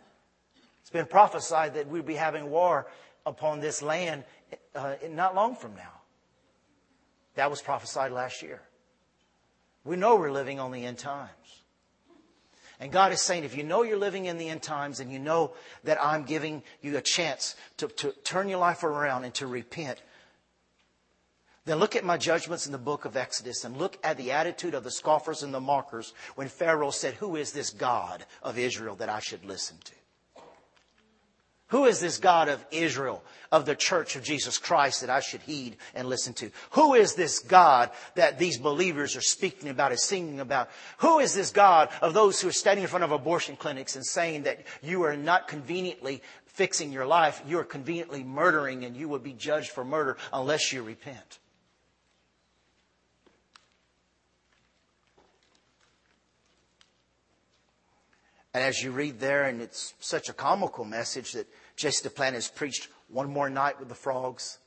It's 0.82 0.89
been 0.89 1.06
prophesied 1.06 1.76
that 1.76 1.88
we'd 1.88 2.06
be 2.06 2.15
having 2.15 2.50
war 2.50 2.88
upon 3.28 3.60
this 3.60 3.82
land 3.82 4.24
uh, 4.74 4.96
not 5.10 5.36
long 5.36 5.56
from 5.56 5.76
now. 5.76 6.02
That 7.36 7.50
was 7.50 7.62
prophesied 7.62 8.12
last 8.12 8.42
year. 8.42 8.62
We 9.84 9.96
know 9.96 10.16
we're 10.16 10.32
living 10.32 10.60
on 10.60 10.72
the 10.72 10.86
end 10.86 10.98
times. 10.98 11.30
And 12.80 12.92
God 12.92 13.12
is 13.12 13.22
saying, 13.22 13.44
if 13.44 13.58
you 13.58 13.63
know 13.63 13.84
you're 13.84 13.98
living 13.98 14.26
in 14.26 14.38
the 14.38 14.50
end 14.50 14.62
times 14.62 15.00
and 15.00 15.12
you 15.12 15.18
know 15.18 15.54
that 15.84 15.98
I'm 16.02 16.24
giving 16.24 16.62
you 16.82 16.98
a 16.98 17.02
chance 17.02 17.56
to, 17.78 17.88
to 17.88 18.12
turn 18.24 18.50
your 18.50 18.60
life 18.60 18.84
around 18.84 19.24
and 19.24 19.34
to 19.36 19.48
repent, 19.48 20.02
then 21.66 21.80
look 21.80 21.96
at 21.96 22.06
my 22.06 22.18
judgments 22.18 22.66
in 22.66 22.72
the 22.72 22.78
book 22.78 23.06
of 23.06 23.18
Exodus 23.18 23.66
and 23.66 23.78
look 23.78 23.98
at 24.04 24.18
the 24.18 24.32
attitude 24.32 24.74
of 24.74 24.84
the 24.84 24.92
scoffers 24.92 25.42
and 25.44 25.54
the 25.54 25.60
mockers 25.60 26.13
when 26.36 26.48
Pharaoh 26.48 26.92
said, 26.92 27.16
Who 27.16 27.36
is 27.36 27.52
this 27.52 27.72
God 27.72 28.26
of 28.44 28.60
Israel 28.60 28.96
that 28.96 29.10
I 29.10 29.20
should 29.20 29.44
listen 29.44 29.78
to? 29.84 29.96
Who 31.69 31.86
is 31.86 31.99
this 31.99 32.17
God 32.17 32.47
of 32.47 32.65
Israel, 32.71 33.23
of 33.51 33.65
the 33.65 33.75
church 33.75 34.15
of 34.15 34.23
Jesus 34.23 34.58
Christ 34.58 35.01
that 35.01 35.10
I 35.10 35.19
should 35.19 35.41
heed 35.41 35.75
and 35.93 36.08
listen 36.08 36.34
to? 36.36 36.49
Who 36.71 36.93
is 36.93 37.13
this 37.15 37.39
God 37.39 37.91
that 38.15 38.39
these 38.39 38.58
believers 38.58 39.17
are 39.17 39.21
speaking 39.21 39.69
about 39.69 39.91
and 39.91 39.99
singing 39.99 40.39
about? 40.39 40.69
Who 40.99 41.19
is 41.19 41.34
this 41.34 41.51
God 41.51 41.89
of 42.01 42.13
those 42.13 42.39
who 42.39 42.47
are 42.47 42.53
standing 42.53 42.84
in 42.84 42.89
front 42.89 43.03
of 43.03 43.12
abortion 43.12 43.58
clinics 43.58 43.97
and 43.97 44.06
saying 44.06 44.43
that 44.43 44.65
you 44.82 45.03
are 45.03 45.17
not 45.17 45.49
conveniently 45.49 46.21
fixing 46.45 46.93
your 46.93 47.06
life, 47.06 47.43
you 47.45 47.60
are 47.60 47.65
conveniently 47.65 48.23
murdering 48.23 48.86
and 48.86 48.95
you 48.95 49.10
will 49.10 49.19
be 49.19 49.34
judged 49.34 49.71
for 49.71 49.84
murder 49.84 50.17
unless 50.32 50.71
you 50.71 50.84
repent? 50.84 51.39
And 58.53 58.63
as 58.63 58.81
you 58.81 58.91
read 58.91 59.19
there, 59.19 59.43
and 59.43 59.62
it's 59.62 59.93
such 59.99 60.29
a 60.29 60.33
comical 60.33 60.86
message 60.86 61.33
that 61.33 61.47
Jesse 61.75 62.07
Duplantis 62.07 62.33
has 62.33 62.47
preached 62.49 62.88
one 63.10 63.31
more 63.31 63.49
night 63.49 63.79
with 63.79 63.89
the 63.89 63.95
frogs. 63.95 64.57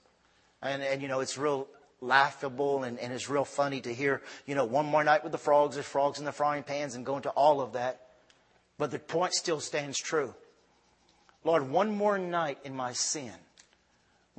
And, 0.62 0.82
and 0.82 1.02
you 1.02 1.08
know, 1.08 1.20
it's 1.20 1.38
real 1.38 1.66
laughable 2.00 2.84
and, 2.84 2.98
and 2.98 3.12
it's 3.12 3.28
real 3.28 3.44
funny 3.44 3.80
to 3.80 3.92
hear, 3.92 4.22
you 4.46 4.54
know, 4.54 4.64
one 4.64 4.86
more 4.86 5.04
night 5.04 5.22
with 5.22 5.32
the 5.32 5.38
frogs, 5.38 5.76
there's 5.76 5.86
frogs 5.86 6.18
in 6.18 6.24
the 6.24 6.32
frying 6.32 6.62
pans 6.62 6.94
and 6.94 7.04
go 7.04 7.16
into 7.16 7.30
all 7.30 7.60
of 7.60 7.72
that. 7.72 8.00
But 8.78 8.90
the 8.90 8.98
point 8.98 9.34
still 9.34 9.60
stands 9.60 9.98
true. 9.98 10.34
Lord, 11.44 11.68
one 11.70 11.96
more 11.96 12.18
night 12.18 12.58
in 12.64 12.74
my 12.74 12.92
sin 12.92 13.34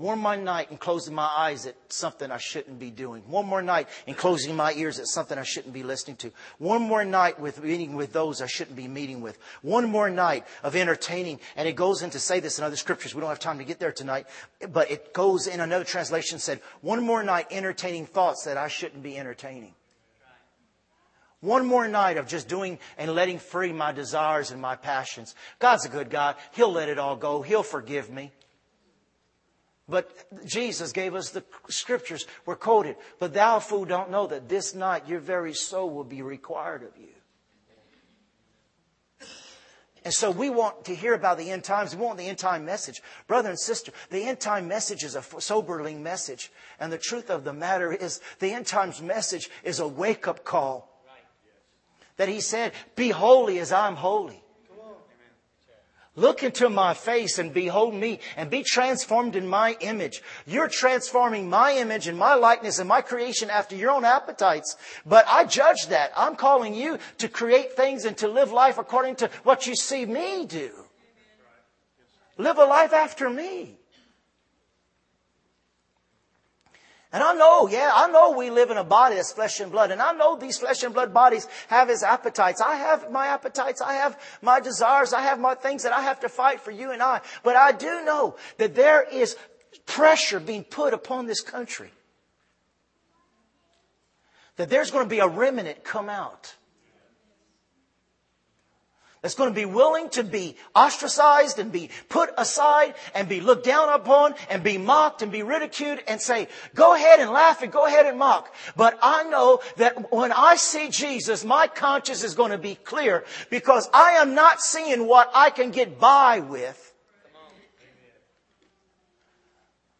one 0.01 0.19
more 0.19 0.35
night 0.35 0.71
in 0.71 0.77
closing 0.77 1.13
my 1.13 1.29
eyes 1.37 1.65
at 1.65 1.75
something 1.89 2.31
I 2.31 2.37
shouldn't 2.37 2.79
be 2.79 2.89
doing. 2.89 3.23
One 3.27 3.45
more 3.45 3.61
night 3.61 3.87
in 4.07 4.15
closing 4.15 4.55
my 4.55 4.73
ears 4.73 4.99
at 4.99 5.07
something 5.07 5.37
I 5.37 5.43
shouldn't 5.43 5.73
be 5.73 5.83
listening 5.83 6.17
to. 6.17 6.31
One 6.57 6.81
more 6.81 7.05
night 7.05 7.39
with 7.39 7.63
meeting 7.63 7.95
with 7.95 8.11
those 8.11 8.41
I 8.41 8.47
shouldn't 8.47 8.75
be 8.75 8.87
meeting 8.87 9.21
with. 9.21 9.37
One 9.61 9.89
more 9.89 10.09
night 10.09 10.45
of 10.63 10.75
entertaining. 10.75 11.39
And 11.55 11.67
it 11.67 11.75
goes 11.75 12.01
in 12.01 12.09
to 12.11 12.19
say 12.19 12.39
this 12.39 12.57
in 12.57 12.65
other 12.65 12.75
scriptures. 12.75 13.13
We 13.13 13.21
don't 13.21 13.29
have 13.29 13.39
time 13.39 13.59
to 13.59 13.63
get 13.63 13.79
there 13.79 13.91
tonight. 13.91 14.25
But 14.71 14.89
it 14.89 15.13
goes 15.13 15.47
in 15.47 15.59
another 15.59 15.85
translation 15.85 16.39
said, 16.39 16.61
one 16.81 17.05
more 17.05 17.23
night 17.23 17.47
entertaining 17.51 18.07
thoughts 18.07 18.45
that 18.45 18.57
I 18.57 18.67
shouldn't 18.67 19.03
be 19.03 19.17
entertaining. 19.17 19.73
One 21.41 21.65
more 21.65 21.87
night 21.87 22.17
of 22.17 22.27
just 22.27 22.47
doing 22.47 22.77
and 22.97 23.15
letting 23.15 23.39
free 23.39 23.73
my 23.73 23.91
desires 23.91 24.51
and 24.51 24.61
my 24.61 24.75
passions. 24.75 25.33
God's 25.57 25.85
a 25.85 25.89
good 25.89 26.09
God. 26.09 26.35
He'll 26.53 26.71
let 26.71 26.87
it 26.87 26.99
all 26.99 27.15
go. 27.15 27.41
He'll 27.41 27.63
forgive 27.63 28.11
me. 28.11 28.31
But 29.89 30.45
Jesus 30.45 30.91
gave 30.91 31.15
us 31.15 31.31
the 31.31 31.43
scriptures 31.67 32.25
were 32.45 32.55
quoted. 32.55 32.95
But 33.19 33.33
thou 33.33 33.59
fool 33.59 33.85
don't 33.85 34.11
know 34.11 34.27
that 34.27 34.47
this 34.47 34.73
night 34.73 35.07
your 35.07 35.19
very 35.19 35.53
soul 35.53 35.89
will 35.89 36.03
be 36.03 36.21
required 36.21 36.83
of 36.83 36.97
you. 36.97 37.09
And 40.03 40.13
so 40.13 40.31
we 40.31 40.49
want 40.49 40.85
to 40.85 40.95
hear 40.95 41.13
about 41.13 41.37
the 41.37 41.51
end 41.51 41.63
times. 41.63 41.95
We 41.95 42.03
want 42.03 42.17
the 42.17 42.27
end 42.27 42.39
time 42.39 42.65
message. 42.65 43.01
Brother 43.27 43.49
and 43.49 43.59
sister, 43.59 43.91
the 44.09 44.23
end 44.23 44.39
time 44.39 44.67
message 44.67 45.03
is 45.03 45.15
a 45.15 45.23
sobering 45.39 46.01
message. 46.01 46.51
And 46.79 46.91
the 46.91 46.97
truth 46.97 47.29
of 47.29 47.43
the 47.43 47.53
matter 47.53 47.91
is 47.91 48.19
the 48.39 48.51
end 48.51 48.65
times 48.65 49.01
message 49.01 49.49
is 49.63 49.79
a 49.79 49.87
wake 49.87 50.27
up 50.27 50.43
call. 50.43 50.89
That 52.17 52.29
he 52.29 52.41
said, 52.41 52.73
be 52.95 53.09
holy 53.09 53.59
as 53.59 53.71
I'm 53.71 53.95
holy. 53.95 54.43
Look 56.17 56.43
into 56.43 56.69
my 56.69 56.93
face 56.93 57.39
and 57.39 57.53
behold 57.53 57.93
me 57.93 58.19
and 58.35 58.49
be 58.49 58.63
transformed 58.63 59.37
in 59.37 59.47
my 59.47 59.77
image. 59.79 60.21
You're 60.45 60.67
transforming 60.67 61.49
my 61.49 61.73
image 61.73 62.07
and 62.07 62.17
my 62.17 62.33
likeness 62.33 62.79
and 62.79 62.89
my 62.89 63.01
creation 63.01 63.49
after 63.49 63.77
your 63.77 63.91
own 63.91 64.03
appetites. 64.03 64.75
But 65.05 65.25
I 65.29 65.45
judge 65.45 65.87
that. 65.87 66.11
I'm 66.17 66.35
calling 66.35 66.75
you 66.75 66.99
to 67.19 67.29
create 67.29 67.73
things 67.73 68.03
and 68.03 68.17
to 68.17 68.27
live 68.27 68.51
life 68.51 68.77
according 68.77 69.15
to 69.17 69.29
what 69.43 69.67
you 69.67 69.75
see 69.75 70.05
me 70.05 70.45
do. 70.45 70.71
Live 72.37 72.57
a 72.57 72.65
life 72.65 72.91
after 72.91 73.29
me. 73.29 73.77
And 77.13 77.21
I 77.21 77.33
know, 77.33 77.67
yeah, 77.67 77.91
I 77.93 78.09
know 78.09 78.31
we 78.31 78.49
live 78.49 78.71
in 78.71 78.77
a 78.77 78.85
body 78.85 79.15
that's 79.15 79.33
flesh 79.33 79.59
and 79.59 79.69
blood. 79.69 79.91
And 79.91 80.01
I 80.01 80.13
know 80.13 80.37
these 80.37 80.57
flesh 80.57 80.83
and 80.83 80.93
blood 80.93 81.13
bodies 81.13 81.45
have 81.67 81.89
his 81.89 82.03
appetites. 82.03 82.61
I 82.61 82.75
have 82.75 83.11
my 83.11 83.27
appetites. 83.27 83.81
I 83.81 83.93
have 83.93 84.17
my 84.41 84.61
desires. 84.61 85.11
I 85.11 85.21
have 85.21 85.37
my 85.37 85.55
things 85.55 85.83
that 85.83 85.91
I 85.91 86.01
have 86.01 86.21
to 86.21 86.29
fight 86.29 86.61
for 86.61 86.71
you 86.71 86.91
and 86.91 87.01
I. 87.01 87.19
But 87.43 87.57
I 87.57 87.73
do 87.73 88.05
know 88.05 88.37
that 88.57 88.75
there 88.75 89.03
is 89.03 89.35
pressure 89.85 90.39
being 90.39 90.63
put 90.63 90.93
upon 90.93 91.25
this 91.25 91.41
country. 91.41 91.91
That 94.55 94.69
there's 94.69 94.91
going 94.91 95.03
to 95.03 95.09
be 95.09 95.19
a 95.19 95.27
remnant 95.27 95.83
come 95.83 96.07
out 96.07 96.55
that's 99.21 99.35
going 99.35 99.49
to 99.49 99.55
be 99.55 99.65
willing 99.65 100.09
to 100.09 100.23
be 100.23 100.55
ostracized 100.75 101.59
and 101.59 101.71
be 101.71 101.91
put 102.09 102.31
aside 102.37 102.95
and 103.13 103.29
be 103.29 103.39
looked 103.39 103.65
down 103.65 103.89
upon 103.89 104.33
and 104.49 104.63
be 104.63 104.79
mocked 104.79 105.21
and 105.21 105.31
be 105.31 105.43
ridiculed 105.43 105.99
and 106.07 106.19
say, 106.19 106.47
go 106.73 106.95
ahead 106.95 107.19
and 107.19 107.29
laugh 107.29 107.61
and 107.61 107.71
go 107.71 107.85
ahead 107.85 108.07
and 108.07 108.17
mock. 108.17 108.53
But 108.75 108.97
I 109.01 109.23
know 109.23 109.61
that 109.77 110.11
when 110.11 110.31
I 110.31 110.55
see 110.55 110.89
Jesus, 110.89 111.45
my 111.45 111.67
conscience 111.67 112.23
is 112.23 112.33
going 112.33 112.49
to 112.49 112.57
be 112.57 112.73
clear 112.73 113.23
because 113.51 113.87
I 113.93 114.13
am 114.13 114.33
not 114.33 114.59
seeing 114.59 115.07
what 115.07 115.29
I 115.35 115.51
can 115.51 115.69
get 115.69 115.99
by 115.99 116.39
with. 116.39 116.87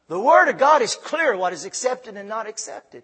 The 0.08 0.20
Word 0.20 0.50
of 0.50 0.58
God 0.58 0.82
is 0.82 0.96
clear 0.96 1.38
what 1.38 1.54
is 1.54 1.64
accepted 1.64 2.18
and 2.18 2.28
not 2.28 2.48
accepted. 2.48 3.04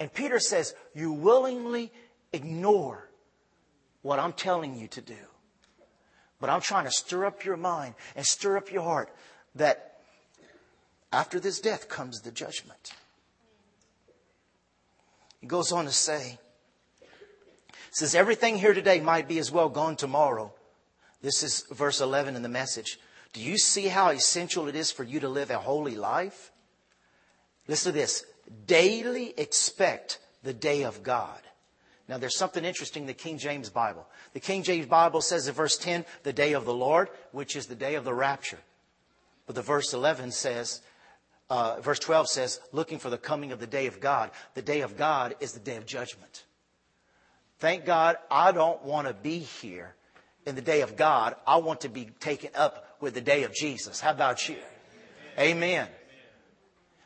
And 0.00 0.12
Peter 0.12 0.40
says, 0.40 0.74
you 0.94 1.12
willingly 1.12 1.92
ignore 2.32 3.08
what 4.02 4.18
I'm 4.18 4.32
telling 4.32 4.76
you 4.76 4.88
to 4.88 5.00
do. 5.00 5.16
But 6.40 6.50
I'm 6.50 6.60
trying 6.60 6.84
to 6.84 6.90
stir 6.90 7.24
up 7.24 7.44
your 7.44 7.56
mind 7.56 7.94
and 8.16 8.26
stir 8.26 8.56
up 8.56 8.70
your 8.72 8.82
heart 8.82 9.14
that 9.54 10.00
after 11.12 11.38
this 11.38 11.60
death 11.60 11.88
comes 11.88 12.20
the 12.20 12.32
judgment. 12.32 12.92
He 15.40 15.46
goes 15.46 15.72
on 15.72 15.84
to 15.84 15.92
say, 15.92 16.38
says 17.90 18.14
everything 18.14 18.56
here 18.56 18.74
today 18.74 19.00
might 19.00 19.28
be 19.28 19.38
as 19.38 19.52
well 19.52 19.68
gone 19.68 19.96
tomorrow. 19.96 20.52
This 21.20 21.42
is 21.42 21.64
verse 21.70 22.00
11 22.00 22.34
in 22.34 22.42
the 22.42 22.48
message. 22.48 22.98
Do 23.32 23.40
you 23.40 23.56
see 23.56 23.88
how 23.88 24.10
essential 24.10 24.68
it 24.68 24.74
is 24.74 24.90
for 24.90 25.04
you 25.04 25.20
to 25.20 25.28
live 25.28 25.50
a 25.50 25.58
holy 25.58 25.94
life? 25.94 26.50
Listen 27.68 27.92
to 27.92 27.98
this. 27.98 28.24
Daily 28.66 29.32
expect 29.36 30.18
the 30.42 30.52
day 30.52 30.82
of 30.82 31.02
God. 31.02 31.40
Now, 32.08 32.18
there's 32.18 32.36
something 32.36 32.64
interesting 32.64 33.04
in 33.04 33.06
the 33.06 33.14
King 33.14 33.38
James 33.38 33.70
Bible. 33.70 34.06
The 34.32 34.40
King 34.40 34.62
James 34.62 34.86
Bible 34.86 35.20
says 35.20 35.46
in 35.46 35.54
verse 35.54 35.76
10, 35.76 36.04
the 36.24 36.32
day 36.32 36.52
of 36.52 36.64
the 36.64 36.74
Lord, 36.74 37.08
which 37.30 37.56
is 37.56 37.66
the 37.66 37.74
day 37.74 37.94
of 37.94 38.04
the 38.04 38.14
rapture. 38.14 38.58
But 39.46 39.54
the 39.54 39.62
verse 39.62 39.92
11 39.92 40.32
says, 40.32 40.82
uh, 41.48 41.80
verse 41.80 41.98
12 42.00 42.28
says, 42.28 42.60
looking 42.72 42.98
for 42.98 43.10
the 43.10 43.18
coming 43.18 43.52
of 43.52 43.60
the 43.60 43.66
day 43.66 43.86
of 43.86 44.00
God. 44.00 44.30
The 44.54 44.62
day 44.62 44.80
of 44.80 44.96
God 44.96 45.36
is 45.40 45.52
the 45.52 45.60
day 45.60 45.76
of 45.76 45.86
judgment. 45.86 46.44
Thank 47.58 47.84
God 47.84 48.16
I 48.30 48.50
don't 48.50 48.82
want 48.82 49.06
to 49.06 49.14
be 49.14 49.38
here 49.38 49.94
in 50.44 50.56
the 50.56 50.62
day 50.62 50.80
of 50.80 50.96
God. 50.96 51.36
I 51.46 51.58
want 51.58 51.82
to 51.82 51.88
be 51.88 52.06
taken 52.18 52.50
up 52.54 52.96
with 53.00 53.14
the 53.14 53.20
day 53.20 53.44
of 53.44 53.54
Jesus. 53.54 54.00
How 54.00 54.10
about 54.10 54.48
you? 54.48 54.56
Amen. 55.38 55.88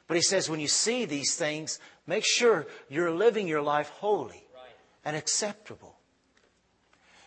But 0.09 0.17
he 0.17 0.23
says, 0.23 0.49
when 0.49 0.61
you 0.61 0.69
see 0.69 1.05
these 1.05 1.35
things, 1.35 1.79
make 2.07 2.25
sure 2.25 2.67
you're 2.89 3.11
living 3.11 3.47
your 3.47 3.63
life 3.63 3.91
holy 3.91 4.46
and 5.07 5.17
acceptable. 5.17 5.97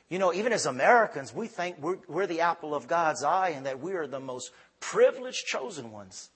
You 0.09 0.19
know, 0.19 0.33
even 0.33 0.51
as 0.51 0.65
Americans, 0.65 1.33
we 1.33 1.47
think 1.47 1.77
we're, 1.79 1.97
we're, 2.07 2.27
the 2.27 2.41
apple 2.41 2.75
of 2.75 2.87
God's 2.87 3.23
eye 3.23 3.49
and 3.49 3.65
that 3.65 3.79
we 3.79 3.93
are 3.93 4.05
the 4.05 4.19
most 4.19 4.51
privileged 4.81 5.45
chosen 5.45 5.91
ones 5.91 6.29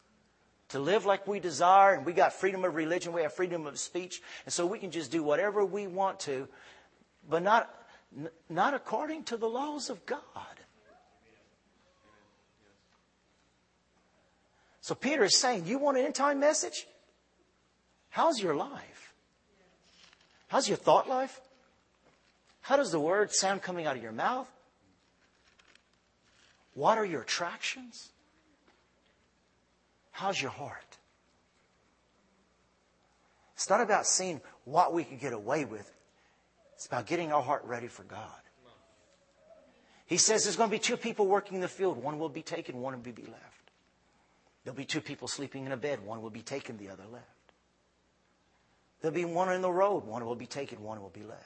to 0.70 0.80
live 0.80 1.06
like 1.06 1.28
we 1.28 1.40
desire 1.40 1.94
and 1.96 2.06
we 2.06 2.14
got 2.14 2.32
freedom 2.34 2.64
of 2.64 2.76
religion, 2.76 3.12
we 3.12 3.24
have 3.24 3.34
freedom 3.34 3.68
of 3.68 3.78
speech, 3.78 4.22
and 4.46 4.54
so 4.54 4.66
we 4.66 4.80
can 4.80 4.90
just 4.90 5.12
do 5.12 5.22
whatever 5.22 5.66
we 5.66 5.86
want 5.86 6.22
to, 6.22 6.48
but 7.30 7.44
not, 7.44 7.70
not 8.50 8.74
according 8.74 9.24
to 9.24 9.36
the 9.36 9.50
laws 9.50 9.90
of 9.90 10.06
God. 10.06 10.22
So 14.80 14.96
Peter 14.96 15.24
is 15.24 15.38
saying, 15.38 15.66
you 15.66 15.78
want 15.78 15.98
an 15.98 16.06
end 16.06 16.16
time 16.16 16.40
message? 16.40 16.88
How's 18.10 18.40
your 18.40 18.56
life? 18.56 18.93
How's 20.54 20.68
your 20.68 20.78
thought 20.78 21.10
life? 21.10 21.42
How 22.62 22.78
does 22.78 22.92
the 22.92 23.00
word 23.00 23.34
sound 23.34 23.64
coming 23.64 23.88
out 23.88 23.98
of 23.98 24.04
your 24.04 24.12
mouth? 24.12 24.48
What 26.76 27.00
are 27.00 27.06
your 27.06 27.24
attractions? 27.24 28.12
How's 30.12 30.40
your 30.40 30.52
heart? 30.52 31.00
It's 33.56 33.68
not 33.68 33.82
about 33.82 34.06
seeing 34.06 34.42
what 34.64 34.94
we 34.94 35.04
can 35.04 35.18
get 35.18 35.34
away 35.34 35.66
with. 35.66 35.92
It's 36.76 36.86
about 36.86 37.08
getting 37.08 37.32
our 37.32 37.42
heart 37.42 37.64
ready 37.66 37.88
for 37.88 38.04
God. 38.04 38.30
He 40.06 40.18
says 40.18 40.44
there's 40.44 40.56
going 40.56 40.70
to 40.70 40.76
be 40.76 40.78
two 40.78 40.98
people 40.98 41.26
working 41.26 41.56
in 41.56 41.62
the 41.62 41.68
field. 41.68 41.98
One 41.98 42.20
will 42.20 42.30
be 42.30 42.44
taken, 42.44 42.80
one 42.80 42.94
will 42.94 43.12
be 43.12 43.24
left. 43.24 43.72
There'll 44.64 44.78
be 44.78 44.86
two 44.86 45.02
people 45.02 45.28
sleeping 45.28 45.66
in 45.66 45.72
a 45.72 45.78
bed. 45.78 46.06
One 46.06 46.22
will 46.22 46.30
be 46.30 46.44
taken, 46.44 46.78
the 46.78 46.90
other 46.90 47.06
left. 47.12 47.26
There'll 49.04 49.14
be 49.14 49.26
one 49.26 49.52
in 49.52 49.62
the 49.62 49.70
road. 49.70 50.06
One 50.06 50.26
will 50.26 50.34
be 50.34 50.46
taken, 50.46 50.82
one 50.82 51.02
will 51.02 51.10
be 51.10 51.24
left. 51.24 51.42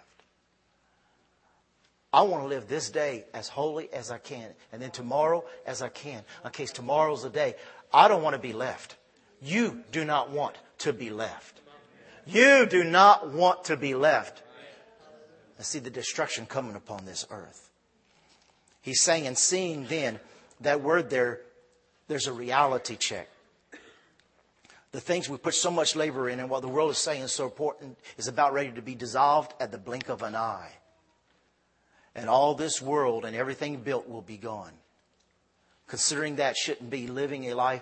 I 2.13 2.21
want 2.21 2.43
to 2.43 2.47
live 2.47 2.67
this 2.67 2.91
day 2.91 3.25
as 3.33 3.49
holy 3.49 3.91
as 3.91 4.11
I 4.11 4.19
can, 4.19 4.51
and 4.71 4.81
then 4.81 4.91
tomorrow 4.91 5.43
as 5.65 5.81
I 5.81 5.89
can, 5.89 6.23
in 6.45 6.51
case 6.51 6.71
tomorrow's 6.71 7.23
the 7.23 7.29
day. 7.29 7.55
I 7.91 8.07
don't 8.07 8.21
want 8.21 8.35
to 8.35 8.41
be 8.41 8.53
left. 8.53 8.95
You 9.41 9.83
do 9.91 10.05
not 10.05 10.29
want 10.29 10.55
to 10.79 10.93
be 10.93 11.09
left. 11.09 11.59
You 12.27 12.67
do 12.67 12.83
not 12.83 13.31
want 13.31 13.65
to 13.65 13.75
be 13.75 13.95
left. 13.95 14.43
I 15.59 15.63
see 15.63 15.79
the 15.79 15.89
destruction 15.89 16.45
coming 16.45 16.75
upon 16.75 17.05
this 17.05 17.25
earth. 17.31 17.69
He's 18.81 19.01
saying, 19.01 19.25
and 19.25 19.37
seeing 19.37 19.87
then, 19.87 20.19
that 20.61 20.81
word 20.81 21.09
there, 21.09 21.41
there's 22.07 22.27
a 22.27 22.33
reality 22.33 22.95
check 22.95 23.29
the 24.97 25.01
things 25.01 25.29
we 25.29 25.37
put 25.37 25.53
so 25.53 25.69
much 25.69 25.95
labor 25.95 26.27
in 26.27 26.39
and 26.39 26.49
what 26.49 26.63
the 26.63 26.67
world 26.67 26.89
is 26.89 26.97
saying 26.97 27.21
is 27.21 27.31
so 27.31 27.45
important 27.45 27.95
is 28.17 28.27
about 28.27 28.51
ready 28.51 28.71
to 28.71 28.81
be 28.81 28.95
dissolved 28.95 29.53
at 29.59 29.71
the 29.71 29.77
blink 29.77 30.09
of 30.09 30.23
an 30.23 30.35
eye. 30.35 30.71
And 32.15 32.27
all 32.27 32.55
this 32.55 32.81
world 32.81 33.23
and 33.23 33.35
everything 33.35 33.75
built 33.75 34.09
will 34.09 34.23
be 34.23 34.37
gone. 34.37 34.71
Considering 35.87 36.35
that 36.35 36.57
shouldn't 36.57 36.89
be 36.89 37.07
living 37.07 37.49
a 37.49 37.55
life, 37.55 37.81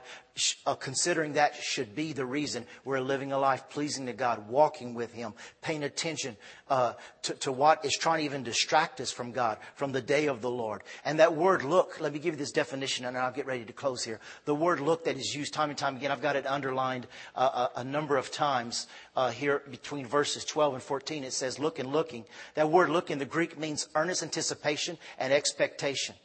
uh, 0.65 0.75
considering 0.75 1.33
that 1.33 1.55
should 1.55 1.95
be 1.95 2.13
the 2.13 2.25
reason 2.25 2.65
we're 2.83 2.99
living 2.99 3.31
a 3.31 3.39
life 3.39 3.67
pleasing 3.69 4.05
to 4.05 4.13
God, 4.13 4.47
walking 4.47 4.93
with 4.93 5.11
Him, 5.11 5.33
paying 5.61 5.83
attention 5.83 6.37
uh, 6.69 6.93
to, 7.23 7.33
to 7.35 7.51
what 7.51 7.83
is 7.83 7.93
trying 7.93 8.19
to 8.19 8.25
even 8.25 8.43
distract 8.43 9.01
us 9.01 9.11
from 9.11 9.31
God, 9.31 9.57
from 9.73 9.91
the 9.91 10.01
day 10.01 10.27
of 10.27 10.41
the 10.41 10.49
Lord. 10.51 10.83
And 11.03 11.19
that 11.19 11.35
word 11.35 11.63
look, 11.63 11.99
let 11.99 12.13
me 12.13 12.19
give 12.19 12.35
you 12.35 12.37
this 12.37 12.51
definition 12.51 13.05
and 13.05 13.17
I'll 13.17 13.31
get 13.31 13.47
ready 13.47 13.65
to 13.65 13.73
close 13.73 14.03
here. 14.03 14.19
The 14.45 14.53
word 14.53 14.81
look 14.81 15.05
that 15.05 15.17
is 15.17 15.33
used 15.33 15.53
time 15.53 15.69
and 15.69 15.77
time 15.77 15.95
again, 15.95 16.11
I've 16.11 16.21
got 16.21 16.35
it 16.35 16.45
underlined 16.45 17.07
uh, 17.35 17.69
a, 17.75 17.79
a, 17.79 17.83
number 17.83 18.17
of 18.17 18.29
times 18.29 18.87
uh, 19.15 19.31
here 19.31 19.63
between 19.71 20.05
verses 20.05 20.45
12 20.45 20.75
and 20.75 20.83
14. 20.83 21.23
It 21.23 21.33
says 21.33 21.57
look 21.57 21.79
and 21.79 21.91
looking. 21.91 22.25
That 22.53 22.69
word 22.69 22.89
look 22.89 23.09
in 23.09 23.17
the 23.17 23.25
Greek 23.25 23.57
means 23.57 23.87
earnest 23.95 24.21
anticipation 24.21 24.97
and 25.17 25.33
expectation. 25.33 26.15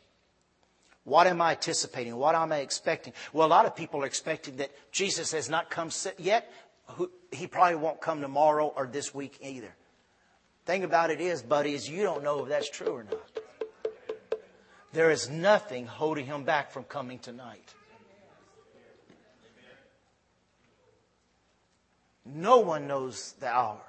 What 1.11 1.26
am 1.26 1.40
I 1.40 1.50
anticipating? 1.50 2.14
What 2.14 2.36
am 2.36 2.52
I 2.52 2.58
expecting? 2.58 3.14
Well, 3.32 3.44
a 3.44 3.50
lot 3.50 3.66
of 3.66 3.74
people 3.74 4.04
are 4.04 4.06
expecting 4.06 4.58
that 4.58 4.70
Jesus 4.92 5.32
has 5.32 5.50
not 5.50 5.68
come 5.68 5.90
yet. 6.18 6.52
He 7.32 7.48
probably 7.48 7.74
won't 7.74 8.00
come 8.00 8.20
tomorrow 8.20 8.72
or 8.76 8.86
this 8.86 9.12
week 9.12 9.36
either. 9.42 9.74
Thing 10.66 10.84
about 10.84 11.11
it 11.11 11.20
is, 11.20 11.42
buddy, 11.42 11.74
is 11.74 11.90
you 11.90 12.04
don't 12.04 12.22
know 12.22 12.44
if 12.44 12.48
that's 12.48 12.70
true 12.70 12.94
or 12.94 13.02
not. 13.02 13.40
There 14.92 15.11
is 15.11 15.28
nothing 15.28 15.84
holding 15.86 16.26
him 16.26 16.44
back 16.44 16.70
from 16.70 16.84
coming 16.84 17.18
tonight. 17.18 17.74
No 22.24 22.61
one 22.61 22.86
knows 22.86 23.34
the 23.40 23.48
hour. 23.48 23.82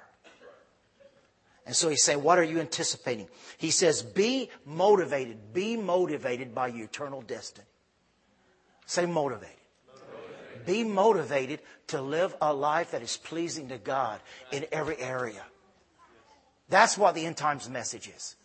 And 1.64 1.76
so 1.76 1.88
he's 1.88 2.02
saying, 2.02 2.22
what 2.22 2.38
are 2.38 2.44
you 2.44 2.58
anticipating? 2.58 3.28
He 3.56 3.70
says, 3.70 4.02
be 4.02 4.50
motivated. 4.64 5.52
Be 5.52 5.76
motivated 5.76 6.54
by 6.54 6.68
your 6.68 6.86
eternal 6.86 7.22
destiny. 7.22 7.66
Say 8.86 9.06
motivated. 9.06 9.56
motivated. 9.86 10.66
Be 10.66 10.84
motivated 10.84 11.60
to 11.88 12.02
live 12.02 12.34
a 12.40 12.52
life 12.52 12.90
that 12.90 13.02
is 13.02 13.16
pleasing 13.16 13.68
to 13.68 13.78
God 13.78 14.20
in 14.50 14.66
every 14.72 14.98
area. 14.98 15.42
That's 16.68 16.98
what 16.98 17.14
the 17.14 17.26
end 17.26 17.36
times 17.36 17.68
message 17.68 18.08
is. 18.08 18.36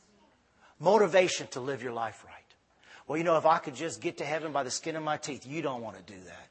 Motivation 0.79 1.47
to 1.47 1.59
live 1.59 1.81
your 1.81 1.93
life 1.93 2.23
right. 2.25 2.33
Well, 3.07 3.17
you 3.17 3.23
know, 3.23 3.37
if 3.37 3.45
I 3.45 3.57
could 3.57 3.73
just 3.73 4.01
get 4.01 4.17
to 4.17 4.25
heaven 4.25 4.51
by 4.51 4.63
the 4.63 4.71
skin 4.71 4.95
of 4.95 5.03
my 5.03 5.17
teeth, 5.17 5.47
you 5.47 5.61
don't 5.61 5.81
want 5.81 5.97
to 5.97 6.03
do 6.03 6.19
that. 6.25 6.49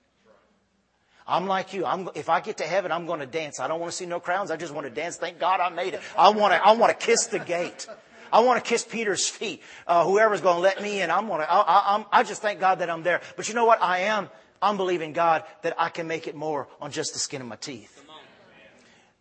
I'm 1.29 1.47
like 1.47 1.75
you. 1.75 1.85
I'm, 1.85 2.09
if 2.15 2.29
I 2.29 2.41
get 2.41 2.59
to 2.59 2.65
heaven, 2.65 2.93
I'm 2.93 3.07
going 3.07 3.21
to 3.21 3.27
dance. 3.27 3.59
I 3.59 3.67
don't 3.67 3.81
want 3.81 3.91
to 3.91 3.97
see 3.97 4.07
no 4.07 4.21
crowns. 4.21 4.51
I 4.51 4.57
just 4.57 4.73
want 4.73 4.87
to 4.87 4.93
dance. 4.93 5.17
Thank 5.17 5.41
God 5.41 5.61
I 5.61 5.71
made 5.71 5.95
it. 5.95 6.01
I 6.17 6.29
want 6.31 6.53
to, 6.53 6.65
I 6.65 6.73
want 6.73 6.99
to 6.99 7.07
kiss 7.07 7.27
the 7.27 7.41
gate. 7.41 7.89
I 8.33 8.41
want 8.41 8.63
to 8.63 8.69
kiss 8.69 8.85
Peter's 8.85 9.29
feet. 9.29 9.63
Uh, 9.87 10.05
whoever's 10.05 10.41
going 10.41 10.57
to 10.57 10.61
let 10.61 10.83
me 10.83 11.01
in, 11.01 11.11
I'm 11.11 11.27
going 11.27 11.41
to, 11.41 11.51
I, 11.51 11.61
I, 11.61 11.95
I'm, 11.95 12.05
I 12.13 12.23
just 12.23 12.43
thank 12.43 12.61
God 12.61 12.81
that 12.81 12.91
I'm 12.91 13.03
there. 13.03 13.21
But 13.37 13.49
you 13.49 13.55
know 13.55 13.65
what? 13.65 13.83
I 13.83 14.01
am, 14.01 14.29
I'm 14.61 14.77
believing 14.77 15.13
God 15.13 15.45
that 15.63 15.75
I 15.79 15.89
can 15.89 16.07
make 16.07 16.29
it 16.29 16.35
more 16.35 16.69
on 16.81 16.91
just 16.91 17.13
the 17.13 17.19
skin 17.19 17.41
of 17.41 17.49
my 17.49 17.57
teeth. 17.57 18.05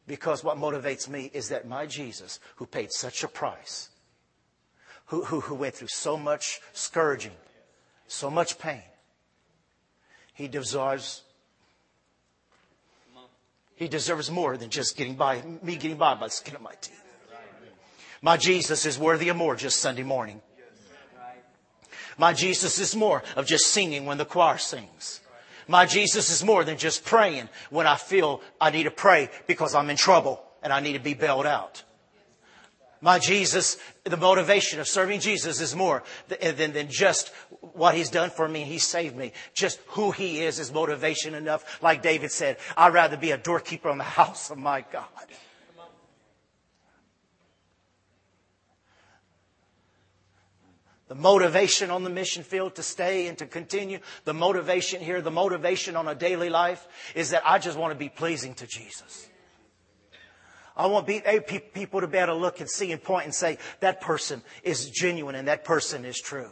Because 0.07 0.43
what 0.43 0.57
motivates 0.57 1.09
me 1.09 1.31
is 1.33 1.49
that 1.49 1.67
my 1.67 1.87
Jesus, 1.87 2.39
who 2.57 2.67
paid 2.67 2.91
such 2.91 3.23
a 3.23 3.27
price, 3.27 3.89
who, 5.07 5.23
who, 5.23 5.39
who 5.39 5.55
went 5.55 5.73
through 5.73 5.87
so 5.87 6.17
much 6.17 6.59
scourging, 6.73 7.31
so 8.07 8.29
much 8.29 8.59
pain, 8.59 8.83
he 10.33 10.47
deserves 10.47 11.23
he 13.75 13.87
deserves 13.87 14.31
more 14.31 14.57
than 14.57 14.69
just 14.69 14.97
getting 14.97 15.15
by, 15.15 15.41
me 15.61 15.75
getting 15.75 15.97
by 15.97 16.15
by 16.15 16.27
the 16.27 16.31
skin 16.31 16.55
of 16.55 16.61
my 16.61 16.73
teeth. 16.81 17.01
My 18.21 18.37
Jesus 18.37 18.85
is 18.85 18.97
worthy 18.97 19.29
of 19.29 19.37
more 19.37 19.55
just 19.55 19.79
Sunday 19.79 20.03
morning. 20.03 20.41
My 22.17 22.33
Jesus 22.33 22.79
is 22.79 22.95
more 22.95 23.23
of 23.35 23.45
just 23.45 23.67
singing 23.67 24.05
when 24.05 24.17
the 24.17 24.25
choir 24.25 24.57
sings. 24.57 25.19
My 25.67 25.85
Jesus 25.85 26.29
is 26.29 26.43
more 26.43 26.63
than 26.63 26.77
just 26.77 27.03
praying 27.03 27.49
when 27.69 27.87
I 27.87 27.95
feel 27.95 28.41
I 28.61 28.69
need 28.69 28.83
to 28.83 28.91
pray 28.91 29.29
because 29.47 29.75
I'm 29.75 29.89
in 29.89 29.97
trouble 29.97 30.41
and 30.63 30.71
I 30.71 30.79
need 30.79 30.93
to 30.93 30.99
be 30.99 31.13
bailed 31.13 31.45
out. 31.45 31.83
My 33.01 33.19
Jesus, 33.19 33.77
the 34.05 34.17
motivation 34.17 34.79
of 34.79 34.87
serving 34.87 35.19
Jesus 35.19 35.59
is 35.59 35.75
more 35.75 36.03
eh, 36.39 36.51
than, 36.51 36.73
than 36.73 36.89
just 36.89 37.29
what 37.59 37.95
He's 37.95 38.09
done 38.09 38.29
for 38.29 38.47
me. 38.47 38.61
He 38.61 38.77
saved 38.77 39.15
me. 39.15 39.33
Just 39.53 39.79
who 39.87 40.11
He 40.11 40.41
is 40.41 40.59
is 40.59 40.71
motivation 40.71 41.33
enough. 41.33 41.81
Like 41.81 42.03
David 42.03 42.31
said, 42.31 42.57
I'd 42.77 42.93
rather 42.93 43.17
be 43.17 43.31
a 43.31 43.37
doorkeeper 43.37 43.89
in 43.89 43.97
the 43.97 44.03
house 44.21 44.51
of 44.51 44.57
my 44.57 44.85
God. 44.91 45.05
The 51.07 51.15
motivation 51.15 51.91
on 51.91 52.03
the 52.03 52.09
mission 52.09 52.43
field 52.43 52.75
to 52.75 52.83
stay 52.83 53.27
and 53.27 53.37
to 53.37 53.45
continue, 53.45 53.99
the 54.23 54.33
motivation 54.33 55.01
here, 55.01 55.21
the 55.21 55.29
motivation 55.29 55.95
on 55.95 56.07
a 56.07 56.15
daily 56.15 56.49
life 56.49 56.87
is 57.13 57.29
that 57.29 57.43
I 57.45 57.59
just 57.59 57.77
want 57.77 57.91
to 57.91 57.97
be 57.97 58.09
pleasing 58.09 58.55
to 58.55 58.65
Jesus. 58.65 59.29
I 60.77 60.87
want 60.87 61.07
people 61.07 62.01
to 62.01 62.07
be 62.07 62.17
able 62.17 62.33
to 62.33 62.39
look 62.39 62.59
and 62.59 62.69
see 62.69 62.91
and 62.91 63.01
point 63.01 63.25
and 63.25 63.33
say, 63.33 63.57
that 63.79 64.01
person 64.01 64.41
is 64.63 64.89
genuine 64.89 65.35
and 65.35 65.47
that 65.47 65.63
person 65.63 66.03
is 66.03 66.19
true. 66.19 66.51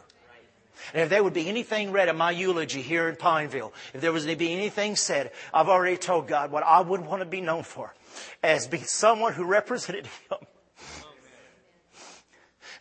And 0.92 1.02
if 1.02 1.08
there 1.08 1.22
would 1.22 1.32
be 1.32 1.48
anything 1.48 1.92
read 1.92 2.08
in 2.08 2.16
my 2.16 2.30
eulogy 2.30 2.82
here 2.82 3.08
in 3.08 3.16
Pineville, 3.16 3.72
if 3.94 4.00
there 4.00 4.12
was 4.12 4.26
to 4.26 4.36
be 4.36 4.52
anything 4.52 4.96
said, 4.96 5.32
I've 5.52 5.68
already 5.68 5.96
told 5.96 6.26
God 6.28 6.50
what 6.50 6.62
I 6.62 6.80
would 6.80 7.00
want 7.00 7.20
to 7.20 7.26
be 7.26 7.40
known 7.40 7.62
for 7.62 7.94
as 8.42 8.66
being 8.66 8.84
someone 8.84 9.32
who 9.32 9.44
represented 9.44 10.06
Him. 10.30 10.38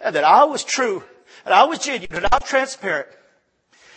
And 0.02 0.16
that 0.16 0.24
I 0.26 0.44
was 0.44 0.64
true, 0.66 1.04
and 1.46 1.54
I 1.54 1.64
was 1.64 1.80
genuine, 1.80 2.26
and 2.26 2.26
I 2.26 2.38
was 2.42 2.50
transparent, 2.50 3.08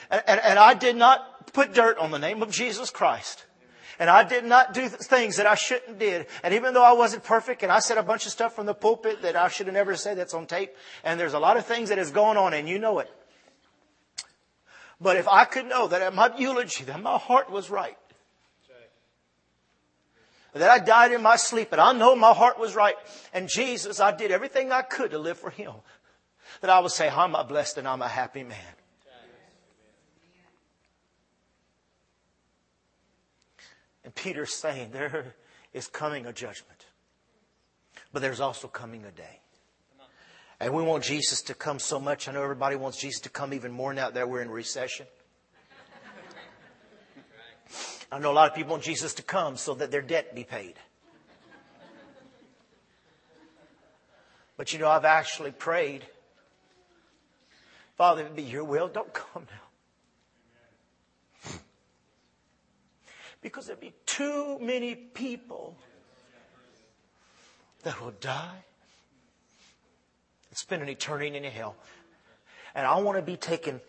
and, 0.09 0.23
and, 0.27 0.41
and 0.41 0.59
I 0.59 0.75
did 0.75 0.95
not 0.95 1.53
put 1.53 1.75
dirt 1.75 1.99
on 1.99 2.13
the 2.13 2.19
name 2.19 2.43
of 2.43 2.51
Jesus 2.51 2.91
Christ. 2.91 3.46
And 3.99 4.11
I 4.11 4.25
did 4.25 4.45
not 4.45 4.75
do 4.75 4.89
things 4.89 5.37
that 5.37 5.47
I 5.47 5.55
shouldn't 5.55 5.99
did. 5.99 6.27
And 6.43 6.53
even 6.55 6.75
though 6.75 6.85
I 6.85 6.93
wasn't 6.93 7.25
perfect 7.25 7.63
and 7.63 7.73
I 7.73 7.79
said 7.79 7.99
a 7.99 8.03
bunch 8.03 8.27
of 8.27 8.33
stuff 8.33 8.55
from 8.55 8.67
the 8.67 8.75
pulpit 8.75 9.23
that 9.23 9.37
I 9.37 9.49
should 9.49 9.67
have 9.67 9.75
never 9.75 9.97
said 9.97 10.19
that's 10.19 10.35
on 10.35 10.47
tape. 10.47 10.75
And 11.03 11.19
there's 11.19 11.35
a 11.35 11.39
lot 11.39 11.57
of 11.57 11.65
things 11.65 11.89
that 11.89 11.99
is 11.99 12.11
going 12.11 12.37
on 12.37 12.53
and 12.53 12.69
you 12.69 12.79
know 12.79 12.99
it. 12.99 13.11
But 15.01 15.17
if 15.17 15.29
I 15.29 15.45
could 15.45 15.67
know 15.67 15.89
that 15.89 16.03
at 16.03 16.15
my 16.15 16.31
eulogy 16.37 16.85
that 16.85 17.03
my 17.03 17.19
heart 17.19 17.51
was 17.51 17.71
right. 17.71 17.97
That 20.53 20.71
I 20.71 20.79
died 20.79 21.13
in 21.13 21.21
my 21.21 21.37
sleep 21.37 21.73
and 21.73 21.81
I 21.81 21.93
know 21.93 22.17
my 22.17 22.33
heart 22.33 22.59
was 22.59 22.75
right. 22.75 22.97
And 23.35 23.47
Jesus, 23.47 24.01
I 24.01 24.17
did 24.17 24.31
everything 24.31 24.73
I 24.73 24.81
could 24.81 25.11
to 25.11 25.19
live 25.19 25.39
for 25.39 25.51
Him. 25.51 25.73
That 26.63 26.71
I 26.71 26.79
would 26.81 26.93
say, 26.93 27.11
I'm 27.11 27.35
a 27.35 27.45
blessed 27.45 27.77
and 27.77 27.87
I'm 27.87 28.01
a 28.01 28.09
happy 28.09 28.43
man. 28.43 28.57
And 34.07 34.15
Peter's 34.15 34.55
saying 34.55 34.93
there 34.93 35.35
is 35.75 35.89
coming 35.89 36.27
a 36.27 36.33
judgment. 36.33 36.87
But 38.13 38.23
there's 38.23 38.39
also 38.41 38.69
coming 38.69 39.05
a 39.05 39.11
day. 39.11 39.41
And 40.61 40.73
we 40.73 40.85
want 40.85 41.03
Jesus 41.03 41.43
to 41.43 41.55
come 41.55 41.81
so 41.81 41.99
much. 41.99 42.29
I 42.29 42.33
know 42.33 42.43
everybody 42.43 42.77
wants 42.77 42.99
Jesus 42.99 43.21
to 43.23 43.29
come 43.29 43.53
even 43.53 43.73
more 43.73 43.93
now 43.93 44.09
that 44.11 44.29
we're 44.29 44.43
in 44.43 44.51
recession. 44.51 45.07
I 48.13 48.21
know 48.21 48.31
a 48.31 48.33
lot 48.33 48.49
of 48.49 48.55
people 48.55 48.71
want 48.71 48.85
Jesus 48.85 49.13
to 49.15 49.23
come 49.23 49.57
so 49.57 49.75
that 49.75 49.91
their 49.91 50.03
debt 50.03 50.37
be 50.37 50.45
paid. 50.45 50.75
But 54.57 54.73
you 54.73 54.79
know, 54.79 54.89
I've 54.89 55.05
actually 55.05 55.51
prayed, 55.51 56.07
Father, 57.99 58.23
if 58.23 58.29
it 58.29 58.37
be 58.37 58.45
your 58.45 58.63
will, 58.63 58.87
don't 58.87 59.13
come 59.13 59.47
now. 59.51 59.66
Because 63.43 63.66
there'll 63.66 63.80
be 63.80 63.95
too 64.07 64.59
many 64.61 64.95
people 64.95 65.76
that 67.82 68.01
will 68.01 68.14
die 68.20 68.64
and 70.51 70.59
spend 70.59 70.82
an 70.82 70.89
eternity 70.89 71.37
in 71.37 71.45
hell. 71.45 71.76
And 72.74 72.87
I 72.87 72.99
want 73.01 73.18
to 73.18 73.22
be 73.22 73.37
taken 73.37 73.80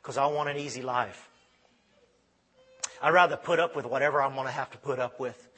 because 0.00 0.16
I 0.16 0.26
want 0.26 0.48
an 0.48 0.56
easy 0.56 0.82
life. 0.82 1.28
I'd 3.02 3.12
rather 3.12 3.36
put 3.36 3.58
up 3.58 3.74
with 3.74 3.86
whatever 3.86 4.22
I'm 4.22 4.34
going 4.34 4.46
to 4.46 4.52
have 4.52 4.70
to 4.70 4.78
put 4.78 4.98
up 4.98 5.18
with. 5.18 5.48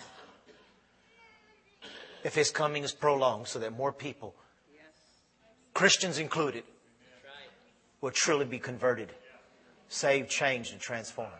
If 2.24 2.34
his 2.34 2.50
coming 2.50 2.82
is 2.82 2.92
prolonged 2.92 3.46
so 3.46 3.60
that 3.60 3.72
more 3.72 3.92
people, 3.92 4.34
Christians 5.74 6.18
included, 6.18 6.64
will 8.00 8.10
truly 8.10 8.46
be 8.46 8.58
converted, 8.58 9.10
saved, 9.88 10.30
changed, 10.30 10.72
and 10.72 10.80
transformed. 10.80 11.32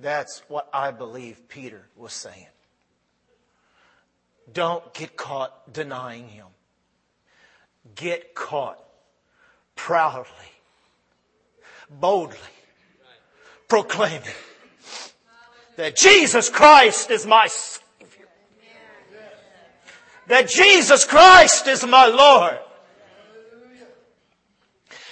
That's 0.00 0.42
what 0.48 0.68
I 0.72 0.90
believe 0.90 1.48
Peter 1.48 1.86
was 1.96 2.12
saying. 2.12 2.46
Don't 4.52 4.94
get 4.94 5.16
caught 5.16 5.72
denying 5.72 6.28
him. 6.28 6.46
Get 7.94 8.34
caught 8.34 8.82
proudly, 9.74 10.32
boldly 11.90 12.38
proclaiming 13.66 14.22
that 15.76 15.96
Jesus 15.96 16.48
Christ 16.48 17.10
is 17.10 17.26
my 17.26 17.46
Savior. 17.46 18.26
That 20.26 20.48
Jesus 20.48 21.04
Christ 21.04 21.66
is 21.66 21.86
my 21.86 22.06
Lord. 22.06 22.58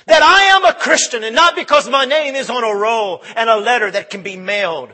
That 0.07 0.23
I 0.23 0.57
am 0.57 0.65
a 0.65 0.73
Christian 0.73 1.25
and 1.25 1.35
not 1.35 1.57
because 1.57 1.89
my 1.89 2.05
name 2.05 2.35
is 2.35 2.49
on 2.49 2.63
a 2.63 2.75
roll 2.75 3.23
and 3.35 3.51
a 3.51 3.57
letter 3.57 3.91
that 3.91 4.11
can 4.11 4.23
be 4.23 4.37
mailed. 4.37 4.91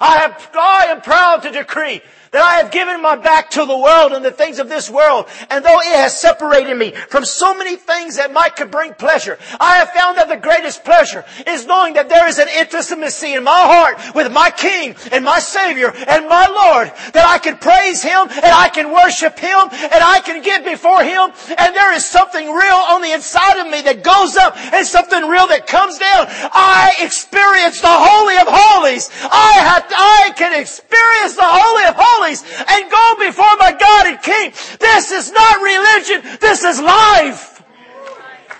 I, 0.00 0.18
have, 0.18 0.50
I 0.54 0.86
am 0.86 1.02
proud 1.02 1.42
to 1.42 1.50
decree 1.50 2.00
that 2.32 2.42
I 2.42 2.62
have 2.62 2.70
given 2.70 3.02
my 3.02 3.16
back 3.16 3.50
to 3.50 3.64
the 3.64 3.76
world 3.76 4.12
and 4.12 4.24
the 4.24 4.30
things 4.30 4.58
of 4.58 4.68
this 4.68 4.88
world. 4.88 5.26
And 5.50 5.64
though 5.64 5.80
it 5.80 5.96
has 5.96 6.18
separated 6.18 6.76
me 6.76 6.92
from 6.92 7.24
so 7.24 7.54
many 7.54 7.76
things 7.76 8.16
that 8.16 8.32
might 8.32 8.54
could 8.54 8.70
bring 8.70 8.94
pleasure, 8.94 9.38
I 9.58 9.76
have 9.76 9.90
found 9.90 10.18
that 10.18 10.28
the 10.28 10.36
greatest 10.36 10.84
pleasure 10.84 11.24
is 11.46 11.66
knowing 11.66 11.94
that 11.94 12.08
there 12.08 12.28
is 12.28 12.38
an 12.38 12.48
intimacy 12.48 13.34
in 13.34 13.42
my 13.42 13.50
heart 13.50 14.14
with 14.14 14.32
my 14.32 14.50
King 14.50 14.94
and 15.10 15.24
my 15.24 15.40
Savior 15.40 15.90
and 15.90 16.28
my 16.28 16.46
Lord, 16.46 16.92
that 17.14 17.26
I 17.26 17.38
can 17.38 17.56
praise 17.58 18.02
Him 18.02 18.28
and 18.30 18.52
I 18.54 18.68
can 18.68 18.92
worship 18.92 19.38
Him 19.38 19.58
and 19.58 20.00
I 20.02 20.20
can 20.24 20.42
get 20.42 20.64
before 20.64 21.02
Him 21.02 21.32
and 21.58 21.74
there 21.74 21.92
is 21.94 22.06
something 22.06 22.46
real 22.46 22.80
on 22.94 23.02
the 23.02 23.12
inside 23.12 23.58
of 23.60 23.70
me 23.70 23.82
that 23.82 24.04
goes 24.04 24.36
up 24.36 24.56
and 24.56 24.86
something 24.86 25.26
real 25.26 25.48
that 25.48 25.66
comes 25.66 25.98
down. 25.98 26.26
I 26.30 26.94
experience 27.00 27.80
the 27.80 27.90
Holy 27.90 28.38
of 28.38 28.46
Holies. 28.46 29.10
I 29.18 29.52
have, 29.66 29.84
I 29.90 30.32
can 30.36 30.54
experience 30.60 31.34
the 31.34 31.42
Holy 31.42 31.88
of 31.90 31.96
Holies 31.98 32.19
and 32.22 32.90
go 32.90 33.14
before 33.18 33.56
my 33.58 33.72
God 33.78 34.06
and 34.06 34.22
King. 34.22 34.52
This 34.78 35.10
is 35.10 35.32
not 35.32 35.62
religion. 35.62 36.38
This 36.40 36.62
is 36.64 36.80
life. 36.80 37.62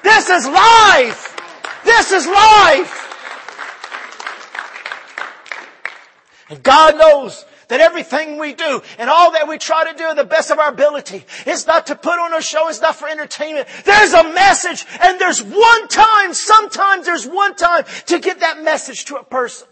This 0.02 0.28
is 0.30 0.46
life. 0.46 1.36
This 1.84 2.12
is 2.12 2.26
life. 2.26 2.96
And 6.48 6.62
God 6.62 6.98
knows 6.98 7.44
that 7.68 7.80
everything 7.80 8.38
we 8.38 8.52
do 8.52 8.82
and 8.98 9.08
all 9.08 9.32
that 9.32 9.46
we 9.48 9.56
try 9.56 9.90
to 9.90 9.96
do 9.96 10.12
the 10.14 10.24
best 10.24 10.50
of 10.50 10.58
our 10.58 10.70
ability 10.70 11.24
is 11.46 11.66
not 11.66 11.86
to 11.86 11.94
put 11.94 12.18
on 12.18 12.34
a 12.34 12.42
show, 12.42 12.68
it's 12.68 12.80
not 12.80 12.96
for 12.96 13.08
entertainment. 13.08 13.68
There's 13.84 14.12
a 14.12 14.24
message 14.24 14.84
and 15.00 15.20
there's 15.20 15.40
one 15.40 15.88
time, 15.88 16.34
sometimes 16.34 17.06
there's 17.06 17.26
one 17.26 17.54
time 17.54 17.84
to 18.06 18.18
get 18.18 18.40
that 18.40 18.62
message 18.62 19.04
to 19.06 19.16
a 19.16 19.24
person. 19.24 19.68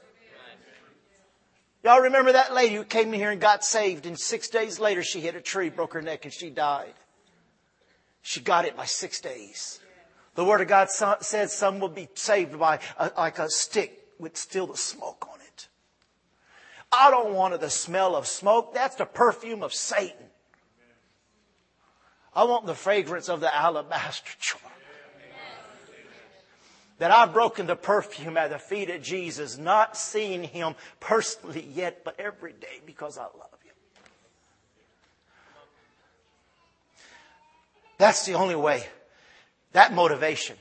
Y'all 1.88 2.02
remember 2.02 2.32
that 2.32 2.52
lady 2.52 2.74
who 2.74 2.84
came 2.84 3.14
in 3.14 3.18
here 3.18 3.30
and 3.30 3.40
got 3.40 3.64
saved, 3.64 4.04
and 4.04 4.20
six 4.20 4.50
days 4.50 4.78
later 4.78 5.02
she 5.02 5.20
hit 5.20 5.34
a 5.34 5.40
tree, 5.40 5.70
broke 5.70 5.94
her 5.94 6.02
neck, 6.02 6.26
and 6.26 6.34
she 6.34 6.50
died. 6.50 6.92
She 8.20 8.42
got 8.42 8.66
it 8.66 8.76
by 8.76 8.84
six 8.84 9.22
days. 9.22 9.80
The 10.34 10.44
Word 10.44 10.60
of 10.60 10.68
God 10.68 10.90
says 10.90 11.50
some 11.50 11.80
will 11.80 11.88
be 11.88 12.10
saved 12.12 12.58
by 12.58 12.80
a, 12.98 13.10
like 13.16 13.38
a 13.38 13.48
stick 13.48 14.06
with 14.18 14.36
still 14.36 14.66
the 14.66 14.76
smoke 14.76 15.26
on 15.32 15.40
it. 15.40 15.68
I 16.92 17.10
don't 17.10 17.32
want 17.32 17.58
the 17.58 17.70
smell 17.70 18.16
of 18.16 18.26
smoke. 18.26 18.74
That's 18.74 18.96
the 18.96 19.06
perfume 19.06 19.62
of 19.62 19.72
Satan. 19.72 20.26
I 22.34 22.44
want 22.44 22.66
the 22.66 22.74
fragrance 22.74 23.30
of 23.30 23.40
the 23.40 23.56
alabaster 23.56 24.34
jar. 24.38 24.67
That 26.98 27.12
I've 27.12 27.32
broken 27.32 27.66
the 27.66 27.76
perfume 27.76 28.36
at 28.36 28.50
the 28.50 28.58
feet 28.58 28.90
of 28.90 29.02
Jesus, 29.02 29.56
not 29.56 29.96
seeing 29.96 30.42
him 30.42 30.74
personally 30.98 31.68
yet, 31.74 32.02
but 32.04 32.18
every 32.18 32.52
day 32.52 32.80
because 32.84 33.16
I 33.18 33.22
love 33.22 33.56
him. 33.62 33.74
That's 37.98 38.26
the 38.26 38.34
only 38.34 38.56
way. 38.56 38.84
That 39.72 39.92
motivation. 39.92 40.56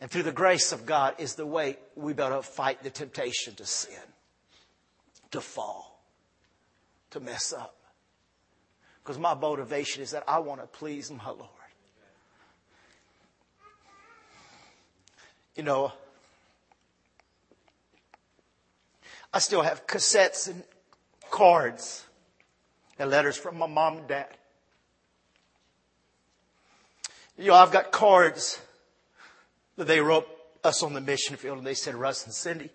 And 0.00 0.10
through 0.10 0.22
the 0.24 0.32
grace 0.32 0.72
of 0.72 0.86
God 0.86 1.16
is 1.18 1.34
the 1.34 1.46
way 1.46 1.76
we 1.96 2.12
better 2.12 2.40
fight 2.42 2.82
the 2.82 2.90
temptation 2.90 3.54
to 3.56 3.66
sin, 3.66 3.98
to 5.32 5.40
fall, 5.40 6.00
to 7.10 7.20
mess 7.20 7.52
up. 7.52 7.74
Because 9.02 9.18
my 9.18 9.34
motivation 9.34 10.02
is 10.02 10.12
that 10.12 10.24
I 10.28 10.38
want 10.38 10.60
to 10.60 10.66
please 10.66 11.10
my 11.10 11.30
Lord. 11.30 11.48
You 15.58 15.64
know, 15.64 15.92
I 19.34 19.40
still 19.40 19.62
have 19.62 19.88
cassettes 19.88 20.46
and 20.46 20.62
cards 21.32 22.06
and 22.96 23.10
letters 23.10 23.36
from 23.36 23.58
my 23.58 23.66
mom 23.66 23.96
and 23.96 24.06
dad. 24.06 24.28
You 27.36 27.48
know, 27.48 27.54
I've 27.54 27.72
got 27.72 27.90
cards 27.90 28.60
that 29.74 29.88
they 29.88 30.00
wrote 30.00 30.28
us 30.62 30.84
on 30.84 30.92
the 30.92 31.00
mission 31.00 31.34
field 31.34 31.58
and 31.58 31.66
they 31.66 31.74
said, 31.74 31.96
Russ 31.96 32.24
and 32.24 32.32
Cindy, 32.32 32.70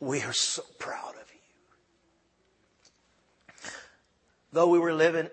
we 0.00 0.22
are 0.22 0.32
so 0.32 0.62
proud 0.78 1.16
of 1.16 1.30
you. 3.62 3.70
though 4.52 4.68
we 4.68 4.78
were 4.78 4.94
living, 4.94 5.28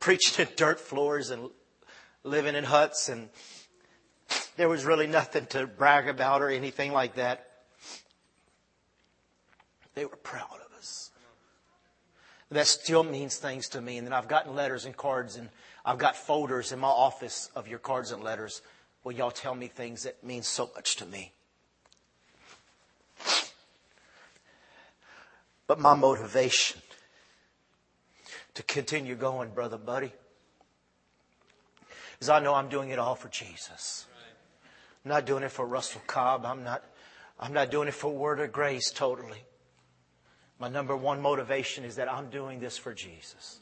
preaching 0.00 0.48
in 0.48 0.52
dirt 0.56 0.80
floors 0.80 1.30
and 1.30 1.48
living 2.24 2.56
in 2.56 2.64
huts 2.64 3.08
and 3.08 3.28
there 4.56 4.68
was 4.68 4.84
really 4.84 5.06
nothing 5.06 5.46
to 5.46 5.66
brag 5.66 6.08
about 6.08 6.42
or 6.42 6.48
anything 6.48 6.92
like 6.92 7.14
that. 7.14 7.48
They 9.94 10.04
were 10.04 10.16
proud 10.16 10.58
of 10.64 10.76
us. 10.78 11.10
That 12.50 12.66
still 12.66 13.04
means 13.04 13.36
things 13.36 13.68
to 13.70 13.80
me. 13.80 13.98
And 13.98 14.06
then 14.06 14.12
I've 14.12 14.28
gotten 14.28 14.54
letters 14.54 14.84
and 14.84 14.96
cards 14.96 15.36
and 15.36 15.48
I've 15.84 15.98
got 15.98 16.16
folders 16.16 16.72
in 16.72 16.78
my 16.78 16.88
office 16.88 17.50
of 17.54 17.68
your 17.68 17.78
cards 17.78 18.10
and 18.10 18.22
letters 18.22 18.62
where 19.02 19.14
y'all 19.14 19.30
tell 19.30 19.54
me 19.54 19.66
things 19.66 20.04
that 20.04 20.22
mean 20.24 20.42
so 20.42 20.70
much 20.74 20.96
to 20.96 21.06
me. 21.06 21.32
But 25.66 25.80
my 25.80 25.94
motivation 25.94 26.80
to 28.54 28.62
continue 28.62 29.14
going, 29.14 29.50
brother 29.50 29.78
buddy. 29.78 30.12
Is 32.20 32.28
I 32.28 32.38
know 32.40 32.54
I'm 32.54 32.68
doing 32.68 32.90
it 32.90 32.98
all 32.98 33.14
for 33.14 33.28
Jesus. 33.28 34.06
I'm 35.04 35.10
not 35.10 35.26
doing 35.26 35.42
it 35.42 35.50
for 35.50 35.66
Russell 35.66 36.00
Cobb. 36.06 36.46
I'm 36.46 36.64
not, 36.64 36.82
I'm 37.38 37.52
not 37.52 37.70
doing 37.70 37.88
it 37.88 37.94
for 37.94 38.10
Word 38.10 38.40
of 38.40 38.52
Grace 38.52 38.90
totally. 38.90 39.44
My 40.58 40.68
number 40.68 40.96
one 40.96 41.20
motivation 41.20 41.84
is 41.84 41.96
that 41.96 42.10
I'm 42.10 42.30
doing 42.30 42.58
this 42.58 42.78
for 42.78 42.94
Jesus. 42.94 43.58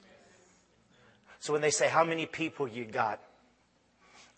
So 1.41 1.53
when 1.53 1.63
they 1.63 1.71
say, 1.71 1.89
how 1.89 2.05
many 2.05 2.27
people 2.27 2.69
you 2.69 2.85
got? 2.85 3.21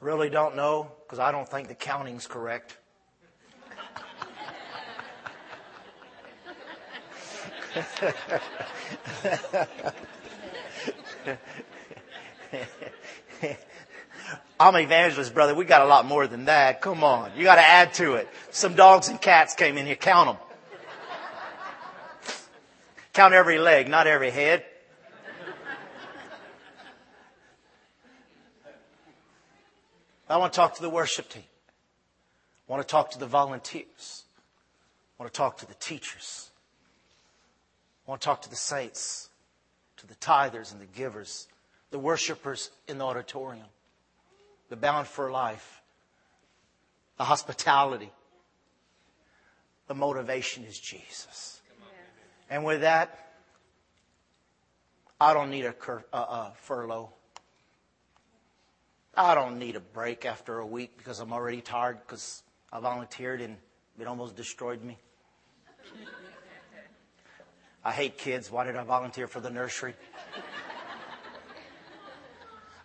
Really 0.00 0.30
don't 0.30 0.56
know 0.56 0.90
because 1.02 1.18
I 1.18 1.30
don't 1.30 1.46
think 1.46 1.68
the 1.68 1.74
counting's 1.74 2.26
correct. 2.26 2.78
I'm 14.64 14.74
an 14.76 14.80
evangelist, 14.80 15.34
brother. 15.34 15.54
We 15.54 15.66
got 15.66 15.82
a 15.82 15.84
lot 15.84 16.06
more 16.06 16.26
than 16.26 16.46
that. 16.46 16.80
Come 16.80 17.04
on. 17.04 17.32
You 17.36 17.44
got 17.44 17.56
to 17.56 17.60
add 17.60 17.92
to 17.94 18.14
it. 18.14 18.26
Some 18.50 18.74
dogs 18.74 19.08
and 19.08 19.20
cats 19.20 19.54
came 19.54 19.76
in 19.76 19.84
here. 19.84 19.94
Count 19.94 20.30
them. 20.30 20.38
Count 23.12 23.34
every 23.34 23.58
leg, 23.58 23.88
not 23.88 24.06
every 24.06 24.30
head. 24.30 24.64
I 30.30 30.38
want 30.38 30.54
to 30.54 30.56
talk 30.56 30.76
to 30.76 30.82
the 30.82 30.88
worship 30.88 31.28
team. 31.28 31.42
I 32.66 32.72
want 32.72 32.88
to 32.88 32.90
talk 32.90 33.10
to 33.10 33.18
the 33.18 33.26
volunteers. 33.26 34.24
I 35.18 35.22
want 35.22 35.30
to 35.30 35.36
talk 35.36 35.58
to 35.58 35.66
the 35.66 35.74
teachers. 35.74 36.48
I 38.06 38.12
want 38.12 38.22
to 38.22 38.24
talk 38.24 38.40
to 38.40 38.48
the 38.48 38.56
saints 38.56 39.28
to 39.98 40.06
the 40.06 40.14
tithers 40.14 40.72
and 40.72 40.80
the 40.80 40.86
givers, 40.86 41.48
the 41.90 41.98
worshipers 41.98 42.70
in 42.88 42.96
the 42.96 43.04
auditorium, 43.04 43.66
the 44.74 44.80
bound 44.80 45.06
for 45.06 45.30
life, 45.30 45.82
the 47.16 47.22
hospitality. 47.22 48.10
The 49.86 49.94
motivation 49.94 50.64
is 50.64 50.76
Jesus. 50.76 51.62
And 52.50 52.64
with 52.64 52.80
that, 52.80 53.36
I 55.20 55.32
don't 55.32 55.50
need 55.50 55.64
a, 55.64 55.72
cur- 55.72 56.04
uh, 56.12 56.16
uh, 56.16 56.50
furlough. 56.54 57.12
I 59.16 59.36
don't 59.36 59.60
need 59.60 59.76
a 59.76 59.80
break 59.80 60.26
after 60.26 60.58
a 60.58 60.66
week 60.66 60.98
because 60.98 61.20
I'm 61.20 61.32
already 61.32 61.60
tired 61.60 61.98
because 62.04 62.42
I 62.72 62.80
volunteered 62.80 63.42
and 63.42 63.56
it 64.00 64.08
almost 64.08 64.34
destroyed 64.34 64.82
me. 64.82 64.98
I 67.84 67.92
hate 67.92 68.18
kids. 68.18 68.50
Why 68.50 68.64
did 68.64 68.74
I 68.74 68.82
volunteer 68.82 69.28
for 69.28 69.38
the 69.38 69.50
nursery? 69.50 69.94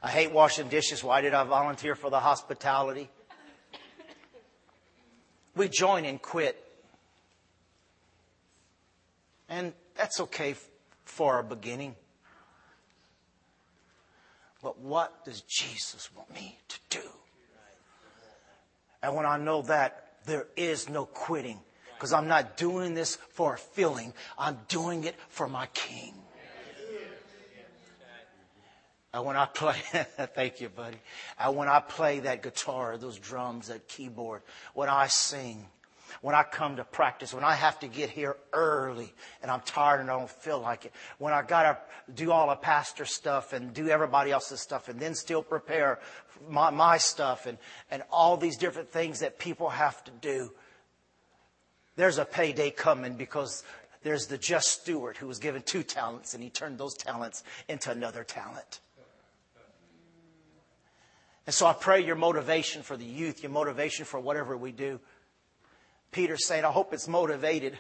I 0.02 0.10
hate 0.10 0.32
washing 0.32 0.70
dishes. 0.70 1.04
Why 1.04 1.22
did 1.22 1.34
I 1.34 1.44
volunteer 1.44 1.96
for 1.96 2.10
the 2.10 2.20
hospitality? 2.20 3.10
We 5.56 5.68
join 5.68 6.06
and 6.06 6.22
quit. 6.22 6.64
And 9.50 9.74
that's 9.96 10.20
okay 10.22 10.56
for 11.04 11.40
a 11.40 11.44
beginning. 11.44 11.96
But 14.62 14.80
what 14.80 15.26
does 15.26 15.42
Jesus 15.42 16.10
want 16.16 16.34
me 16.34 16.58
to 16.68 16.80
do? 16.90 17.10
And 19.02 19.16
when 19.16 19.26
I 19.26 19.38
know 19.38 19.62
that, 19.64 20.06
there 20.26 20.48
is 20.56 20.90
no 20.90 21.06
quitting 21.06 21.60
because 21.96 22.14
I'm 22.14 22.28
not 22.28 22.56
doing 22.56 22.94
this 22.94 23.16
for 23.16 23.56
a 23.56 23.58
feeling. 23.58 24.14
I'm 24.38 24.58
doing 24.68 25.04
it 25.04 25.16
for 25.30 25.48
my 25.48 25.66
King. 25.74 26.14
And 29.14 29.26
when 29.26 29.36
I 29.36 29.46
play, 29.46 29.78
thank 30.36 30.62
you, 30.62 30.70
buddy. 30.70 30.98
And 31.40 31.56
when 31.56 31.68
I 31.68 31.80
play 31.80 32.20
that 32.20 32.44
guitar, 32.44 32.98
those 32.98 33.18
drums, 33.18 33.68
that 33.68 33.88
keyboard, 33.88 34.42
when 34.74 34.90
I 34.90 35.08
sing, 35.08 35.66
when 36.22 36.36
I 36.36 36.44
come 36.44 36.76
to 36.78 36.84
practice, 36.84 37.34
when 37.34 37.44
I 37.44 37.56
have 37.56 37.80
to 37.80 37.88
get 37.88 38.10
here 38.10 38.36
early 38.54 39.14
and 39.42 39.50
I'm 39.50 39.62
tired 39.62 40.02
and 40.02 40.10
I 40.10 40.18
don't 40.18 40.30
feel 40.30 40.60
like 40.60 40.86
it, 40.86 40.94
when 41.18 41.34
I 41.34 41.42
gotta 41.42 41.78
do 42.14 42.32
all 42.32 42.50
the 42.50 42.56
pastor 42.56 43.06
stuff 43.06 43.54
and 43.54 43.74
do 43.74 43.90
everybody 43.90 44.32
else's 44.32 44.60
stuff 44.60 44.90
and 44.90 45.00
then 45.00 45.16
still 45.16 45.44
prepare 45.44 46.00
my, 46.48 46.70
my 46.70 46.98
stuff 46.98 47.46
and, 47.46 47.58
and 47.92 48.04
all 48.12 48.38
these 48.38 48.58
different 48.58 48.92
things 48.92 49.20
that 49.20 49.40
people 49.40 49.70
have 49.70 50.04
to 50.04 50.12
do 50.22 50.52
there's 52.00 52.18
a 52.18 52.24
payday 52.24 52.72
coming 52.72 53.16
because 53.16 53.62
there's 54.04 54.28
the 54.28 54.38
just 54.38 54.70
steward 54.70 55.18
who 55.18 55.28
was 55.28 55.38
given 55.38 55.62
two 55.62 55.84
talents 55.84 56.34
and 56.34 56.42
he 56.42 56.50
turned 56.50 56.78
those 56.78 56.94
talents 56.94 57.44
into 57.68 57.92
another 57.92 58.24
talent. 58.24 58.80
And 61.50 61.54
so 61.56 61.66
I 61.66 61.74
pray 61.74 62.06
your 62.06 62.16
motivation 62.16 62.84
for 62.84 62.96
the 62.96 63.04
youth, 63.04 63.42
your 63.42 63.52
motivation 63.52 64.06
for 64.06 64.20
whatever 64.20 64.56
we 64.56 64.72
do. 64.72 65.00
Peter's 66.12 66.46
saying, 66.46 66.64
I 66.64 66.70
hope 66.70 66.94
it's 66.94 67.08
motivated 67.08 67.76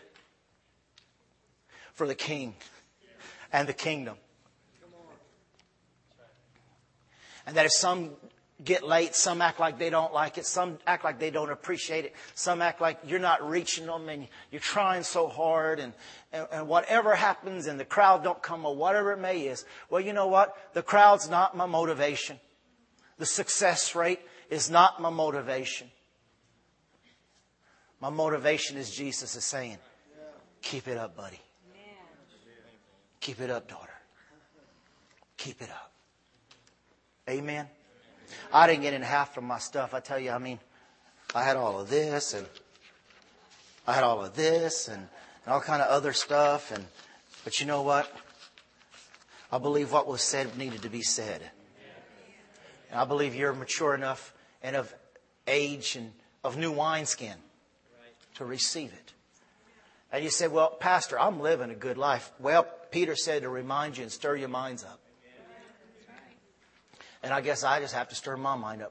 for 1.94 2.08
the 2.08 2.16
king 2.16 2.56
and 3.54 3.68
the 3.68 3.74
kingdom. 3.74 4.16
And 7.46 7.58
that 7.58 7.68
if 7.68 7.72
some 7.72 8.14
get 8.64 8.82
late. 8.82 9.14
Some 9.14 9.40
act 9.40 9.60
like 9.60 9.78
they 9.78 9.92
don't 9.92 10.16
like 10.16 10.40
it. 10.40 10.48
Some 10.48 10.80
act 10.88 11.04
like 11.04 11.20
they 11.20 11.30
don't 11.30 11.52
appreciate 11.52 12.06
it. 12.06 12.16
Some 12.34 12.64
act 12.64 12.82
like 12.82 12.98
you're 13.06 13.20
not 13.20 13.48
reaching 13.48 13.86
them 13.86 14.10
and 14.10 14.28
you're 14.50 14.62
trying 14.62 15.04
so 15.04 15.28
hard 15.28 15.80
and, 15.80 15.94
and, 16.34 16.48
and, 16.52 16.68
whatever 16.68 17.14
happens 17.14 17.68
and 17.68 17.80
the 17.80 17.86
crowd 17.86 18.24
don't 18.24 18.42
come 18.42 18.66
or 18.66 18.76
whatever 18.76 19.12
it 19.12 19.20
may 19.20 19.42
is. 19.42 19.64
Well, 19.92 20.02
you 20.02 20.14
know 20.14 20.26
what? 20.26 20.58
The 20.74 20.82
crowd's 20.82 21.30
not 21.30 21.56
my 21.56 21.68
motivation. 21.68 22.40
The 23.20 23.26
success 23.26 23.96
rate 23.96 24.22
is 24.50 24.72
not 24.72 25.02
my 25.02 25.10
motivation. 25.10 25.92
My 28.02 28.10
motivation 28.10 28.78
is 28.78 28.90
Jesus 28.90 29.36
is 29.36 29.44
saying, 29.44 29.78
keep 30.62 30.88
it 30.88 30.98
up, 30.98 31.16
buddy. 31.18 31.40
Keep 33.20 33.42
it 33.42 33.50
up, 33.50 33.68
daughter. 33.68 33.94
Keep 35.36 35.62
it 35.62 35.70
up. 35.70 35.92
Amen. 37.30 37.68
I 38.54 38.68
didn't 38.68 38.84
get 38.84 38.94
in 38.94 39.02
half 39.02 39.36
of 39.36 39.44
my 39.44 39.60
stuff. 39.60 39.94
I 39.94 40.00
tell 40.00 40.18
you, 40.18 40.32
I 40.32 40.38
mean, 40.38 40.60
I 41.36 41.44
had 41.44 41.58
all 41.58 41.80
of 41.80 41.90
this 41.90 42.34
and 42.34 42.48
I 43.86 43.94
had 43.94 44.04
all 44.04 44.24
of 44.24 44.34
this 44.34 44.88
and, 44.88 45.08
and 45.46 45.54
all 45.54 45.60
kind 45.60 45.82
of 45.82 45.90
other 45.90 46.14
stuff. 46.14 46.72
And, 46.72 46.86
but 47.44 47.60
you 47.60 47.66
know 47.66 47.82
what? 47.82 48.10
I 49.52 49.58
believe 49.58 49.92
what 49.92 50.08
was 50.08 50.22
said 50.22 50.58
needed 50.58 50.84
to 50.84 50.90
be 50.90 51.02
said. 51.02 51.52
And 52.90 53.00
I 53.00 53.06
believe 53.06 53.36
you're 53.36 53.54
mature 53.54 53.94
enough 53.94 54.34
and 54.64 54.76
of 54.76 54.94
age 55.48 55.96
and 55.96 56.12
of 56.44 56.58
new 56.58 56.72
wineskin 56.72 57.36
to 58.36 58.46
receive 58.46 58.92
it. 58.92 59.14
And 60.12 60.24
you 60.24 60.30
say, 60.30 60.48
well, 60.48 60.70
Pastor, 60.70 61.20
I'm 61.20 61.40
living 61.40 61.70
a 61.70 61.76
good 61.76 61.98
life. 61.98 62.32
Well, 62.40 62.68
Peter 62.92 63.16
said 63.16 63.44
to 63.44 63.50
remind 63.50 63.98
you 63.98 64.04
and 64.04 64.12
stir 64.12 64.36
your 64.36 64.50
minds 64.50 64.84
up. 64.84 65.00
And 67.22 67.34
I 67.34 67.42
guess 67.42 67.64
I 67.64 67.80
just 67.80 67.94
have 67.94 68.10
to 68.10 68.16
stir 68.16 68.38
my 68.38 68.56
mind 68.56 68.82
up 68.82 68.88